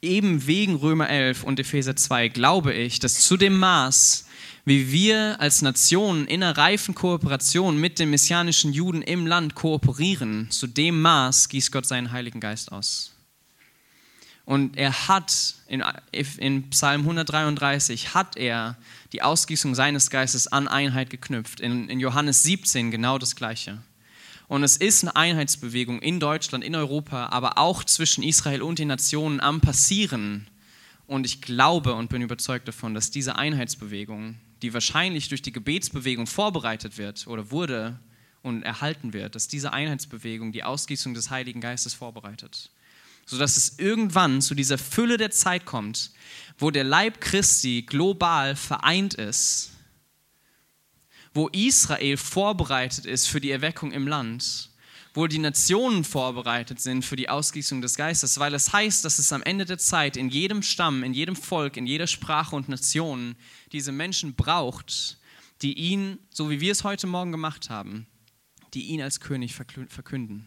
eben 0.03 0.47
wegen 0.47 0.77
Römer 0.77 1.09
11 1.09 1.45
und 1.45 1.61
Epheser 1.61 1.97
2 1.97 2.29
glaube 2.29 2.73
ich, 2.73 2.99
dass 2.99 3.21
zu 3.21 3.37
dem 3.37 3.59
Maß, 3.59 4.27
wie 4.65 4.93
wir 4.93 5.41
als 5.41 5.63
Nation 5.63 6.27
in 6.27 6.43
einer 6.43 6.57
reifen 6.57 6.95
Kooperation 6.95 7.79
mit 7.79 7.99
den 7.99 8.11
messianischen 8.11 8.73
Juden 8.73 9.03
im 9.03 9.27
Land 9.27 9.55
kooperieren, 9.55 10.51
zu 10.51 10.67
dem 10.67 11.01
Maß 11.01 11.49
gießt 11.49 11.73
Gott 11.73 11.87
seinen 11.87 12.13
Heiligen 12.13 12.41
Geist 12.41 12.71
aus. 12.71 13.13
Und 14.49 14.79
er 14.79 15.09
hat 15.09 15.57
in, 15.67 15.85
in, 16.39 16.71
Psalm 16.71 17.03
133 17.03 18.15
hat 18.15 18.39
er 18.39 18.79
die 19.13 19.21
Ausgießung 19.21 19.75
seines 19.75 20.09
Geistes 20.09 20.47
an 20.47 20.69
Einheit 20.69 21.11
geknüpft. 21.11 21.61
In, 21.61 21.91
in 21.91 22.01
Johannes 22.01 22.45
17 22.45 22.91
genau 22.91 23.19
das 23.19 23.37
Gleiche. 23.37 23.83
Und 24.47 24.63
es 24.63 24.79
ist 24.79 25.05
eine 25.05 25.15
Einheitsbewegung 25.17 26.01
in 26.01 26.19
Deutschland, 26.19 26.65
in 26.65 26.75
Europa, 26.75 27.27
aber 27.27 27.59
auch 27.59 27.85
zwischen 27.85 28.25
Israel 28.25 28.63
und 28.63 28.79
den 28.79 28.89
Nationen 28.89 29.41
am 29.41 29.61
Passieren. 29.61 30.47
Und 31.07 31.27
ich 31.27 31.43
glaube 31.43 31.93
und 31.93 32.09
bin 32.09 32.23
überzeugt 32.23 32.69
davon, 32.69 32.95
dass 32.95 33.11
diese 33.11 33.37
Einheitsbewegung, 33.37 34.37
die 34.63 34.73
wahrscheinlich 34.73 35.29
durch 35.29 35.43
die 35.43 35.53
Gebetsbewegung 35.53 36.27
vorbereitet 36.27 36.97
wird 36.97 37.27
oder 37.27 37.51
wurde 37.51 38.01
und 38.41 38.63
erhalten 38.63 39.13
wird, 39.13 39.35
dass 39.35 39.47
diese 39.47 39.75
Einheitsbewegung 39.75 40.53
die 40.53 40.65
Ausgießung 40.65 41.13
des 41.13 41.29
Heiligen 41.29 41.61
Geistes 41.61 41.93
vorbereitet. 41.93 42.71
Sodass 43.29 43.57
es 43.57 43.79
irgendwann 43.79 44.41
zu 44.41 44.55
dieser 44.55 44.79
Fülle 44.79 45.19
der 45.19 45.31
Zeit 45.31 45.67
kommt, 45.67 46.13
wo 46.57 46.71
der 46.71 46.85
Leib 46.85 47.21
Christi 47.21 47.83
global 47.83 48.57
vereint 48.57 49.15
ist 49.15 49.73
wo 51.39 51.49
Israel 51.49 52.17
vorbereitet 52.17 53.07
ist 53.07 53.29
für 53.29 53.41
die 53.41 53.53
Erweckung 53.53 53.93
im 53.93 54.09
Land, 54.09 54.71
wo 55.15 55.29
die 55.29 55.39
Nationen 55.39 56.03
vorbereitet 56.03 56.81
sind 56.81 57.05
für 57.05 57.15
die 57.15 57.29
Ausgießung 57.29 57.81
des 57.81 57.95
Geistes, 57.95 58.39
weil 58.39 58.55
es 58.55 58.73
heißt, 58.73 59.05
dass 59.05 59.19
es 59.19 59.33
am 59.33 59.43
Ende 59.43 59.65
der 59.65 59.79
Zeit 59.79 60.17
in 60.17 60.31
jedem 60.31 60.63
Stamm, 60.63 61.05
in 61.05 61.15
jedem 61.15 61.37
Volk, 61.37 61.77
in 61.77 61.87
jeder 61.87 62.09
Sprache 62.09 62.57
und 62.57 62.69
Nation 62.69 63.37
diese 63.73 63.93
Menschen 63.93 64.35
braucht, 64.35 65.19
die 65.63 65.75
ihn, 65.75 66.19
so 66.31 66.51
wie 66.51 66.61
wir 66.61 66.73
es 66.73 66.85
heute 66.85 67.07
Morgen 67.07 67.31
gemacht 67.31 67.71
haben, 67.71 68.07
die 68.75 68.87
ihn 68.87 69.01
als 69.01 69.21
König 69.21 69.55
verkünden. 69.55 70.47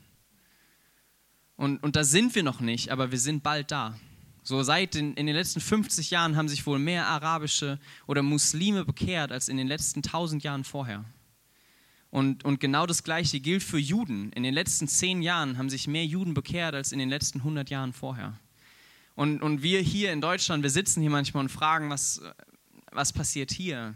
Und, 1.62 1.84
und 1.84 1.95
da 1.95 2.03
sind 2.03 2.34
wir 2.34 2.41
noch 2.41 2.59
nicht, 2.59 2.89
aber 2.89 3.12
wir 3.12 3.20
sind 3.20 3.43
bald 3.43 3.70
da. 3.70 3.95
So 4.41 4.64
seit 4.64 4.95
den, 4.95 5.14
in 5.14 5.28
den 5.28 5.36
letzten 5.36 5.62
50 5.62 6.09
Jahren 6.09 6.36
haben 6.36 6.49
sich 6.49 6.66
wohl 6.66 6.80
mehr 6.80 7.05
arabische 7.05 7.78
oder 8.07 8.24
Muslime 8.24 8.84
bekehrt 8.84 9.32
als 9.32 9.47
in 9.47 9.57
den 9.57 9.68
letzten 9.68 9.99
1000 9.99 10.41
Jahren 10.41 10.64
vorher. 10.64 11.05
Und, 12.09 12.43
und 12.45 12.59
genau 12.59 12.88
das 12.88 13.03
Gleiche 13.03 13.39
gilt 13.39 13.62
für 13.62 13.78
Juden. 13.78 14.32
In 14.32 14.41
den 14.41 14.55
letzten 14.55 14.88
10 14.88 15.22
Jahren 15.22 15.59
haben 15.59 15.70
sich 15.70 15.86
mehr 15.86 16.03
Juden 16.03 16.34
bekehrt 16.34 16.74
als 16.74 16.93
in 16.93 16.97
den 16.97 17.09
letzten 17.09 17.38
100 17.38 17.70
Jahren 17.70 17.93
vorher. 17.93 18.34
Und, 19.14 19.43
und 19.43 19.62
wir 19.62 19.82
hier 19.82 20.12
in 20.14 20.20
Deutschland, 20.20 20.64
wir 20.64 20.72
sitzen 20.72 21.01
hier 21.01 21.12
manchmal 21.12 21.43
und 21.43 21.49
fragen, 21.49 21.91
was, 21.91 22.24
was 22.91 23.14
passiert 23.14 23.51
hier? 23.51 23.93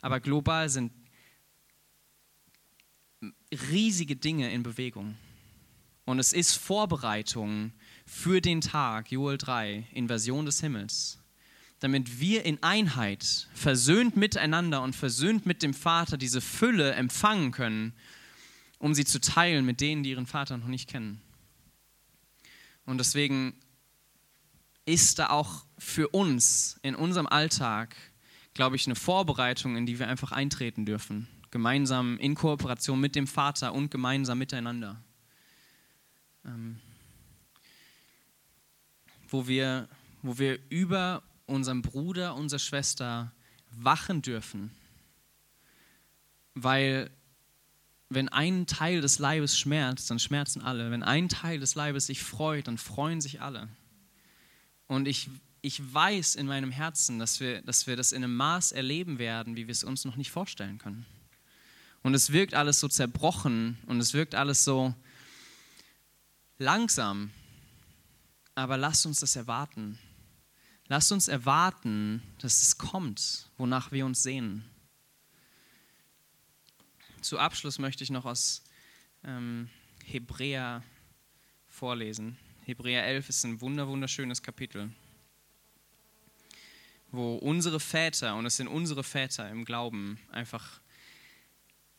Aber 0.00 0.20
global 0.20 0.68
sind 0.68 0.92
riesige 3.50 4.14
Dinge 4.14 4.52
in 4.52 4.62
Bewegung. 4.62 5.16
Und 6.10 6.18
es 6.18 6.32
ist 6.32 6.56
Vorbereitung 6.56 7.70
für 8.04 8.40
den 8.40 8.60
Tag, 8.60 9.12
Joel 9.12 9.38
3, 9.38 9.86
Invasion 9.92 10.44
des 10.44 10.58
Himmels, 10.58 11.20
damit 11.78 12.18
wir 12.18 12.44
in 12.44 12.60
Einheit, 12.64 13.48
versöhnt 13.54 14.16
miteinander 14.16 14.82
und 14.82 14.96
versöhnt 14.96 15.46
mit 15.46 15.62
dem 15.62 15.72
Vater, 15.72 16.18
diese 16.18 16.40
Fülle 16.40 16.94
empfangen 16.94 17.52
können, 17.52 17.92
um 18.80 18.92
sie 18.92 19.04
zu 19.04 19.20
teilen 19.20 19.64
mit 19.64 19.80
denen, 19.80 20.02
die 20.02 20.10
ihren 20.10 20.26
Vater 20.26 20.56
noch 20.56 20.66
nicht 20.66 20.90
kennen. 20.90 21.20
Und 22.86 22.98
deswegen 22.98 23.54
ist 24.86 25.20
da 25.20 25.28
auch 25.28 25.64
für 25.78 26.08
uns 26.08 26.80
in 26.82 26.96
unserem 26.96 27.28
Alltag, 27.28 27.94
glaube 28.52 28.74
ich, 28.74 28.84
eine 28.86 28.96
Vorbereitung, 28.96 29.76
in 29.76 29.86
die 29.86 30.00
wir 30.00 30.08
einfach 30.08 30.32
eintreten 30.32 30.86
dürfen. 30.86 31.28
Gemeinsam 31.52 32.18
in 32.18 32.34
Kooperation 32.34 32.98
mit 32.98 33.14
dem 33.14 33.28
Vater 33.28 33.72
und 33.74 33.92
gemeinsam 33.92 34.38
miteinander. 34.38 35.04
Ähm 36.50 36.80
wo 39.30 39.46
wir, 39.46 39.88
wo 40.22 40.38
wir 40.38 40.58
über 40.68 41.22
unseren 41.46 41.82
Bruder, 41.82 42.34
unsere 42.34 42.58
Schwester 42.58 43.32
wachen 43.70 44.22
dürfen. 44.22 44.70
Weil 46.54 47.10
wenn 48.08 48.28
ein 48.28 48.66
Teil 48.66 49.00
des 49.00 49.18
Leibes 49.18 49.58
schmerzt, 49.58 50.10
dann 50.10 50.18
schmerzen 50.18 50.62
alle. 50.62 50.90
Wenn 50.90 51.04
ein 51.04 51.28
Teil 51.28 51.60
des 51.60 51.76
Leibes 51.76 52.06
sich 52.06 52.22
freut, 52.22 52.66
dann 52.66 52.76
freuen 52.76 53.20
sich 53.20 53.40
alle. 53.40 53.68
Und 54.88 55.06
ich, 55.06 55.30
ich 55.62 55.94
weiß 55.94 56.34
in 56.34 56.46
meinem 56.46 56.72
Herzen, 56.72 57.20
dass 57.20 57.38
wir, 57.38 57.62
dass 57.62 57.86
wir 57.86 57.96
das 57.96 58.10
in 58.10 58.24
einem 58.24 58.34
Maß 58.34 58.72
erleben 58.72 59.18
werden, 59.18 59.54
wie 59.54 59.68
wir 59.68 59.72
es 59.72 59.84
uns 59.84 60.04
noch 60.04 60.16
nicht 60.16 60.32
vorstellen 60.32 60.78
können. 60.78 61.06
Und 62.02 62.14
es 62.14 62.32
wirkt 62.32 62.54
alles 62.54 62.80
so 62.80 62.88
zerbrochen 62.88 63.78
und 63.86 64.00
es 64.00 64.14
wirkt 64.14 64.34
alles 64.34 64.64
so 64.64 64.94
langsam. 66.60 67.32
Aber 68.54 68.76
lasst 68.76 69.06
uns 69.06 69.20
das 69.20 69.34
erwarten. 69.34 69.98
Lasst 70.86 71.10
uns 71.10 71.28
erwarten, 71.28 72.22
dass 72.38 72.62
es 72.62 72.78
kommt, 72.78 73.48
wonach 73.56 73.90
wir 73.92 74.04
uns 74.04 74.22
sehen. 74.22 74.64
Zu 77.20 77.38
Abschluss 77.38 77.78
möchte 77.78 78.04
ich 78.04 78.10
noch 78.10 78.24
aus 78.24 78.62
ähm, 79.24 79.68
Hebräer 80.04 80.82
vorlesen. 81.68 82.38
Hebräer 82.64 83.06
11 83.06 83.28
ist 83.28 83.44
ein 83.44 83.60
wunderschönes 83.60 84.42
Kapitel, 84.42 84.90
wo 87.10 87.36
unsere 87.36 87.80
Väter, 87.80 88.34
und 88.36 88.46
es 88.46 88.56
sind 88.56 88.68
unsere 88.68 89.04
Väter 89.04 89.48
im 89.48 89.64
Glauben, 89.64 90.18
einfach 90.30 90.79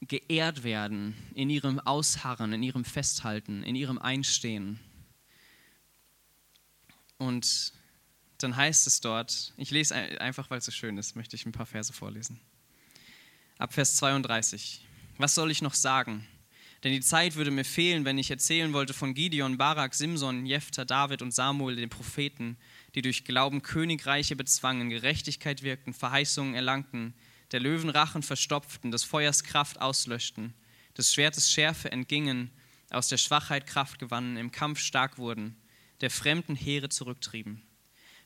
geehrt 0.02 0.64
werden 0.64 1.16
in 1.36 1.49
ihrem 1.49 1.80
Ausharren, 1.80 2.54
in 2.54 2.64
ihrem 2.64 2.86
Festhalten, 2.86 3.64
in 3.64 3.76
ihrem 3.76 3.97
Einstehen. 3.97 4.80
Und 7.18 7.74
dann 8.39 8.56
heißt 8.56 8.88
es 8.88 8.99
dort, 8.99 9.54
ich 9.58 9.70
lese 9.70 9.95
einfach, 9.95 10.49
weil 10.49 10.58
es 10.58 10.66
so 10.66 10.72
schön 10.72 10.97
ist, 10.97 11.16
möchte 11.16 11.36
ich 11.36 11.45
ein 11.45 11.52
paar 11.52 11.68
Verse 11.68 11.93
vorlesen. 11.93 12.39
Ab 13.60 13.74
Vers 13.74 13.97
32. 13.97 14.86
Was 15.18 15.36
soll 15.36 15.52
ich 15.52 15.62
noch 15.62 15.76
sagen? 15.76 16.28
Denn 16.84 16.93
die 16.93 17.02
Zeit 17.02 17.36
würde 17.36 17.52
mir 17.52 17.64
fehlen, 17.64 18.06
wenn 18.06 18.18
ich 18.18 18.32
erzählen 18.32 18.74
wollte 18.74 18.95
von 18.95 19.14
Gideon, 19.14 19.58
Barak, 19.58 19.93
Simson, 19.93 20.47
Jephthah, 20.47 20.84
David 20.84 21.22
und 21.22 21.32
Samuel, 21.32 21.76
den 21.76 21.89
Propheten, 21.89 22.58
die 22.95 23.04
durch 23.04 23.24
Glauben 23.24 23.62
Königreiche 23.62 24.36
bezwangen, 24.36 24.89
Gerechtigkeit 24.89 25.62
wirkten, 25.62 25.93
Verheißungen 25.93 26.56
erlangten, 26.56 27.14
der 27.52 27.60
Löwen 27.60 27.89
Rachen 27.89 28.24
verstopften, 28.24 28.91
des 28.91 29.04
Feuers 29.04 29.43
Kraft 29.43 29.82
auslöschten, 29.82 30.54
des 30.97 31.14
Schwertes 31.14 31.52
Schärfe 31.52 31.91
entgingen, 31.91 32.52
aus 32.89 33.08
der 33.08 33.18
Schwachheit 33.18 33.68
Kraft 33.68 33.99
gewannen, 33.99 34.38
im 34.38 34.52
Kampf 34.52 34.80
stark 34.80 35.18
wurden, 35.18 35.56
der 36.02 36.10
fremden 36.10 36.56
Heere 36.56 36.89
zurücktrieben. 36.89 37.62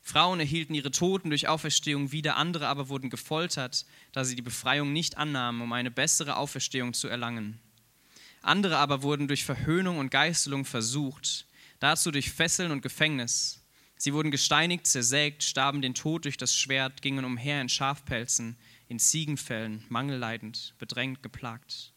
Frauen 0.02 0.38
erhielten 0.38 0.74
ihre 0.74 0.92
Toten 0.92 1.30
durch 1.30 1.48
Auferstehung 1.48 2.12
wieder, 2.12 2.36
andere 2.36 2.68
aber 2.68 2.88
wurden 2.88 3.10
gefoltert, 3.10 3.86
da 4.12 4.24
sie 4.24 4.36
die 4.36 4.42
Befreiung 4.42 4.92
nicht 4.92 5.16
annahmen, 5.16 5.60
um 5.62 5.72
eine 5.72 5.90
bessere 5.90 6.36
Auferstehung 6.36 6.94
zu 6.94 7.08
erlangen. 7.08 7.60
Andere 8.40 8.76
aber 8.76 9.02
wurden 9.02 9.26
durch 9.26 9.44
Verhöhnung 9.44 9.98
und 9.98 10.12
Geißelung 10.12 10.64
versucht, 10.64 11.46
dazu 11.80 12.12
durch 12.12 12.30
Fesseln 12.30 12.70
und 12.70 12.82
Gefängnis. 12.82 13.64
Sie 13.96 14.12
wurden 14.12 14.30
gesteinigt, 14.30 14.86
zersägt, 14.86 15.42
starben 15.42 15.82
den 15.82 15.94
Tod 15.94 16.24
durch 16.24 16.36
das 16.36 16.54
Schwert, 16.56 17.02
gingen 17.02 17.24
umher 17.24 17.60
in 17.60 17.68
Schafpelzen, 17.68 18.56
in 18.88 18.98
Ziegenfällen, 18.98 19.84
mangelleidend, 19.88 20.74
bedrängt, 20.78 21.22
geplagt. 21.22 21.92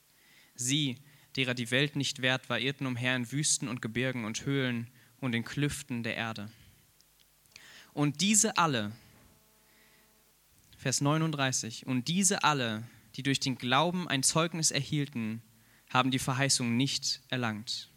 Sie, 0.55 0.97
derer 1.35 1.53
die 1.53 1.71
Welt 1.71 1.95
nicht 1.95 2.21
wert 2.21 2.49
war, 2.49 2.59
irrten 2.59 2.87
umher 2.87 3.15
in 3.15 3.31
Wüsten 3.31 3.67
und 3.67 3.81
Gebirgen 3.81 4.25
und 4.25 4.45
Höhlen 4.45 4.87
und 5.19 5.33
in 5.33 5.43
Klüften 5.43 6.03
der 6.03 6.15
Erde. 6.15 6.51
Und 7.93 8.21
diese 8.21 8.57
alle, 8.57 8.91
Vers 10.77 11.01
39, 11.01 11.85
und 11.85 12.07
diese 12.07 12.43
alle, 12.43 12.83
die 13.15 13.23
durch 13.23 13.39
den 13.39 13.57
Glauben 13.57 14.07
ein 14.07 14.23
Zeugnis 14.23 14.71
erhielten, 14.71 15.41
haben 15.89 16.11
die 16.11 16.19
Verheißung 16.19 16.77
nicht 16.77 17.21
erlangt. 17.29 17.89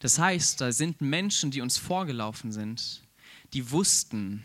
Das 0.00 0.18
heißt, 0.18 0.60
da 0.60 0.72
sind 0.72 1.00
Menschen, 1.00 1.50
die 1.50 1.60
uns 1.60 1.78
vorgelaufen 1.78 2.52
sind, 2.52 3.02
die 3.52 3.70
wussten, 3.70 4.42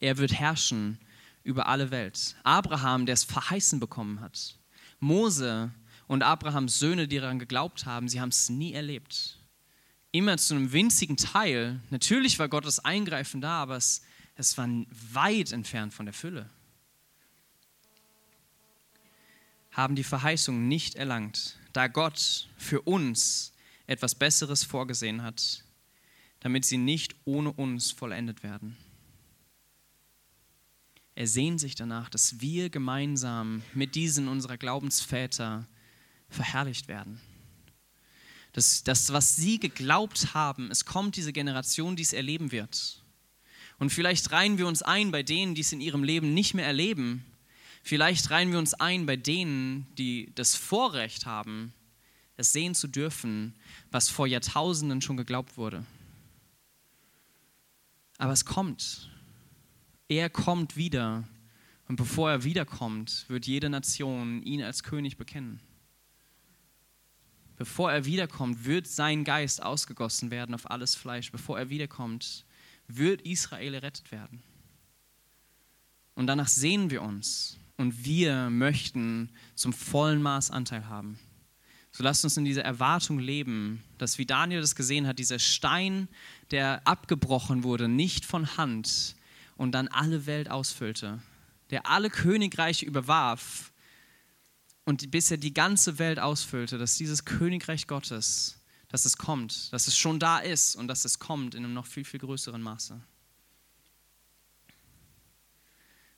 er 0.00 0.18
wird 0.18 0.32
herrschen 0.32 0.98
über 1.44 1.66
alle 1.68 1.90
Welt. 1.90 2.34
Abraham, 2.42 3.06
der 3.06 3.12
es 3.12 3.22
verheißen 3.22 3.78
bekommen 3.78 4.20
hat. 4.20 4.58
Mose 4.98 5.70
und 6.08 6.22
Abrahams 6.22 6.78
Söhne, 6.78 7.06
die 7.06 7.20
daran 7.20 7.38
geglaubt 7.38 7.86
haben, 7.86 8.08
sie 8.08 8.20
haben 8.20 8.30
es 8.30 8.48
nie 8.48 8.72
erlebt. 8.72 9.38
Immer 10.10 10.38
zu 10.38 10.54
einem 10.54 10.72
winzigen 10.72 11.16
Teil. 11.16 11.80
Natürlich 11.90 12.38
war 12.38 12.48
Gottes 12.48 12.78
Eingreifen 12.84 13.40
da, 13.40 13.62
aber 13.62 13.76
es, 13.76 14.02
es 14.36 14.56
war 14.56 14.68
weit 15.12 15.52
entfernt 15.52 15.92
von 15.92 16.06
der 16.06 16.14
Fülle. 16.14 16.48
Haben 19.70 19.96
die 19.96 20.04
Verheißung 20.04 20.68
nicht 20.68 20.94
erlangt, 20.94 21.58
da 21.72 21.88
Gott 21.88 22.48
für 22.56 22.80
uns 22.82 23.52
etwas 23.86 24.14
Besseres 24.14 24.64
vorgesehen 24.64 25.22
hat, 25.22 25.64
damit 26.40 26.64
sie 26.64 26.78
nicht 26.78 27.16
ohne 27.24 27.52
uns 27.52 27.90
vollendet 27.90 28.42
werden. 28.42 28.76
Er 31.14 31.26
sehnt 31.28 31.60
sich 31.60 31.74
danach, 31.74 32.08
dass 32.08 32.40
wir 32.40 32.70
gemeinsam 32.70 33.62
mit 33.72 33.94
diesen 33.94 34.26
unserer 34.28 34.56
Glaubensväter 34.56 35.66
verherrlicht 36.28 36.88
werden. 36.88 37.20
Das, 38.52 38.84
das, 38.84 39.12
was 39.12 39.36
sie 39.36 39.58
geglaubt 39.58 40.34
haben, 40.34 40.70
es 40.70 40.84
kommt 40.84 41.16
diese 41.16 41.32
Generation, 41.32 41.96
die 41.96 42.02
es 42.02 42.12
erleben 42.12 42.52
wird. 42.52 43.02
Und 43.78 43.90
vielleicht 43.90 44.30
reihen 44.30 44.58
wir 44.58 44.66
uns 44.66 44.82
ein 44.82 45.10
bei 45.10 45.22
denen, 45.22 45.54
die 45.54 45.60
es 45.60 45.72
in 45.72 45.80
ihrem 45.80 46.04
Leben 46.04 46.34
nicht 46.34 46.54
mehr 46.54 46.66
erleben. 46.66 47.24
Vielleicht 47.82 48.30
reihen 48.30 48.52
wir 48.52 48.58
uns 48.58 48.74
ein 48.74 49.06
bei 49.06 49.16
denen, 49.16 49.86
die 49.96 50.32
das 50.34 50.54
Vorrecht 50.54 51.26
haben, 51.26 51.72
es 52.36 52.52
sehen 52.52 52.74
zu 52.74 52.88
dürfen, 52.88 53.54
was 53.90 54.08
vor 54.08 54.26
Jahrtausenden 54.26 55.00
schon 55.00 55.16
geglaubt 55.16 55.56
wurde. 55.56 55.84
Aber 58.18 58.32
es 58.32 58.44
kommt. 58.44 59.10
Er 60.08 60.30
kommt 60.30 60.76
wieder. 60.76 61.24
Und 61.88 61.96
bevor 61.96 62.30
er 62.30 62.44
wiederkommt, 62.44 63.26
wird 63.28 63.46
jede 63.46 63.68
Nation 63.68 64.42
ihn 64.42 64.62
als 64.62 64.82
König 64.82 65.16
bekennen. 65.16 65.60
Bevor 67.56 67.92
er 67.92 68.04
wiederkommt, 68.04 68.64
wird 68.64 68.86
sein 68.86 69.22
Geist 69.24 69.62
ausgegossen 69.62 70.30
werden 70.30 70.54
auf 70.54 70.70
alles 70.70 70.94
Fleisch. 70.94 71.30
Bevor 71.30 71.58
er 71.58 71.68
wiederkommt, 71.68 72.44
wird 72.88 73.22
Israel 73.22 73.74
errettet 73.74 74.10
werden. 74.10 74.42
Und 76.14 76.26
danach 76.26 76.48
sehen 76.48 76.90
wir 76.90 77.02
uns 77.02 77.58
und 77.76 78.04
wir 78.04 78.50
möchten 78.50 79.30
zum 79.54 79.72
vollen 79.72 80.22
Maß 80.22 80.50
Anteil 80.50 80.88
haben. 80.88 81.18
So 81.92 82.02
lasst 82.02 82.24
uns 82.24 82.36
in 82.36 82.44
dieser 82.44 82.64
Erwartung 82.64 83.18
leben, 83.18 83.82
dass, 83.98 84.18
wie 84.18 84.26
Daniel 84.26 84.60
das 84.60 84.74
gesehen 84.74 85.06
hat, 85.06 85.18
dieser 85.18 85.38
Stein, 85.38 86.08
der 86.50 86.86
abgebrochen 86.86 87.62
wurde, 87.62 87.88
nicht 87.88 88.24
von 88.24 88.56
Hand 88.56 89.16
und 89.56 89.72
dann 89.72 89.88
alle 89.88 90.26
Welt 90.26 90.50
ausfüllte, 90.50 91.20
der 91.70 91.86
alle 91.86 92.10
Königreiche 92.10 92.86
überwarf 92.86 93.72
und 94.84 95.10
bis 95.10 95.30
er 95.30 95.38
die 95.38 95.54
ganze 95.54 95.98
Welt 95.98 96.18
ausfüllte, 96.18 96.78
dass 96.78 96.96
dieses 96.96 97.24
Königreich 97.24 97.86
Gottes, 97.86 98.60
dass 98.88 99.04
es 99.04 99.16
kommt, 99.16 99.72
dass 99.72 99.86
es 99.86 99.96
schon 99.96 100.20
da 100.20 100.38
ist 100.38 100.76
und 100.76 100.88
dass 100.88 101.04
es 101.04 101.18
kommt 101.18 101.54
in 101.54 101.64
einem 101.64 101.74
noch 101.74 101.86
viel, 101.86 102.04
viel 102.04 102.20
größeren 102.20 102.60
Maße. 102.60 103.00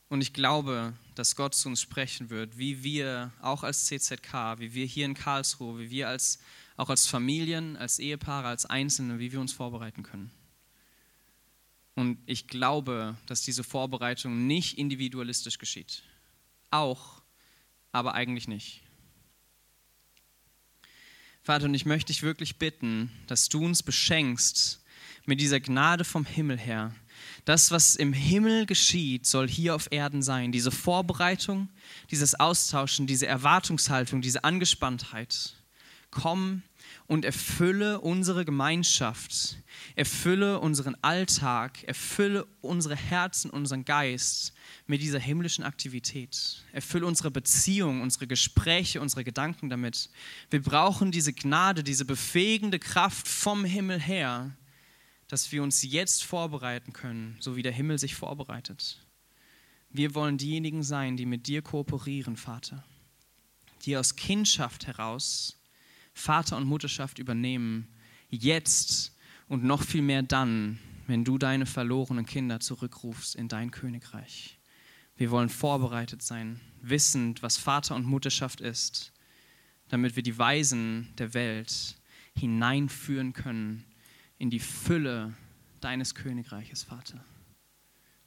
Und 0.08 0.20
ich 0.20 0.32
glaube, 0.32 0.94
dass 1.16 1.34
Gott 1.34 1.54
zu 1.54 1.68
uns 1.68 1.80
sprechen 1.80 2.30
wird, 2.30 2.58
wie 2.58 2.84
wir 2.84 3.32
auch 3.40 3.64
als 3.64 3.86
CZK, 3.86 4.58
wie 4.58 4.72
wir 4.72 4.86
hier 4.86 5.04
in 5.04 5.14
Karlsruhe, 5.14 5.80
wie 5.80 5.90
wir 5.90 6.08
als, 6.08 6.38
auch 6.76 6.90
als 6.90 7.06
Familien, 7.06 7.76
als 7.76 7.98
Ehepaare, 7.98 8.46
als 8.46 8.66
Einzelne, 8.66 9.18
wie 9.18 9.32
wir 9.32 9.40
uns 9.40 9.52
vorbereiten 9.52 10.04
können. 10.04 10.30
Und 11.96 12.18
ich 12.26 12.46
glaube, 12.46 13.16
dass 13.26 13.42
diese 13.42 13.64
Vorbereitung 13.64 14.46
nicht 14.46 14.78
individualistisch 14.78 15.58
geschieht. 15.58 16.02
Auch, 16.70 17.22
aber 17.90 18.14
eigentlich 18.14 18.46
nicht. 18.46 18.82
Vater, 21.42 21.64
und 21.64 21.74
ich 21.74 21.86
möchte 21.86 22.12
dich 22.12 22.22
wirklich 22.22 22.58
bitten, 22.58 23.10
dass 23.26 23.48
du 23.48 23.64
uns 23.64 23.82
beschenkst 23.82 24.84
mit 25.24 25.40
dieser 25.40 25.58
Gnade 25.58 26.04
vom 26.04 26.24
Himmel 26.24 26.58
her, 26.58 26.94
das, 27.44 27.70
was 27.70 27.96
im 27.96 28.12
Himmel 28.12 28.66
geschieht, 28.66 29.26
soll 29.26 29.48
hier 29.48 29.74
auf 29.74 29.88
Erden 29.90 30.22
sein. 30.22 30.52
Diese 30.52 30.70
Vorbereitung, 30.70 31.68
dieses 32.10 32.34
Austauschen, 32.34 33.06
diese 33.06 33.26
Erwartungshaltung, 33.26 34.20
diese 34.20 34.44
Angespanntheit. 34.44 35.54
Komm 36.10 36.62
und 37.06 37.24
erfülle 37.24 38.00
unsere 38.00 38.44
Gemeinschaft, 38.44 39.55
erfülle 39.96 40.60
unseren 40.60 40.94
Alltag, 41.02 41.82
erfülle 41.84 42.46
unsere 42.60 42.94
Herzen, 42.94 43.50
unseren 43.50 43.86
Geist 43.86 44.52
mit 44.86 45.00
dieser 45.00 45.18
himmlischen 45.18 45.64
Aktivität. 45.64 46.62
Erfülle 46.72 47.06
unsere 47.06 47.30
Beziehung, 47.30 48.02
unsere 48.02 48.26
Gespräche, 48.26 49.00
unsere 49.00 49.24
Gedanken 49.24 49.70
damit. 49.70 50.10
Wir 50.50 50.62
brauchen 50.62 51.12
diese 51.12 51.32
Gnade, 51.32 51.82
diese 51.82 52.04
befähigende 52.04 52.78
Kraft 52.78 53.26
vom 53.26 53.64
Himmel 53.64 53.98
her, 53.98 54.54
dass 55.28 55.50
wir 55.50 55.62
uns 55.62 55.82
jetzt 55.82 56.24
vorbereiten 56.24 56.92
können, 56.92 57.36
so 57.40 57.56
wie 57.56 57.62
der 57.62 57.72
Himmel 57.72 57.98
sich 57.98 58.14
vorbereitet. 58.14 59.02
Wir 59.88 60.14
wollen 60.14 60.36
diejenigen 60.36 60.82
sein, 60.82 61.16
die 61.16 61.26
mit 61.26 61.46
dir 61.46 61.62
kooperieren, 61.62 62.36
Vater, 62.36 62.84
die 63.86 63.96
aus 63.96 64.14
Kindschaft 64.14 64.86
heraus 64.86 65.56
Vater 66.12 66.56
und 66.56 66.64
Mutterschaft 66.64 67.18
übernehmen, 67.18 67.88
jetzt 68.30 69.15
und 69.48 69.64
noch 69.64 69.82
viel 69.82 70.02
mehr 70.02 70.22
dann, 70.22 70.78
wenn 71.06 71.24
du 71.24 71.38
deine 71.38 71.66
verlorenen 71.66 72.26
Kinder 72.26 72.60
zurückrufst 72.60 73.36
in 73.36 73.48
dein 73.48 73.70
Königreich. 73.70 74.58
Wir 75.16 75.30
wollen 75.30 75.48
vorbereitet 75.48 76.22
sein, 76.22 76.60
wissend, 76.82 77.42
was 77.42 77.56
Vater 77.56 77.94
und 77.94 78.04
Mutterschaft 78.04 78.60
ist, 78.60 79.12
damit 79.88 80.16
wir 80.16 80.22
die 80.22 80.36
Weisen 80.36 81.12
der 81.16 81.32
Welt 81.32 81.96
hineinführen 82.36 83.32
können 83.32 83.84
in 84.38 84.50
die 84.50 84.60
Fülle 84.60 85.34
deines 85.80 86.14
Königreiches, 86.14 86.82
Vater. 86.82 87.24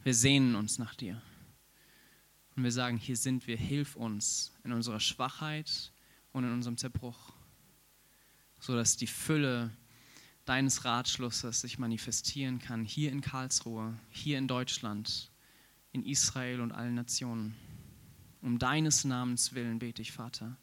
Wir 0.04 0.14
sehnen 0.14 0.56
uns 0.56 0.80
nach 0.80 0.96
dir. 0.96 1.22
Und 2.56 2.64
wir 2.64 2.72
sagen, 2.72 2.98
hier 2.98 3.16
sind 3.16 3.48
wir, 3.48 3.58
hilf 3.58 3.96
uns 3.96 4.54
in 4.64 4.72
unserer 4.72 5.00
Schwachheit 5.00 5.92
und 6.32 6.44
in 6.44 6.52
unserem 6.52 6.78
Zerbruch, 6.78 7.34
sodass 8.60 8.98
die 8.98 9.08
Fülle 9.08 9.72
deines 10.50 10.84
Ratschlusses 10.84 11.62
sich 11.62 11.80
manifestieren 11.80 12.60
kann, 12.60 12.84
hier 12.84 13.12
in 13.12 13.22
Karlsruhe, 13.22 13.98
hier 14.10 14.38
in 14.38 14.48
Deutschland, 14.48 15.32
in 15.92 16.04
Israel 16.04 16.62
und 16.62 16.72
allen 16.72 16.96
Nationen. 16.96 17.56
Um 18.42 18.60
deines 18.60 19.06
Namens 19.06 19.54
willen 19.54 19.80
bete 19.80 20.02
ich, 20.02 20.12
Vater, 20.12 20.58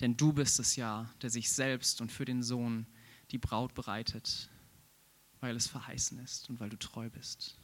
denn 0.00 0.16
du 0.16 0.32
bist 0.32 0.60
es 0.60 0.76
ja, 0.76 1.10
der 1.22 1.30
sich 1.30 1.50
selbst 1.50 2.00
und 2.00 2.12
für 2.12 2.24
den 2.24 2.42
Sohn 2.42 2.86
die 3.30 3.38
Braut 3.38 3.74
bereitet 3.74 4.48
weil 5.42 5.56
es 5.56 5.66
verheißen 5.66 6.18
ist 6.20 6.48
und 6.48 6.60
weil 6.60 6.70
du 6.70 6.78
treu 6.78 7.10
bist. 7.10 7.58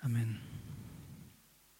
Amen. 0.00 0.40